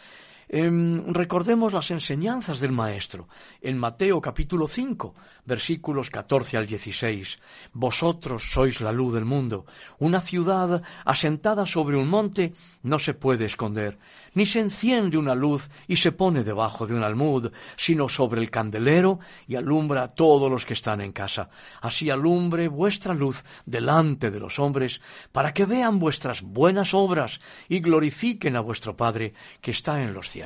Em, 0.49 1.03
recordemos 1.11 1.73
las 1.73 1.91
enseñanzas 1.91 2.61
del 2.61 2.71
Maestro 2.71 3.27
en 3.59 3.77
Mateo 3.77 4.21
capítulo 4.21 4.69
5, 4.69 5.13
versículos 5.45 6.09
14 6.09 6.55
al 6.55 6.65
16. 6.65 7.37
Vosotros 7.73 8.49
sois 8.49 8.79
la 8.79 8.93
luz 8.93 9.13
del 9.13 9.25
mundo. 9.25 9.65
Una 9.99 10.21
ciudad 10.21 10.81
asentada 11.03 11.65
sobre 11.65 11.97
un 11.97 12.07
monte 12.07 12.53
no 12.83 12.97
se 12.97 13.13
puede 13.13 13.43
esconder, 13.43 13.99
ni 14.35 14.45
se 14.45 14.61
enciende 14.61 15.17
una 15.17 15.35
luz 15.35 15.69
y 15.85 15.97
se 15.97 16.13
pone 16.13 16.45
debajo 16.45 16.87
de 16.87 16.95
un 16.95 17.03
almud, 17.03 17.51
sino 17.75 18.07
sobre 18.07 18.39
el 18.39 18.49
candelero 18.49 19.19
y 19.47 19.55
alumbra 19.57 20.03
a 20.03 20.15
todos 20.15 20.49
los 20.49 20.65
que 20.65 20.75
están 20.75 21.01
en 21.01 21.11
casa. 21.11 21.49
Así 21.81 22.09
alumbre 22.09 22.69
vuestra 22.69 23.13
luz 23.13 23.43
delante 23.65 24.31
de 24.31 24.39
los 24.39 24.59
hombres, 24.59 25.01
para 25.33 25.53
que 25.53 25.65
vean 25.65 25.99
vuestras 25.99 26.41
buenas 26.41 26.93
obras 26.93 27.41
y 27.67 27.81
glorifiquen 27.81 28.55
a 28.55 28.61
vuestro 28.61 28.95
Padre 28.95 29.33
que 29.59 29.71
está 29.71 30.01
en 30.01 30.13
los 30.13 30.29
cielos. 30.29 30.36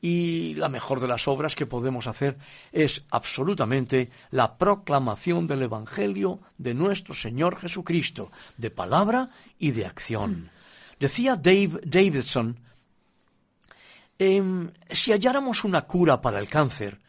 Y 0.00 0.54
la 0.54 0.68
mejor 0.68 1.00
de 1.00 1.08
las 1.08 1.28
obras 1.28 1.54
que 1.54 1.66
podemos 1.66 2.06
hacer 2.06 2.38
es 2.72 3.04
absolutamente 3.10 4.10
la 4.30 4.56
proclamación 4.56 5.46
del 5.46 5.62
Evangelio 5.62 6.40
de 6.58 6.74
nuestro 6.74 7.14
Señor 7.14 7.56
Jesucristo, 7.56 8.30
de 8.56 8.70
palabra 8.70 9.30
y 9.58 9.72
de 9.72 9.86
acción. 9.86 10.50
Decía 10.98 11.36
Dave 11.36 11.80
Davidson, 11.84 12.60
em, 14.18 14.70
si 14.90 15.12
halláramos 15.12 15.64
una 15.64 15.82
cura 15.82 16.20
para 16.20 16.38
el 16.38 16.48
cáncer, 16.48 17.00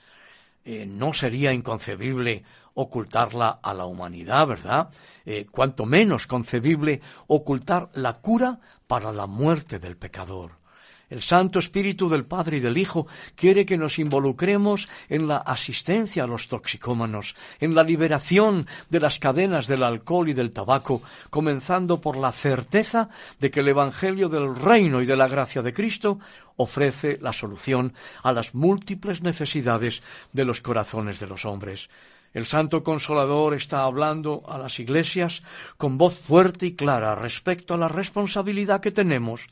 eh, 0.64 0.86
no 0.86 1.12
sería 1.14 1.54
inconcebible 1.54 2.43
ocultarla 2.76 3.60
a 3.62 3.74
la 3.74 3.86
humanidad, 3.86 4.47
¿verdad? 4.47 4.89
Eh, 5.26 5.47
cuanto 5.49 5.86
menos 5.86 6.28
concebible 6.28 7.02
ocultar 7.28 7.89
la 7.93 8.20
cura 8.20 8.60
para 8.88 9.12
la 9.12 9.26
muerte 9.26 9.80
del 9.80 9.97
pecador. 9.97 10.61
El 11.12 11.22
Santo 11.22 11.59
Espíritu 11.59 12.07
del 12.07 12.24
Padre 12.24 12.57
y 12.57 12.59
del 12.62 12.78
Hijo 12.78 13.05
quiere 13.36 13.66
que 13.66 13.78
nos 13.78 13.99
involucremos 13.99 14.88
en 15.09 15.28
la 15.28 15.38
asistencia 15.38 16.24
a 16.24 16.28
los 16.28 16.47
toxicómanos, 16.47 17.36
en 17.59 17.76
la 17.76 17.84
liberación 17.84 18.66
de 18.89 19.01
las 19.01 19.20
cadenas 19.20 19.68
del 19.68 19.84
alcohol 19.84 20.30
y 20.30 20.34
del 20.34 20.53
tabaco, 20.53 21.01
comenzando 21.30 21.99
por 21.99 22.16
la 22.16 22.32
certeza 22.32 23.09
de 23.41 23.51
que 23.51 23.59
el 23.59 23.68
Evangelio 23.68 24.30
del 24.30 24.55
Reino 24.55 25.01
y 25.01 25.05
de 25.05 25.18
la 25.18 25.28
gracia 25.28 25.62
de 25.62 25.74
Cristo 25.74 26.18
ofrece 26.55 27.20
la 27.22 27.34
solución 27.34 27.93
a 28.24 28.32
las 28.32 28.55
múltiples 28.55 29.22
necesidades 29.22 30.01
de 30.32 30.45
los 30.45 30.62
corazones 30.62 31.20
de 31.20 31.28
los 31.28 31.43
hombres. 31.43 31.89
El 32.34 32.46
Santo 32.46 32.84
Consolador 32.84 33.54
está 33.54 33.84
hablando 33.84 34.44
a 34.48 34.58
las 34.58 34.80
iglesias 34.80 35.44
con 35.78 35.98
voz 35.98 36.18
fuerte 36.18 36.66
y 36.66 36.76
clara 36.76 37.16
respecto 37.16 37.74
a 37.74 37.78
la 37.78 37.90
responsabilidad 37.90 38.80
que 38.80 38.92
tenemos 38.92 39.50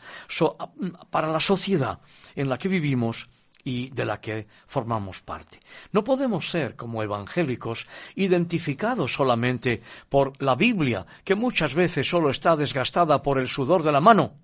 para 1.10 1.32
la 1.32 1.40
sociedad 1.40 2.00
en 2.36 2.48
la 2.48 2.58
que 2.58 2.70
vivimos 2.70 3.30
y 3.64 3.90
de 3.90 4.06
la 4.06 4.22
que 4.22 4.48
formamos 4.68 5.22
parte. 5.22 5.60
No 5.92 6.04
podemos 6.04 6.50
ser, 6.50 6.78
como 6.78 7.04
evangélicos, 7.04 7.86
identificados 8.16 9.14
solamente 9.14 9.82
por 10.08 10.42
la 10.42 10.56
Biblia, 10.56 11.06
que 11.26 11.36
muchas 11.36 11.74
veces 11.74 12.10
solo 12.10 12.30
está 12.30 12.56
desgastada 12.56 13.22
por 13.22 13.38
el 13.38 13.50
sudor 13.50 13.84
de 13.84 13.92
la 13.92 14.00
mano, 14.00 14.36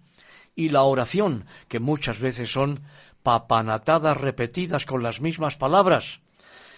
y 0.56 0.70
la 0.70 0.84
oración, 0.84 1.46
que 1.68 1.80
muchas 1.80 2.20
veces 2.20 2.52
son 2.52 2.82
papanatadas 3.24 4.18
repetidas 4.18 4.86
con 4.86 5.04
las 5.04 5.20
mismas 5.20 5.56
palabras, 5.56 6.22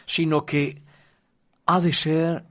sino 0.05 0.45
que 0.45 0.81
ha 1.67 1.79
de 1.79 1.93
ser 1.93 2.45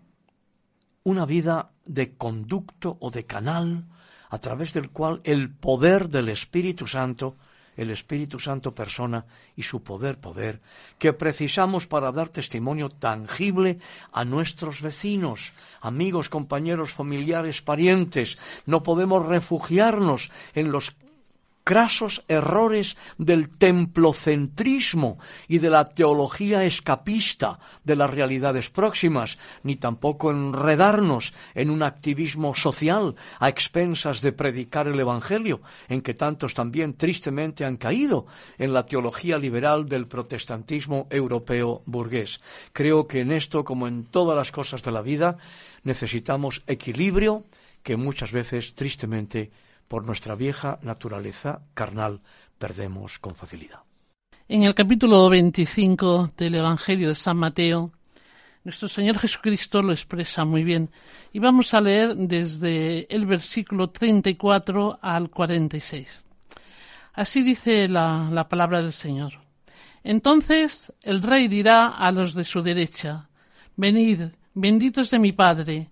una 1.03 1.27
vida 1.27 1.73
de 1.85 2.17
conducto 2.17 2.97
o 3.01 3.11
de 3.11 3.27
canal 3.27 3.87
a 4.29 4.39
través 4.39 4.73
del 4.73 4.91
cual 4.91 5.21
el 5.25 5.51
poder 5.51 6.09
del 6.09 6.29
Espíritu 6.29 6.87
Santo 6.87 7.37
el 7.77 7.91
Espíritu 7.91 8.39
Santo 8.39 8.75
persona 8.75 9.27
y 9.55 9.62
su 9.62 9.83
poder 9.83 10.19
poder, 10.19 10.61
que 10.99 11.12
precisamos 11.12 11.87
para 11.87 12.11
dar 12.11 12.29
testimonio 12.29 12.89
tangible 12.89 13.79
a 14.12 14.25
nuestros 14.25 14.81
vecinos, 14.81 15.53
amigos, 15.81 16.29
compañeros, 16.29 16.93
familiares, 16.93 17.62
parientes. 17.62 18.39
No 18.64 18.83
podemos 18.83 19.27
refugiarnos 19.27 20.31
en 20.55 20.73
los 20.73 20.97
crasos 21.67 22.23
errores 22.29 22.97
del 23.19 23.49
templocentrismo 23.49 25.19
y 25.49 25.59
de 25.59 25.69
la 25.69 25.89
teología 25.89 26.64
escapista 26.64 27.59
de 27.83 27.97
las 27.97 28.09
realidades 28.09 28.71
próximas, 28.71 29.37
ni 29.64 29.75
tampoco 29.75 30.31
enredarnos 30.31 31.35
en 31.57 31.71
un 31.71 31.83
activismo 31.83 32.55
social 32.55 33.17
a 33.41 33.49
expensas 33.49 34.21
de 34.21 34.31
predicar 34.31 34.87
el 34.87 35.01
Evangelio, 35.01 35.61
en 35.89 36.03
que 36.03 36.14
tantos 36.14 36.55
también 36.55 36.95
tristemente 36.95 37.64
han 37.64 37.79
caído 37.79 38.27
en 38.59 38.73
la 38.73 38.87
teología 38.87 39.37
liberal 39.37 39.89
del 39.89 40.07
protestantismo 40.07 41.09
europeo 41.11 41.83
burgués. 41.85 42.41
Creo 42.73 43.09
que 43.09 43.23
en 43.23 43.33
esto, 43.33 43.64
como 43.64 43.89
en 43.89 44.05
todas 44.05 44.37
las 44.37 44.53
cosas 44.53 44.85
de 44.85 44.93
la 44.93 45.03
vida, 45.03 45.37
necesitamos 45.83 46.62
equilibrio 46.69 47.45
que 47.83 47.97
muchas 47.97 48.31
veces 48.31 48.73
tristemente 48.75 49.51
por 49.89 50.05
nuestra 50.05 50.34
vieja 50.34 50.78
naturaleza 50.82 51.61
carnal 51.74 52.20
perdemos 52.59 53.18
con 53.18 53.34
facilidad. 53.34 53.80
En 54.49 54.62
el 54.62 54.74
capítulo 54.74 55.28
25 55.28 56.32
del 56.37 56.57
Evangelio 56.57 57.09
de 57.09 57.14
San 57.14 57.37
Mateo, 57.37 57.93
nuestro 58.64 58.89
Señor 58.89 59.18
Jesucristo 59.18 59.82
lo 59.82 59.93
expresa 59.93 60.45
muy 60.45 60.64
bien 60.64 60.91
y 61.32 61.39
vamos 61.39 61.74
a 61.74 61.80
leer 61.80 62.16
desde 62.16 63.07
el 63.14 63.26
versículo 63.26 63.91
34 63.91 64.99
al 65.01 65.30
46. 65.30 66.24
Así 67.14 67.43
dice 67.43 67.89
la, 67.89 68.28
la 68.32 68.49
palabra 68.49 68.82
del 68.82 68.93
Señor. 68.93 69.34
Entonces 70.03 70.93
el 71.03 71.22
rey 71.22 71.49
dirá 71.49 71.89
a 71.89 72.12
los 72.12 72.34
de 72.34 72.45
su 72.45 72.62
derecha, 72.62 73.28
Venid, 73.76 74.20
benditos 74.55 75.11
de 75.11 75.18
mi 75.18 75.32
Padre, 75.32 75.91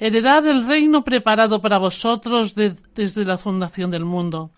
heredad 0.00 0.46
el 0.46 0.66
reino 0.66 1.04
preparado 1.04 1.60
para 1.60 1.78
vosotros 1.78 2.54
desde 2.54 3.24
la 3.24 3.38
fundación 3.38 3.90
del 3.90 4.04
mundo. 4.04 4.50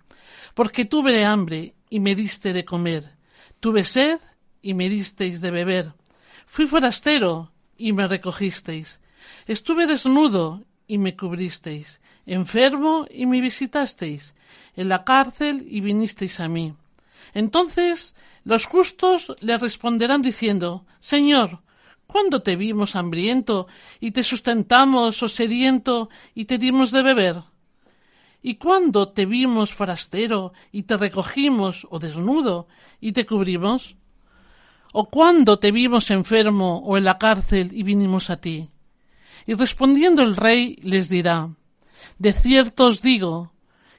Porque 0.55 0.85
tuve 0.85 1.25
hambre 1.25 1.75
y 1.91 2.01
me 2.01 2.15
diste 2.15 2.53
de 2.53 2.65
comer, 2.65 3.11
tuve 3.61 3.85
sed 3.85 4.21
y 4.63 4.75
me 4.75 4.89
disteis 4.89 5.41
de 5.41 5.51
beber, 5.51 5.93
fui 6.47 6.67
forastero 6.67 7.53
y 7.77 7.93
me 7.93 8.07
recogisteis, 8.07 9.01
estuve 9.47 9.87
desnudo 9.87 10.63
y 10.87 10.99
me 10.99 11.17
cubristeis, 11.17 12.01
enfermo 12.25 13.07
y 13.11 13.27
me 13.27 13.41
visitasteis, 13.41 14.35
en 14.77 14.89
la 14.89 15.05
cárcel 15.05 15.67
y 15.69 15.81
vinisteis 15.81 16.39
a 16.39 16.49
mí. 16.49 16.75
Entonces 17.35 18.15
los 18.45 18.67
justos 18.67 19.35
le 19.41 19.59
responderán 19.59 20.23
diciendo, 20.23 20.87
Señor, 21.01 21.61
¿Cuándo 22.13 22.43
te 22.43 22.57
vimos 22.57 22.95
hambriento 22.95 23.69
y 23.99 24.11
te 24.11 24.23
sustentamos 24.23 25.23
o 25.23 25.29
sediento 25.29 26.11
y 26.35 26.45
te 26.45 26.59
dimos 26.59 26.91
de 26.91 27.03
beber? 27.03 27.43
¿Y 28.43 28.57
cuándo 28.57 29.09
te 29.09 29.25
vimos 29.25 29.73
forastero 29.73 30.53
y 30.73 30.83
te 30.83 30.99
recogimos 30.99 31.87
o 31.89 31.99
desnudo 31.99 32.69
y 33.01 33.13
te 33.13 33.25
cubrimos? 33.25 33.97
¿O 34.93 35.09
cuándo 35.09 35.59
te 35.59 35.73
vimos 35.73 36.11
enfermo 36.11 36.83
o 36.85 36.99
en 36.99 37.05
la 37.05 37.17
cárcel 37.17 37.71
y 37.73 37.83
vinimos 37.83 38.29
a 38.29 38.37
ti? 38.37 38.69
Y 39.47 39.55
respondiendo 39.55 40.23
el 40.23 40.37
rey 40.37 40.77
les 40.83 41.09
dirá, 41.09 41.49
De 42.19 42.35
cierto 42.35 42.89
os 42.89 43.01
digo, 43.01 43.55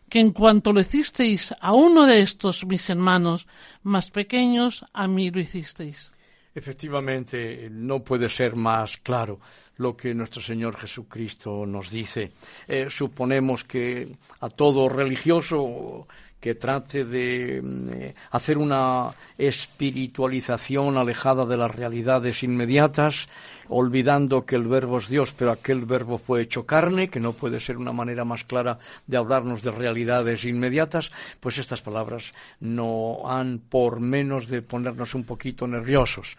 que 0.07 0.19
en 0.19 0.33
cuanto 0.33 0.71
lo 0.71 0.81
hicisteis 0.81 1.55
a 1.59 1.73
uno 1.73 2.05
de 2.05 2.21
estos 2.21 2.63
mis 2.63 2.87
hermanos 2.91 3.47
más 3.81 4.11
pequeños, 4.11 4.85
a 4.93 5.07
mí 5.07 5.31
lo 5.31 5.39
hicisteis. 5.39 6.13
Efectivamente, 6.55 7.67
no 7.71 8.03
puede 8.03 8.29
ser 8.29 8.55
más 8.55 8.97
claro 8.97 9.39
lo 9.77 9.97
que 9.97 10.13
nuestro 10.13 10.41
Señor 10.41 10.75
Jesucristo 10.77 11.65
nos 11.65 11.89
dice. 11.89 12.31
Eh, 12.67 12.87
suponemos 12.89 13.63
que 13.63 14.15
a 14.39 14.49
todo 14.49 14.87
religioso 14.87 16.07
que 16.43 16.55
trate 16.55 17.05
de 17.05 17.61
mm, 17.63 18.35
hacer 18.35 18.57
una 18.57 19.11
espiritualización 19.37 20.97
alejada 20.97 21.45
de 21.45 21.55
las 21.55 21.73
realidades 21.73 22.43
inmediatas, 22.43 23.29
olvidando 23.69 24.45
que 24.45 24.57
el 24.57 24.67
verbo 24.67 24.97
es 24.97 25.07
Dios, 25.07 25.33
pero 25.37 25.51
aquel 25.51 25.85
verbo 25.85 26.17
fue 26.17 26.41
hecho 26.41 26.65
carne, 26.65 27.07
que 27.07 27.21
no 27.21 27.31
puede 27.31 27.61
ser 27.61 27.77
una 27.77 27.93
manera 27.93 28.25
más 28.25 28.43
clara 28.43 28.77
de 29.07 29.15
hablarnos 29.15 29.61
de 29.61 29.71
realidades 29.71 30.43
inmediatas, 30.43 31.13
pues 31.39 31.59
estas 31.59 31.81
palabras 31.81 32.33
no 32.59 33.21
han 33.25 33.59
por 33.59 34.01
menos 34.01 34.49
de 34.49 34.61
ponernos 34.61 35.15
un 35.15 35.23
poquito 35.23 35.65
nerviosos, 35.65 36.35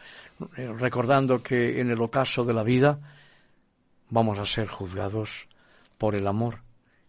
eh, 0.58 0.70
recordando 0.78 1.42
que 1.42 1.80
en 1.80 1.90
el 1.90 2.02
ocaso 2.02 2.44
de 2.44 2.52
la 2.52 2.62
vida 2.62 2.98
vamos 4.10 4.38
a 4.38 4.44
ser 4.44 4.66
juzgados 4.66 5.48
por 5.96 6.14
el 6.14 6.26
amor 6.26 6.58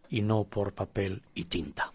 y 0.09 0.21
no 0.21 0.45
por 0.45 0.71
papel 0.71 1.23
y 1.33 1.43
tinta. 1.43 1.91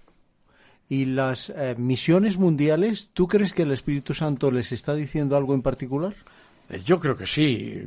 ¿Y 0.91 1.05
las 1.05 1.51
eh, 1.51 1.76
misiones 1.78 2.36
mundiales, 2.36 3.11
tú 3.14 3.28
crees 3.28 3.55
que 3.55 3.62
el 3.62 3.70
Espíritu 3.70 4.12
Santo 4.12 4.51
les 4.51 4.72
está 4.72 4.93
diciendo 4.93 5.36
algo 5.36 5.55
en 5.55 5.62
particular? 5.62 6.16
Eh, 6.68 6.82
yo 6.84 6.99
creo 6.99 7.16
que 7.16 7.26
sí. 7.26 7.80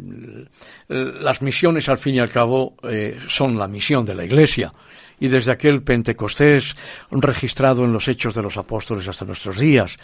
Las 0.87 1.41
misiones, 1.41 1.89
al 1.89 1.99
fin 1.99 2.15
y 2.15 2.19
al 2.19 2.31
cabo, 2.31 2.77
eh, 2.83 3.19
son 3.27 3.59
la 3.59 3.67
misión 3.67 4.05
de 4.05 4.15
la 4.15 4.23
Iglesia. 4.23 4.73
Y 5.19 5.27
desde 5.27 5.51
aquel 5.51 5.83
Pentecostés 5.83 6.77
registrado 7.11 7.83
en 7.83 7.91
los 7.91 8.07
Hechos 8.07 8.33
de 8.33 8.41
los 8.41 8.55
Apóstoles 8.55 9.05
hasta 9.09 9.25
nuestros 9.25 9.59
días, 9.59 9.97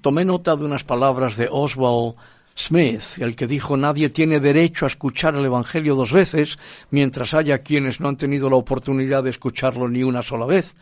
tomé 0.00 0.24
nota 0.24 0.56
de 0.56 0.64
unas 0.64 0.82
palabras 0.82 1.36
de 1.36 1.48
Oswald 1.50 2.14
Smith, 2.56 3.18
el 3.18 3.36
que 3.36 3.46
dijo 3.46 3.76
nadie 3.76 4.08
tiene 4.08 4.40
derecho 4.40 4.86
a 4.86 4.88
escuchar 4.88 5.36
el 5.36 5.44
Evangelio 5.44 5.94
dos 5.94 6.12
veces, 6.12 6.58
mientras 6.90 7.34
haya 7.34 7.58
quienes 7.58 8.00
no 8.00 8.08
han 8.08 8.16
tenido 8.16 8.50
la 8.50 8.56
oportunidad 8.56 9.22
de 9.22 9.30
escucharlo 9.30 9.88
ni 9.88 10.02
una 10.02 10.22
sola 10.22 10.46
vez 10.46 10.74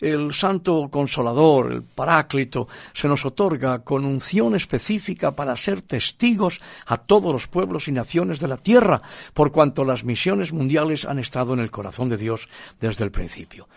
el 0.00 0.32
Santo 0.32 0.88
Consolador, 0.90 1.72
el 1.72 1.82
Paráclito, 1.82 2.68
se 2.92 3.08
nos 3.08 3.24
otorga 3.24 3.84
con 3.84 4.04
unción 4.04 4.54
específica 4.54 5.32
para 5.32 5.56
ser 5.56 5.82
testigos 5.82 6.60
a 6.86 6.96
todos 6.96 7.32
los 7.32 7.46
pueblos 7.46 7.88
y 7.88 7.92
naciones 7.92 8.40
de 8.40 8.48
la 8.48 8.56
tierra, 8.56 9.02
por 9.34 9.52
cuanto 9.52 9.84
las 9.84 10.04
misiones 10.04 10.52
mundiales 10.52 11.04
han 11.04 11.18
estado 11.18 11.54
en 11.54 11.60
el 11.60 11.70
corazón 11.70 12.08
de 12.08 12.16
Dios 12.16 12.48
desde 12.80 13.04
el 13.04 13.10
principio. 13.10 13.68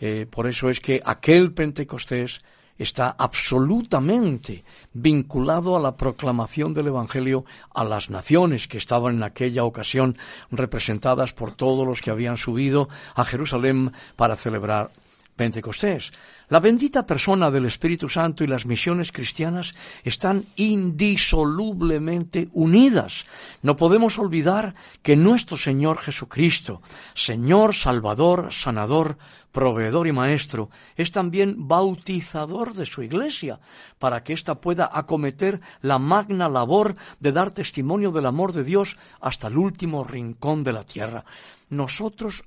Eh, 0.00 0.26
por 0.28 0.46
eso 0.46 0.68
es 0.68 0.80
que 0.80 1.00
aquel 1.04 1.52
Pentecostés 1.52 2.40
está 2.78 3.14
absolutamente 3.18 4.64
vinculado 4.92 5.76
a 5.76 5.80
la 5.80 5.96
proclamación 5.96 6.74
del 6.74 6.88
Evangelio 6.88 7.44
a 7.74 7.84
las 7.84 8.10
naciones 8.10 8.66
que 8.66 8.78
estaban 8.78 9.16
en 9.16 9.22
aquella 9.22 9.64
ocasión 9.64 10.16
representadas 10.50 11.32
por 11.32 11.52
todos 11.54 11.86
los 11.86 12.00
que 12.00 12.10
habían 12.10 12.36
subido 12.36 12.88
a 13.14 13.24
Jerusalén 13.24 13.92
para 14.16 14.36
celebrar 14.36 14.90
Pentecostés. 15.36 16.12
La 16.48 16.60
bendita 16.60 17.06
persona 17.06 17.50
del 17.50 17.64
Espíritu 17.64 18.08
Santo 18.08 18.44
y 18.44 18.46
las 18.46 18.66
misiones 18.66 19.12
cristianas 19.12 19.74
están 20.04 20.44
indisolublemente 20.56 22.48
unidas. 22.52 23.24
No 23.62 23.76
podemos 23.76 24.18
olvidar 24.18 24.74
que 25.02 25.16
nuestro 25.16 25.56
Señor 25.56 25.98
Jesucristo, 25.98 26.82
Señor, 27.14 27.74
Salvador, 27.74 28.52
Sanador, 28.52 29.16
proveedor 29.52 30.06
y 30.06 30.12
maestro, 30.12 30.70
es 30.96 31.10
también 31.12 31.68
bautizador 31.68 32.74
de 32.74 32.86
su 32.86 33.02
iglesia, 33.02 33.60
para 33.98 34.22
que 34.22 34.32
ésta 34.32 34.60
pueda 34.60 34.90
acometer 34.92 35.60
la 35.80 35.98
magna 35.98 36.48
labor 36.48 36.96
de 37.20 37.32
dar 37.32 37.50
testimonio 37.50 38.10
del 38.12 38.26
amor 38.26 38.52
de 38.52 38.64
Dios 38.64 38.96
hasta 39.20 39.48
el 39.48 39.56
último 39.56 40.04
rincón 40.04 40.62
de 40.62 40.72
la 40.72 40.84
tierra. 40.84 41.24
Nosotros 41.68 42.44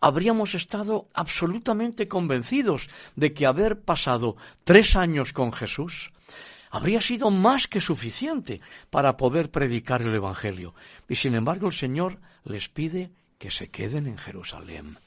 habríamos 0.00 0.54
estado 0.54 1.08
absolutamente 1.14 2.08
convencidos 2.08 2.88
de 3.16 3.32
que 3.32 3.46
haber 3.46 3.80
pasado 3.80 4.36
tres 4.64 4.96
años 4.96 5.32
con 5.32 5.52
Jesús 5.52 6.12
habría 6.70 7.00
sido 7.00 7.30
más 7.30 7.68
que 7.68 7.80
suficiente 7.80 8.60
para 8.90 9.16
poder 9.16 9.50
predicar 9.50 10.02
el 10.02 10.12
Evangelio. 10.12 10.74
Y 11.08 11.14
sin 11.14 11.34
embargo 11.34 11.68
el 11.68 11.72
Señor 11.72 12.18
les 12.44 12.68
pide 12.68 13.12
que 13.38 13.52
se 13.52 13.68
queden 13.68 14.08
en 14.08 14.18
Jerusalén, 14.18 14.98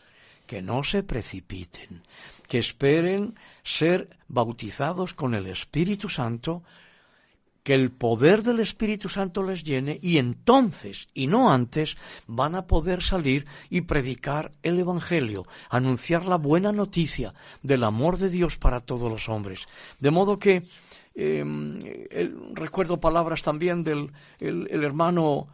que 0.45 0.61
no 0.61 0.83
se 0.83 1.03
precipiten, 1.03 2.03
que 2.47 2.59
esperen 2.59 3.35
ser 3.63 4.09
bautizados 4.29 5.13
con 5.13 5.35
el 5.35 5.45
Espíritu 5.47 6.07
Santo, 6.07 6.63
que 7.67 7.73
el 7.73 7.91
poder 7.91 8.43
del 8.43 8.61
Espíritu 8.61 9.09
Santo 9.09 9.43
les 9.43 9.61
llene 9.61 9.99
y 10.01 10.19
entonces, 10.19 11.05
y 11.13 11.27
no 11.27 11.51
antes, 11.51 11.97
van 12.25 12.55
a 12.55 12.65
poder 12.65 13.03
salir 13.03 13.45
y 13.69 13.81
predicar 13.81 14.53
el 14.63 14.79
Evangelio, 14.79 15.45
anunciar 15.69 16.23
la 16.23 16.37
buena 16.37 16.71
noticia 16.71 17.33
del 17.61 17.83
amor 17.83 18.19
de 18.19 18.29
Dios 18.29 18.57
para 18.57 18.79
todos 18.79 19.11
los 19.11 19.27
hombres. 19.27 19.67
De 19.99 20.11
modo 20.11 20.39
que 20.39 20.63
em, 21.13 21.77
recuerdo 22.53 23.01
palabras 23.01 23.41
también 23.41 23.83
del 23.83 24.13
el, 24.39 24.85
hermano 24.85 25.49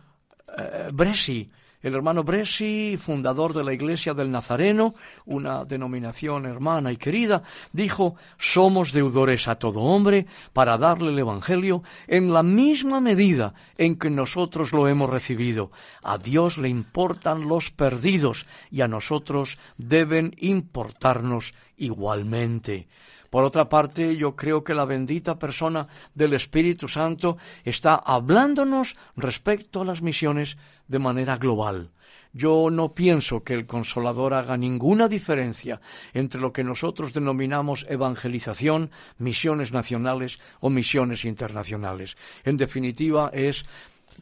eh, 0.56 0.92
Bresi, 0.94 1.50
el 1.84 1.94
hermano 1.94 2.24
Bresci, 2.24 2.98
fundador 2.98 3.54
de 3.54 3.64
la 3.64 3.74
Iglesia 3.74 4.14
del 4.14 4.32
Nazareno, 4.32 4.96
una 5.26 5.66
denominación 5.66 6.46
hermana 6.46 6.92
y 6.94 6.98
querida, 6.98 7.44
dijo, 7.74 8.16
somos 8.38 8.94
deudores 8.94 9.48
a 9.50 9.56
todo 9.56 9.82
hombre 9.82 10.26
para 10.54 10.78
darle 10.78 11.12
el 11.12 11.20
Evangelio 11.20 11.84
en 12.08 12.34
la 12.34 12.42
misma 12.42 13.02
medida 13.02 13.54
en 13.78 13.98
que 13.98 14.10
nosotros 14.10 14.72
lo 14.72 14.88
hemos 14.88 15.10
recibido. 15.10 15.72
A 16.02 16.18
Dios 16.18 16.58
le 16.58 16.70
importan 16.70 17.48
los 17.48 17.70
perdidos 17.70 18.48
y 18.72 18.82
a 18.82 18.88
nosotros 18.88 19.58
deben 19.78 20.34
importarnos 20.40 21.54
igualmente. 21.78 22.88
Por 23.34 23.46
otra 23.46 23.68
parte, 23.68 24.16
yo 24.16 24.36
creo 24.36 24.64
que 24.64 24.76
la 24.76 24.86
bendita 24.86 25.40
persona 25.40 25.88
del 26.14 26.34
Espíritu 26.34 26.88
Santo 26.88 27.36
está 27.66 27.96
hablándonos 27.96 28.96
respecto 29.16 29.82
a 29.82 29.86
las 29.86 30.04
misiones 30.04 30.56
de 30.88 31.00
manera 31.00 31.38
global. 31.38 31.90
Yo 32.32 32.70
no 32.70 32.94
pienso 32.94 33.44
que 33.44 33.56
el 33.56 33.66
consolador 33.66 34.36
haga 34.36 34.56
ninguna 34.56 35.08
diferencia 35.08 35.82
entre 36.14 36.40
lo 36.40 36.54
que 36.54 36.64
nosotros 36.64 37.12
denominamos 37.12 37.88
evangelización, 37.90 38.92
misiones 39.18 39.72
nacionales 39.72 40.38
o 40.60 40.70
misiones 40.70 41.26
internacionales. 41.26 42.16
En 42.44 42.56
definitiva, 42.56 43.32
es 43.34 43.66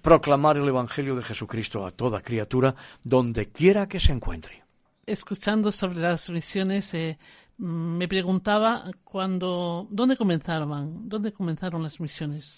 proclamar 0.02 0.56
el 0.56 0.70
Evangelio 0.70 1.18
de 1.18 1.24
Jesucristo 1.24 1.86
a 1.86 1.92
toda 1.92 2.22
criatura 2.22 2.74
donde 3.04 3.50
quiera 3.50 3.90
que 3.90 4.00
se 4.00 4.14
encuentre. 4.14 4.64
Escuchando 5.06 5.74
sobre 5.74 6.00
las 6.00 6.30
misiones, 6.30 6.94
eh, 6.94 7.18
me 7.62 8.08
preguntaba 8.08 8.84
cuando, 9.04 9.88
¿dónde 9.92 10.18
comenzaron? 10.18 11.08
¿Dónde 11.08 11.32
comenzaron 11.32 11.84
las 11.84 12.00
misiones? 12.00 12.58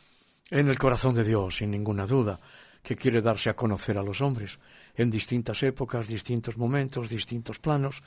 En 0.49 0.70
el 0.70 0.80
corazón 0.80 1.14
de 1.14 1.26
Dios, 1.26 1.58
sin 1.58 1.72
ninguna 1.72 2.08
duda, 2.08 2.39
que 2.82 2.95
quiere 2.95 3.22
darse 3.22 3.49
a 3.49 3.56
conocer 3.56 3.97
a 3.97 4.04
los 4.04 4.22
hombres 4.22 4.60
en 4.95 5.10
distintas 5.10 5.62
épocas, 5.64 6.08
distintos 6.08 6.58
momentos, 6.58 7.10
distintos 7.10 7.60
planos. 7.60 8.01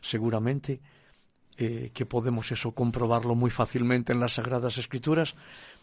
Seguramente 0.00 0.80
eh, 1.58 1.90
que 1.92 2.06
podemos 2.06 2.50
eso 2.50 2.72
comprobarlo 2.72 3.34
muy 3.34 3.50
fácilmente 3.50 4.14
en 4.14 4.20
las 4.20 4.34
Sagradas 4.34 4.78
Escrituras, 4.78 5.34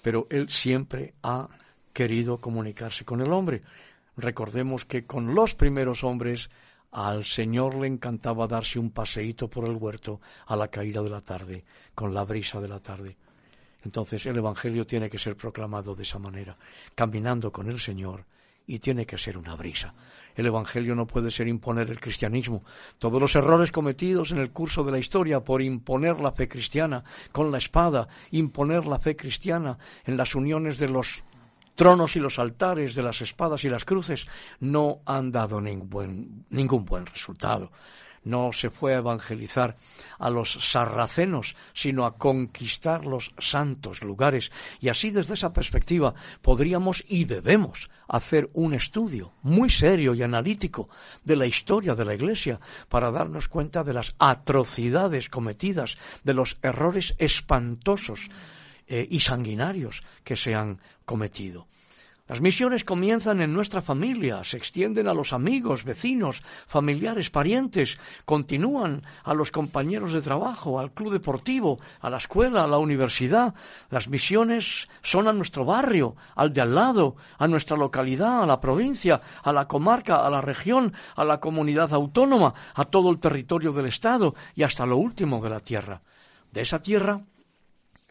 pero 0.02 0.26
Él 0.32 0.50
siempre 0.50 1.14
ha 1.22 1.48
querido 1.94 2.40
comunicarse 2.40 3.06
con 3.06 3.22
el 3.22 3.32
hombre. 3.32 3.62
Recordemos 4.18 4.84
que 4.86 5.06
con 5.06 5.36
los 5.36 5.54
primeros 5.54 6.04
hombres 6.04 6.50
al 6.96 7.26
Señor 7.26 7.76
le 7.76 7.88
encantaba 7.88 8.48
darse 8.48 8.80
un 8.80 8.90
paseíto 8.90 9.50
por 9.50 9.66
el 9.66 9.76
huerto 9.76 10.22
a 10.48 10.56
la 10.56 10.70
caída 10.70 11.04
de 11.04 11.10
la 11.10 11.20
tarde, 11.20 11.66
con 11.94 12.14
la 12.14 12.24
brisa 12.24 12.62
de 12.62 12.70
la 12.70 12.80
tarde. 12.80 13.18
Entonces 13.84 14.26
el 14.28 14.38
Evangelio 14.38 14.88
tiene 14.88 15.10
que 15.10 15.20
ser 15.20 15.36
proclamado 15.36 15.94
de 15.94 16.04
esa 16.04 16.20
manera, 16.20 16.58
caminando 16.96 17.52
con 17.52 17.70
el 17.70 17.82
Señor, 17.82 18.24
y 18.66 18.80
tiene 18.80 19.06
que 19.06 19.18
ser 19.18 19.38
una 19.38 19.58
brisa. 19.58 19.94
El 20.36 20.46
Evangelio 20.46 20.96
no 20.96 21.06
puede 21.06 21.32
ser 21.32 21.50
imponer 21.50 21.92
el 21.92 22.00
cristianismo. 22.00 22.64
Todos 22.98 23.20
los 23.20 23.36
errores 23.36 23.74
cometidos 23.74 24.32
en 24.32 24.38
el 24.38 24.52
curso 24.52 24.86
de 24.86 24.94
la 24.94 24.98
historia 24.98 25.44
por 25.44 25.62
imponer 25.62 26.22
la 26.22 26.32
fe 26.32 26.48
cristiana 26.48 27.04
con 27.34 27.52
la 27.52 27.58
espada, 27.58 28.08
imponer 28.32 28.86
la 28.86 29.00
fe 29.00 29.18
cristiana 29.18 29.78
en 30.06 30.16
las 30.16 30.34
uniones 30.34 30.78
de 30.78 30.88
los 30.88 31.26
tronos 31.76 32.16
y 32.16 32.20
los 32.20 32.40
altares 32.40 32.96
de 32.96 33.04
las 33.04 33.22
espadas 33.22 33.64
y 33.64 33.70
las 33.70 33.86
cruces 33.86 34.28
no 34.60 35.02
han 35.06 35.32
dado 35.32 35.62
ningún 35.62 35.90
buen, 35.90 36.46
ningún 36.50 36.86
buen 36.86 37.06
resultado. 37.06 37.72
No 38.26 38.52
se 38.52 38.72
fue 38.72 38.96
a 38.96 38.98
evangelizar 38.98 39.78
a 40.18 40.32
los 40.32 40.54
sarracenos, 40.54 41.56
sino 41.74 42.06
a 42.06 42.18
conquistar 42.18 43.06
los 43.06 43.32
santos 43.38 44.02
lugares. 44.02 44.52
Y 44.82 44.90
así 44.90 45.12
desde 45.12 45.36
esa 45.36 45.54
perspectiva 45.54 46.16
podríamos 46.42 47.04
y 47.08 47.26
debemos 47.26 47.92
hacer 48.08 48.50
un 48.54 48.74
estudio 48.74 49.34
muy 49.44 49.70
serio 49.70 50.16
y 50.16 50.24
analítico 50.24 50.90
de 51.24 51.36
la 51.36 51.46
historia 51.46 51.94
de 51.94 52.06
la 52.06 52.16
Iglesia 52.16 52.60
para 52.90 53.12
darnos 53.12 53.48
cuenta 53.48 53.84
de 53.84 53.94
las 53.94 54.16
atrocidades 54.18 55.30
cometidas, 55.30 55.96
de 56.24 56.34
los 56.34 56.58
errores 56.64 57.14
espantosos 57.20 58.32
eh, 58.88 59.08
y 59.10 59.20
sanguinarios 59.20 60.04
que 60.24 60.36
se 60.36 60.56
han 60.56 60.80
cometido. 61.06 61.68
Las 62.28 62.42
misiones 62.42 62.84
comienzan 62.84 63.40
en 63.40 63.54
nuestra 63.54 63.84
familia, 63.84 64.44
se 64.44 64.58
extienden 64.58 65.08
a 65.08 65.14
los 65.14 65.32
amigos, 65.32 65.84
vecinos, 65.84 66.42
familiares, 66.66 67.30
parientes, 67.30 68.00
continúan 68.26 69.04
a 69.24 69.36
los 69.36 69.52
compañeros 69.52 70.12
de 70.12 70.24
trabajo, 70.24 70.80
al 70.80 70.92
club 70.92 71.14
deportivo, 71.14 71.80
a 72.02 72.10
la 72.10 72.18
escuela, 72.18 72.64
a 72.64 72.68
la 72.68 72.80
universidad. 72.80 73.54
Las 73.92 74.08
misiones 74.08 74.90
son 75.04 75.28
a 75.28 75.34
nuestro 75.34 75.66
barrio, 75.66 76.16
al 76.36 76.52
de 76.52 76.62
al 76.62 76.74
lado, 76.74 77.16
a 77.38 77.48
nuestra 77.48 77.78
localidad, 77.78 78.42
a 78.42 78.48
la 78.48 78.60
provincia, 78.60 79.22
a 79.44 79.54
la 79.54 79.68
comarca, 79.68 80.26
a 80.26 80.30
la 80.32 80.42
región, 80.42 80.94
a 81.16 81.24
la 81.26 81.40
comunidad 81.40 81.94
autónoma, 81.94 82.56
a 82.74 82.86
todo 82.86 83.12
el 83.12 83.20
territorio 83.20 83.72
del 83.72 83.86
Estado 83.86 84.34
y 84.56 84.64
hasta 84.64 84.88
lo 84.88 84.98
último 84.98 85.44
de 85.44 85.50
la 85.52 85.60
tierra. 85.60 86.02
De 86.52 86.62
esa 86.62 86.82
tierra 86.82 87.22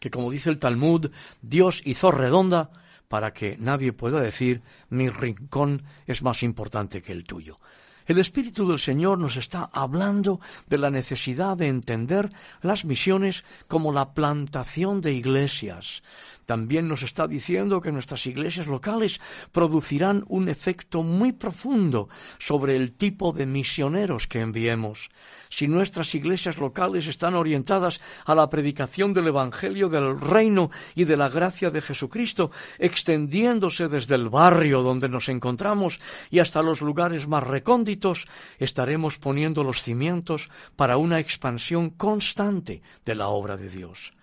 que 0.05 0.11
como 0.11 0.29
dice 0.29 0.51
el 0.51 0.59
Talmud, 0.59 1.09
Dios 1.41 1.81
hizo 1.83 2.11
redonda 2.11 2.69
para 3.07 3.33
que 3.33 3.57
nadie 3.57 3.91
pueda 3.91 4.19
decir 4.19 4.61
mi 4.91 5.09
rincón 5.09 5.81
es 6.05 6.21
más 6.21 6.43
importante 6.43 7.01
que 7.01 7.11
el 7.11 7.23
tuyo. 7.23 7.59
El 8.05 8.19
Espíritu 8.19 8.69
del 8.69 8.77
Señor 8.77 9.17
nos 9.17 9.35
está 9.35 9.67
hablando 9.73 10.39
de 10.67 10.77
la 10.77 10.91
necesidad 10.91 11.57
de 11.57 11.69
entender 11.69 12.31
las 12.61 12.85
misiones 12.85 13.43
como 13.67 13.91
la 13.91 14.13
plantación 14.13 15.01
de 15.01 15.13
iglesias, 15.13 16.03
también 16.45 16.87
nos 16.87 17.03
está 17.03 17.27
diciendo 17.27 17.81
que 17.81 17.91
nuestras 17.91 18.25
iglesias 18.27 18.67
locales 18.67 19.19
producirán 19.51 20.23
un 20.27 20.49
efecto 20.49 21.03
muy 21.03 21.33
profundo 21.33 22.09
sobre 22.39 22.75
el 22.75 22.93
tipo 22.93 23.31
de 23.31 23.45
misioneros 23.45 24.27
que 24.27 24.41
enviemos. 24.41 25.09
Si 25.49 25.67
nuestras 25.67 26.13
iglesias 26.15 26.57
locales 26.57 27.07
están 27.07 27.35
orientadas 27.35 27.99
a 28.25 28.35
la 28.35 28.49
predicación 28.49 29.13
del 29.13 29.27
Evangelio 29.27 29.89
del 29.89 30.19
Reino 30.19 30.71
y 30.95 31.05
de 31.05 31.17
la 31.17 31.29
gracia 31.29 31.71
de 31.71 31.81
Jesucristo, 31.81 32.51
extendiéndose 32.79 33.87
desde 33.87 34.15
el 34.15 34.29
barrio 34.29 34.81
donde 34.81 35.09
nos 35.09 35.29
encontramos 35.29 35.99
y 36.29 36.39
hasta 36.39 36.61
los 36.61 36.81
lugares 36.81 37.27
más 37.27 37.43
recónditos, 37.43 38.27
estaremos 38.59 39.17
poniendo 39.17 39.63
los 39.63 39.81
cimientos 39.81 40.49
para 40.75 40.97
una 40.97 41.19
expansión 41.19 41.89
constante 41.91 42.81
de 43.05 43.15
la 43.15 43.29
obra 43.29 43.57
de 43.57 43.69
Dios. 43.69 44.14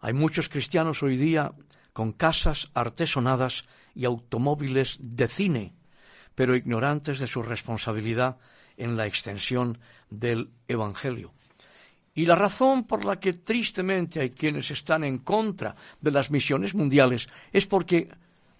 Hay 0.00 0.12
muchos 0.12 0.48
cristianos 0.48 1.02
hoy 1.02 1.16
día 1.16 1.52
con 1.92 2.12
casas 2.12 2.70
artesonadas 2.74 3.64
y 3.94 4.04
automóviles 4.04 4.96
de 5.00 5.26
cine, 5.26 5.74
pero 6.34 6.54
ignorantes 6.54 7.18
de 7.18 7.26
su 7.26 7.42
responsabilidad 7.42 8.38
en 8.76 8.96
la 8.96 9.06
extensión 9.06 9.78
del 10.08 10.50
Evangelio. 10.68 11.34
Y 12.14 12.26
la 12.26 12.36
razón 12.36 12.84
por 12.84 13.04
la 13.04 13.18
que 13.18 13.32
tristemente 13.32 14.20
hay 14.20 14.30
quienes 14.30 14.70
están 14.70 15.04
en 15.04 15.18
contra 15.18 15.74
de 16.00 16.10
las 16.10 16.30
misiones 16.30 16.74
mundiales 16.74 17.28
es 17.52 17.66
porque 17.66 18.08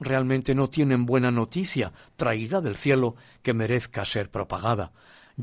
realmente 0.01 0.55
no 0.55 0.68
tienen 0.68 1.07
buena 1.07 1.30
noticia 1.30 1.93
traída 2.16 2.61
del 2.61 2.76
cielo 2.76 3.16
que 3.43 3.55
merezca 3.55 4.05
ser 4.05 4.30
propagada. 4.30 4.93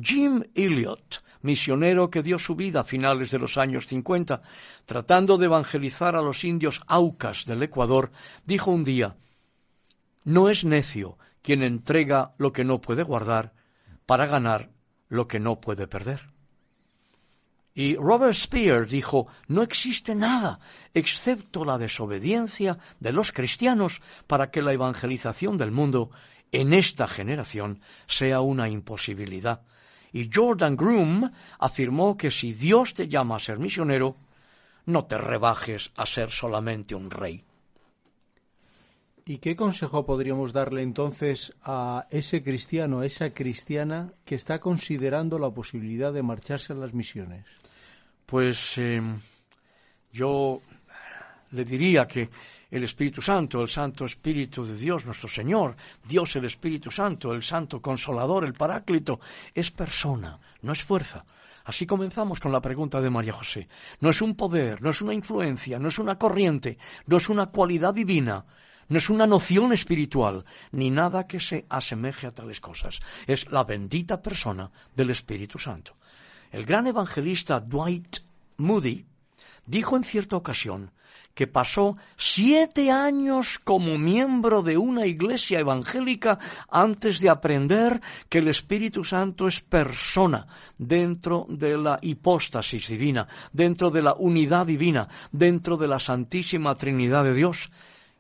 Jim 0.02 0.44
Elliot, 0.56 1.24
misionero 1.46 2.10
que 2.10 2.24
dio 2.24 2.38
su 2.38 2.56
vida 2.56 2.82
a 2.82 2.84
finales 2.84 3.32
de 3.32 3.40
los 3.40 3.58
años 3.58 3.88
50, 3.88 4.42
tratando 4.86 5.38
de 5.38 5.46
evangelizar 5.46 6.16
a 6.16 6.22
los 6.22 6.44
indios 6.44 6.82
aucas 6.88 7.46
del 7.46 7.64
Ecuador, 7.64 8.12
dijo 8.44 8.72
un 8.72 8.84
día, 8.84 9.16
No 10.24 10.50
es 10.50 10.66
necio 10.66 11.18
quien 11.42 11.64
entrega 11.64 12.34
lo 12.38 12.52
que 12.52 12.66
no 12.66 12.82
puede 12.82 13.04
guardar 13.04 13.54
para 14.06 14.26
ganar 14.26 14.72
lo 15.08 15.28
que 15.28 15.40
no 15.40 15.62
puede 15.62 15.88
perder. 15.88 16.36
Y 17.78 17.98
Robert 17.98 18.34
Spear 18.34 18.88
dijo, 18.88 19.28
no 19.48 19.62
existe 19.62 20.16
nada 20.16 20.60
excepto 20.94 21.66
la 21.66 21.78
desobediencia 21.78 22.80
de 23.02 23.12
los 23.12 23.34
cristianos 23.34 24.02
para 24.28 24.50
que 24.50 24.62
la 24.62 24.72
evangelización 24.72 25.58
del 25.58 25.72
mundo 25.72 26.10
en 26.54 26.74
esta 26.74 27.06
generación 27.06 27.82
sea 28.08 28.40
una 28.40 28.70
imposibilidad. 28.70 29.64
Y 30.16 30.30
Jordan 30.34 30.78
Groom 30.78 31.30
afirmó 31.60 32.16
que 32.16 32.32
si 32.32 32.54
Dios 32.54 32.94
te 32.94 33.10
llama 33.10 33.36
a 33.36 33.40
ser 33.40 33.60
misionero, 33.60 34.16
no 34.86 35.04
te 35.04 35.18
rebajes 35.18 35.92
a 35.98 36.06
ser 36.06 36.32
solamente 36.32 36.96
un 36.96 37.12
rey. 37.12 37.44
¿Y 39.26 39.40
qué 39.40 39.58
consejo 39.58 40.06
podríamos 40.06 40.54
darle 40.54 40.84
entonces 40.84 41.54
a 41.64 42.06
ese 42.12 42.42
cristiano, 42.42 43.02
a 43.02 43.06
esa 43.06 43.34
cristiana 43.34 44.14
que 44.24 44.36
está 44.36 44.60
considerando 44.60 45.38
la 45.38 45.52
posibilidad 45.52 46.14
de 46.14 46.24
marcharse 46.24 46.72
a 46.72 46.78
las 46.78 46.94
misiones? 46.94 47.46
pues 48.26 48.78
eh, 48.78 49.02
yo 50.12 50.62
le 51.52 51.66
diría 51.66 52.08
que 52.08 52.30
el 52.76 52.84
Espíritu 52.84 53.22
Santo, 53.22 53.62
el 53.62 53.70
Santo 53.70 54.04
Espíritu 54.04 54.66
de 54.66 54.76
Dios, 54.76 55.06
nuestro 55.06 55.30
Señor, 55.30 55.78
Dios 56.06 56.36
el 56.36 56.44
Espíritu 56.44 56.92
Santo, 56.92 57.32
el 57.32 57.42
Santo 57.42 57.82
Consolador, 57.82 58.44
el 58.44 58.54
Paráclito, 58.54 59.22
es 59.54 59.72
persona, 59.72 60.38
no 60.62 60.74
es 60.74 60.84
fuerza. 60.84 61.26
Así 61.64 61.86
comenzamos 61.86 62.42
con 62.42 62.52
la 62.52 62.60
pregunta 62.60 63.00
de 63.00 63.10
María 63.10 63.32
José. 63.32 63.70
No 64.02 64.10
es 64.10 64.22
un 64.22 64.36
poder, 64.36 64.82
no 64.82 64.90
es 64.90 65.02
una 65.02 65.14
influencia, 65.14 65.80
no 65.80 65.88
es 65.88 66.00
una 66.00 66.18
corriente, 66.20 66.78
no 67.08 67.16
es 67.16 67.30
una 67.30 67.46
cualidad 67.46 67.94
divina, 67.94 68.46
no 68.90 68.98
es 68.98 69.10
una 69.10 69.26
noción 69.26 69.72
espiritual, 69.72 70.44
ni 70.74 70.92
nada 70.92 71.28
que 71.28 71.40
se 71.40 71.66
asemeje 71.70 72.28
a 72.28 72.34
tales 72.34 72.60
cosas. 72.60 73.00
Es 73.26 73.50
la 73.52 73.64
bendita 73.64 74.22
persona 74.22 74.70
del 74.94 75.12
Espíritu 75.12 75.58
Santo. 75.60 75.96
El 76.52 76.66
gran 76.66 76.88
evangelista 76.88 77.62
Dwight 77.62 78.18
Moody 78.58 79.06
dijo 79.66 79.96
en 79.96 80.04
cierta 80.04 80.36
ocasión 80.36 80.92
que 81.36 81.48
pasó 81.48 81.98
siete 82.18 82.90
años 82.90 83.60
como 83.60 83.98
miembro 83.98 84.64
de 84.64 84.78
una 84.78 85.06
iglesia 85.06 85.60
evangélica 85.60 86.40
antes 86.72 87.20
de 87.20 87.30
aprender 87.30 88.02
que 88.30 88.40
el 88.40 88.48
Espíritu 88.48 89.04
Santo 89.04 89.48
es 89.48 89.60
persona 89.60 90.48
dentro 90.78 91.46
de 91.50 91.78
la 91.78 92.00
hipóstasis 92.02 92.88
divina, 92.88 93.28
dentro 93.52 93.92
de 93.92 94.02
la 94.02 94.14
unidad 94.14 94.66
divina, 94.66 95.10
dentro 95.32 95.76
de 95.76 95.90
la 95.90 96.00
Santísima 96.00 96.74
Trinidad 96.76 97.26
de 97.26 97.34
Dios. 97.34 97.70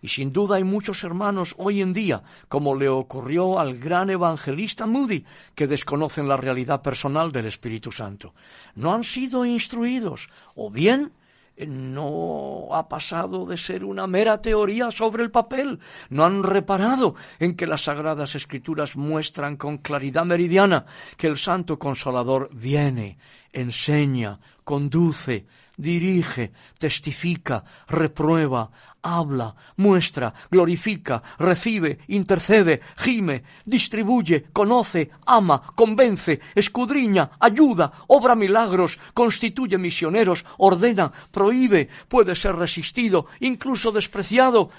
Y 0.01 0.09
sin 0.09 0.33
duda 0.33 0.57
hay 0.57 0.65
muchos 0.65 1.03
hermanos 1.05 1.55
hoy 1.57 1.81
en 1.81 1.93
día, 1.93 2.21
como 2.49 2.75
le 2.75 2.89
ocurrió 2.89 3.59
al 3.59 3.77
gran 3.77 4.09
evangelista 4.09 4.85
Moody, 4.85 5.25
que 5.55 5.67
desconocen 5.67 6.27
la 6.27 6.37
realidad 6.37 6.81
personal 6.81 7.31
del 7.31 7.45
Espíritu 7.45 7.93
Santo. 7.93 8.35
No 8.75 8.93
han 8.93 9.05
sido 9.05 9.45
instruidos, 9.45 10.29
o 10.53 10.69
bien 10.69 11.13
no 11.57 12.67
ha 12.71 12.87
pasado 12.89 13.45
de 13.45 13.57
ser 13.57 13.83
una 13.83 14.07
mera 14.07 14.41
teoría 14.41 14.91
sobre 14.91 15.23
el 15.23 15.31
papel. 15.31 15.79
No 16.09 16.25
han 16.25 16.43
reparado 16.43 17.15
en 17.39 17.55
que 17.55 17.67
las 17.67 17.83
sagradas 17.83 18.35
escrituras 18.35 18.95
muestran 18.95 19.55
con 19.55 19.77
claridad 19.77 20.25
meridiana 20.25 20.85
que 21.17 21.27
el 21.27 21.37
Santo 21.37 21.79
Consolador 21.79 22.49
viene, 22.53 23.17
enseña, 23.53 24.39
conduce, 24.63 25.45
dirige, 25.77 26.51
testifica, 26.77 27.63
reprueba, 27.87 28.71
habla, 29.01 29.55
muestra, 29.77 30.33
glorifica, 30.49 31.21
recibe, 31.37 31.99
intercede, 32.07 32.81
gime, 32.97 33.43
distribuye, 33.65 34.47
conoce, 34.51 35.11
ama, 35.25 35.61
convence, 35.75 36.39
escudriña, 36.55 37.31
ayuda, 37.39 37.91
obra 38.07 38.35
milagros, 38.35 38.99
constituye 39.13 39.77
misioneros, 39.77 40.45
ordena, 40.57 41.11
prohíbe, 41.31 41.89
puede 42.07 42.35
ser 42.35 42.55
resistido, 42.55 43.27
incluso 43.39 43.91
despreciado. 43.91 44.69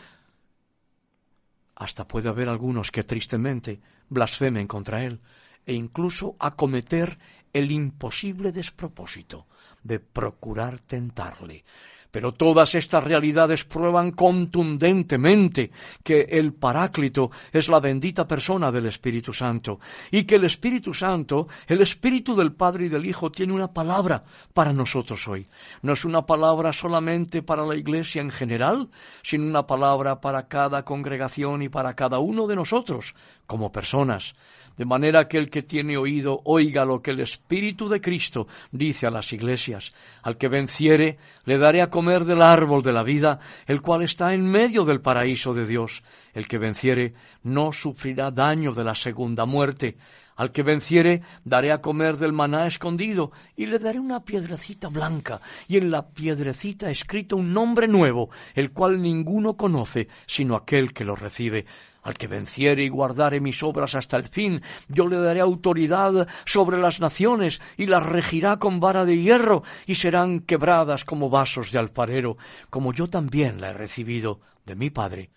Hasta 1.76 2.08
puede 2.08 2.28
haber 2.28 2.48
algunos 2.48 2.90
que 2.90 3.04
tristemente 3.04 3.80
blasfemen 4.08 4.66
contra 4.66 5.04
él 5.04 5.20
e 5.66 5.74
incluso 5.74 6.36
acometer 6.38 7.18
el 7.52 7.70
imposible 7.70 8.52
despropósito 8.52 9.46
de 9.82 9.98
procurar 9.98 10.78
tentarle. 10.78 11.64
Pero 12.10 12.32
todas 12.32 12.74
estas 12.74 13.04
realidades 13.04 13.64
prueban 13.64 14.12
contundentemente 14.12 15.70
que 16.02 16.22
el 16.30 16.54
Paráclito 16.54 17.30
es 17.52 17.68
la 17.68 17.78
bendita 17.78 18.26
persona 18.26 18.72
del 18.72 18.86
Espíritu 18.86 19.34
Santo 19.34 19.80
y 20.10 20.24
que 20.24 20.36
el 20.36 20.44
Espíritu 20.44 20.94
Santo, 20.94 21.46
el 21.66 21.82
Espíritu 21.82 22.34
del 22.34 22.52
Padre 22.52 22.86
y 22.86 22.88
del 22.88 23.04
Hijo, 23.04 23.30
tiene 23.30 23.52
una 23.52 23.72
palabra 23.72 24.24
para 24.54 24.72
nosotros 24.72 25.28
hoy. 25.28 25.46
No 25.82 25.92
es 25.92 26.06
una 26.06 26.24
palabra 26.24 26.72
solamente 26.72 27.42
para 27.42 27.66
la 27.66 27.76
Iglesia 27.76 28.22
en 28.22 28.30
general, 28.30 28.88
sino 29.22 29.44
una 29.44 29.66
palabra 29.66 30.20
para 30.20 30.48
cada 30.48 30.86
congregación 30.86 31.60
y 31.60 31.68
para 31.68 31.94
cada 31.96 32.18
uno 32.18 32.46
de 32.46 32.56
nosotros 32.56 33.14
como 33.46 33.72
personas 33.72 34.34
de 34.76 34.84
manera 34.84 35.28
que 35.28 35.38
el 35.38 35.50
que 35.50 35.62
tiene 35.62 35.96
oído 35.96 36.40
oiga 36.44 36.84
lo 36.84 37.02
que 37.02 37.12
el 37.12 37.20
Espíritu 37.20 37.88
de 37.88 38.00
Cristo 38.00 38.46
dice 38.70 39.06
a 39.06 39.10
las 39.10 39.32
iglesias. 39.32 39.92
Al 40.22 40.36
que 40.36 40.48
venciere, 40.48 41.18
le 41.44 41.58
daré 41.58 41.82
a 41.82 41.90
comer 41.90 42.24
del 42.24 42.42
árbol 42.42 42.82
de 42.82 42.92
la 42.92 43.02
vida, 43.02 43.40
el 43.66 43.82
cual 43.82 44.02
está 44.02 44.34
en 44.34 44.46
medio 44.46 44.84
del 44.84 45.00
paraíso 45.00 45.54
de 45.54 45.66
Dios. 45.66 46.02
El 46.34 46.46
que 46.46 46.58
venciere 46.58 47.14
no 47.42 47.72
sufrirá 47.72 48.30
daño 48.30 48.72
de 48.72 48.84
la 48.84 48.94
segunda 48.94 49.46
muerte. 49.46 49.96
Al 50.36 50.52
que 50.52 50.62
venciere, 50.62 51.22
daré 51.44 51.72
a 51.72 51.80
comer 51.80 52.18
del 52.18 52.34
maná 52.34 52.66
escondido, 52.66 53.32
y 53.56 53.64
le 53.64 53.78
daré 53.78 53.98
una 53.98 54.22
piedrecita 54.22 54.88
blanca, 54.88 55.40
y 55.66 55.78
en 55.78 55.90
la 55.90 56.10
piedrecita 56.10 56.90
escrito 56.90 57.38
un 57.38 57.54
nombre 57.54 57.88
nuevo, 57.88 58.28
el 58.54 58.70
cual 58.70 59.00
ninguno 59.00 59.56
conoce, 59.56 60.08
sino 60.26 60.54
aquel 60.54 60.92
que 60.92 61.04
lo 61.04 61.16
recibe. 61.16 61.64
Al 62.06 62.14
que 62.14 62.28
venciere 62.28 62.84
y 62.84 62.88
guardare 62.88 63.40
mis 63.40 63.64
obras 63.64 63.96
hasta 63.96 64.16
el 64.16 64.28
fin, 64.28 64.62
yo 64.86 65.08
le 65.08 65.16
daré 65.16 65.40
autoridad 65.40 66.28
sobre 66.44 66.78
las 66.78 67.00
naciones 67.00 67.60
y 67.76 67.86
las 67.86 68.04
regirá 68.04 68.58
con 68.58 68.78
vara 68.78 69.04
de 69.04 69.18
hierro 69.18 69.64
y 69.86 69.96
serán 69.96 70.38
quebradas 70.38 71.04
como 71.04 71.30
vasos 71.30 71.72
de 71.72 71.80
alfarero, 71.80 72.36
como 72.70 72.92
yo 72.92 73.10
también 73.10 73.60
la 73.60 73.70
he 73.70 73.74
recibido 73.74 74.38
de 74.64 74.76
mi 74.76 74.88
Padre. 74.88 75.30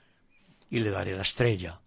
Y 0.69 0.81
le 0.81 0.91
daré 0.91 1.15
la 1.15 1.23
estrella 1.23 1.81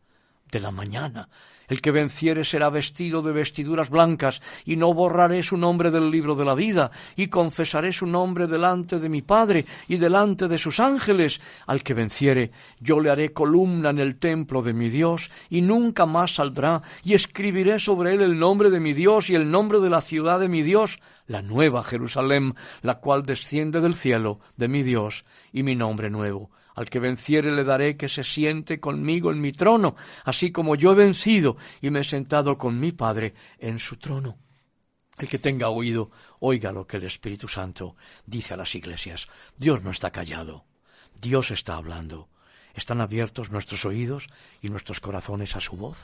de 0.53 0.61
la 0.61 0.71
mañana. 0.71 1.29
El 1.67 1.81
que 1.81 1.91
venciere 1.91 2.45
será 2.45 2.69
vestido 2.69 3.23
de 3.23 3.33
vestiduras 3.33 3.89
blancas, 3.89 4.43
y 4.67 4.77
no 4.77 4.93
borraré 4.93 5.43
su 5.43 5.57
nombre 5.57 5.91
del 5.91 6.11
libro 6.11 6.35
de 6.35 6.45
la 6.45 6.55
vida, 6.55 6.91
y 7.17 7.29
confesaré 7.29 7.93
su 7.93 8.07
nombre 8.07 8.47
delante 8.47 9.01
de 9.01 9.09
mi 9.09 9.23
Padre 9.23 9.65
y 9.89 9.97
delante 9.97 10.49
de 10.49 10.59
sus 10.59 10.81
ángeles. 10.81 11.41
Al 11.67 11.83
que 11.83 11.95
venciere, 11.95 12.51
yo 12.79 13.01
le 13.01 13.11
haré 13.11 13.33
columna 13.33 13.89
en 13.89 13.99
el 13.99 14.19
templo 14.19 14.61
de 14.61 14.75
mi 14.75 14.91
Dios, 14.91 15.31
y 15.49 15.63
nunca 15.63 16.05
más 16.05 16.35
saldrá, 16.35 16.83
y 17.03 17.15
escribiré 17.15 17.79
sobre 17.79 18.15
él 18.15 18.21
el 18.21 18.39
nombre 18.39 18.69
de 18.69 18.81
mi 18.81 18.93
Dios 18.93 19.31
y 19.31 19.35
el 19.35 19.51
nombre 19.51 19.81
de 19.81 19.89
la 19.89 20.03
ciudad 20.03 20.39
de 20.41 20.49
mi 20.49 20.63
Dios, 20.63 21.01
la 21.27 21.41
nueva 21.41 21.83
Jerusalén, 21.83 22.55
la 22.83 22.97
cual 22.97 23.25
desciende 23.25 23.81
del 23.81 23.95
cielo 23.95 24.41
de 24.59 24.69
mi 24.69 24.83
Dios, 24.83 25.25
y 25.53 25.63
mi 25.63 25.75
nombre 25.75 26.11
nuevo 26.11 26.51
al 26.75 26.89
que 26.89 26.99
venciere 26.99 27.53
le 27.53 27.65
daré 27.65 27.97
que 27.97 28.09
se 28.09 28.25
siente 28.25 28.81
conmigo 28.81 29.31
en 29.31 29.41
mi 29.41 29.53
trono, 29.53 29.97
así 30.25 30.53
como 30.53 30.75
yo 30.75 30.93
he 30.93 30.97
vencido 30.97 31.57
y 31.81 31.91
me 31.91 32.01
he 32.01 32.05
sentado 32.05 32.59
con 32.59 32.79
mi 32.79 32.93
Padre 32.93 33.35
en 33.59 33.79
su 33.79 33.97
trono. 33.97 34.39
El 35.19 35.29
que 35.29 35.39
tenga 35.39 35.69
oído, 35.69 36.11
oiga 36.41 36.73
lo 36.73 36.87
que 36.87 36.97
el 36.97 37.05
Espíritu 37.05 37.47
Santo 37.47 37.97
dice 38.27 38.55
a 38.55 38.57
las 38.57 38.75
iglesias. 38.75 39.29
Dios 39.57 39.83
no 39.83 39.91
está 39.91 40.11
callado, 40.11 40.65
Dios 41.21 41.51
está 41.51 41.77
hablando. 41.77 42.29
¿Están 42.75 43.03
abiertos 43.03 43.51
nuestros 43.51 43.85
oídos 43.85 44.29
y 44.63 44.71
nuestros 44.71 45.01
corazones 45.01 45.57
a 45.57 45.61
su 45.61 45.77
voz? 45.77 45.99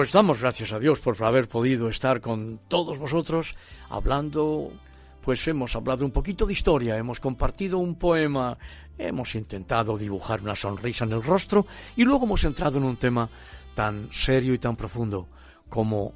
Pues 0.00 0.12
damos 0.12 0.40
gracias 0.40 0.72
a 0.72 0.78
Dios 0.78 0.98
por 0.98 1.22
haber 1.22 1.46
podido 1.46 1.90
estar 1.90 2.22
con 2.22 2.58
todos 2.68 2.96
vosotros 2.96 3.54
hablando, 3.90 4.72
pues 5.20 5.46
hemos 5.46 5.76
hablado 5.76 6.06
un 6.06 6.10
poquito 6.10 6.46
de 6.46 6.54
historia, 6.54 6.96
hemos 6.96 7.20
compartido 7.20 7.76
un 7.76 7.96
poema, 7.96 8.56
hemos 8.96 9.34
intentado 9.34 9.98
dibujar 9.98 10.40
una 10.40 10.56
sonrisa 10.56 11.04
en 11.04 11.12
el 11.12 11.22
rostro 11.22 11.66
y 11.96 12.04
luego 12.04 12.24
hemos 12.24 12.42
entrado 12.44 12.78
en 12.78 12.84
un 12.84 12.96
tema 12.96 13.28
tan 13.74 14.08
serio 14.10 14.54
y 14.54 14.58
tan 14.58 14.74
profundo 14.74 15.28
como 15.68 16.14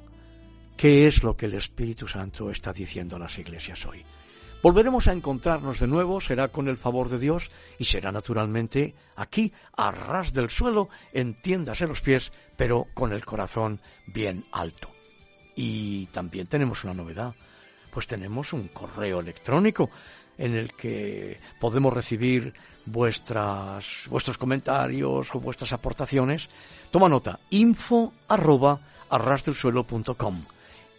qué 0.75 1.05
es 1.05 1.21
lo 1.21 1.37
que 1.37 1.45
el 1.45 1.53
Espíritu 1.53 2.07
Santo 2.07 2.49
está 2.49 2.73
diciendo 2.73 3.17
a 3.17 3.19
las 3.19 3.37
iglesias 3.37 3.85
hoy. 3.85 4.03
Volveremos 4.65 5.07
a 5.07 5.13
encontrarnos 5.13 5.79
de 5.79 5.85
nuevo, 5.85 6.19
será 6.19 6.47
con 6.47 6.67
el 6.67 6.77
favor 6.77 7.07
de 7.09 7.19
Dios 7.19 7.51
y 7.77 7.85
será 7.85 8.11
naturalmente 8.11 8.95
aquí, 9.15 9.53
a 9.77 9.91
ras 9.91 10.33
del 10.33 10.49
suelo, 10.49 10.89
en 11.13 11.39
tiendas 11.39 11.81
en 11.81 11.89
los 11.89 12.01
pies, 12.01 12.31
pero 12.57 12.87
con 12.95 13.13
el 13.13 13.23
corazón 13.23 13.79
bien 14.07 14.43
alto. 14.51 14.89
Y 15.55 16.07
también 16.07 16.47
tenemos 16.47 16.83
una 16.83 16.95
novedad, 16.95 17.35
pues 17.91 18.07
tenemos 18.07 18.53
un 18.53 18.69
correo 18.69 19.19
electrónico 19.19 19.91
en 20.35 20.55
el 20.55 20.73
que 20.73 21.39
podemos 21.59 21.93
recibir 21.93 22.51
vuestras, 22.87 23.85
vuestros 24.07 24.39
comentarios 24.39 25.29
o 25.35 25.39
vuestras 25.39 25.73
aportaciones. 25.73 26.49
Toma 26.89 27.07
nota, 27.07 27.39
info 27.51 28.13
arroba 28.27 28.79
arrasdelsuelo.com. 29.11 30.43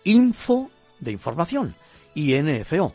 Info 0.04 0.70
de 1.00 1.10
información, 1.10 1.74
INFO 2.16 2.94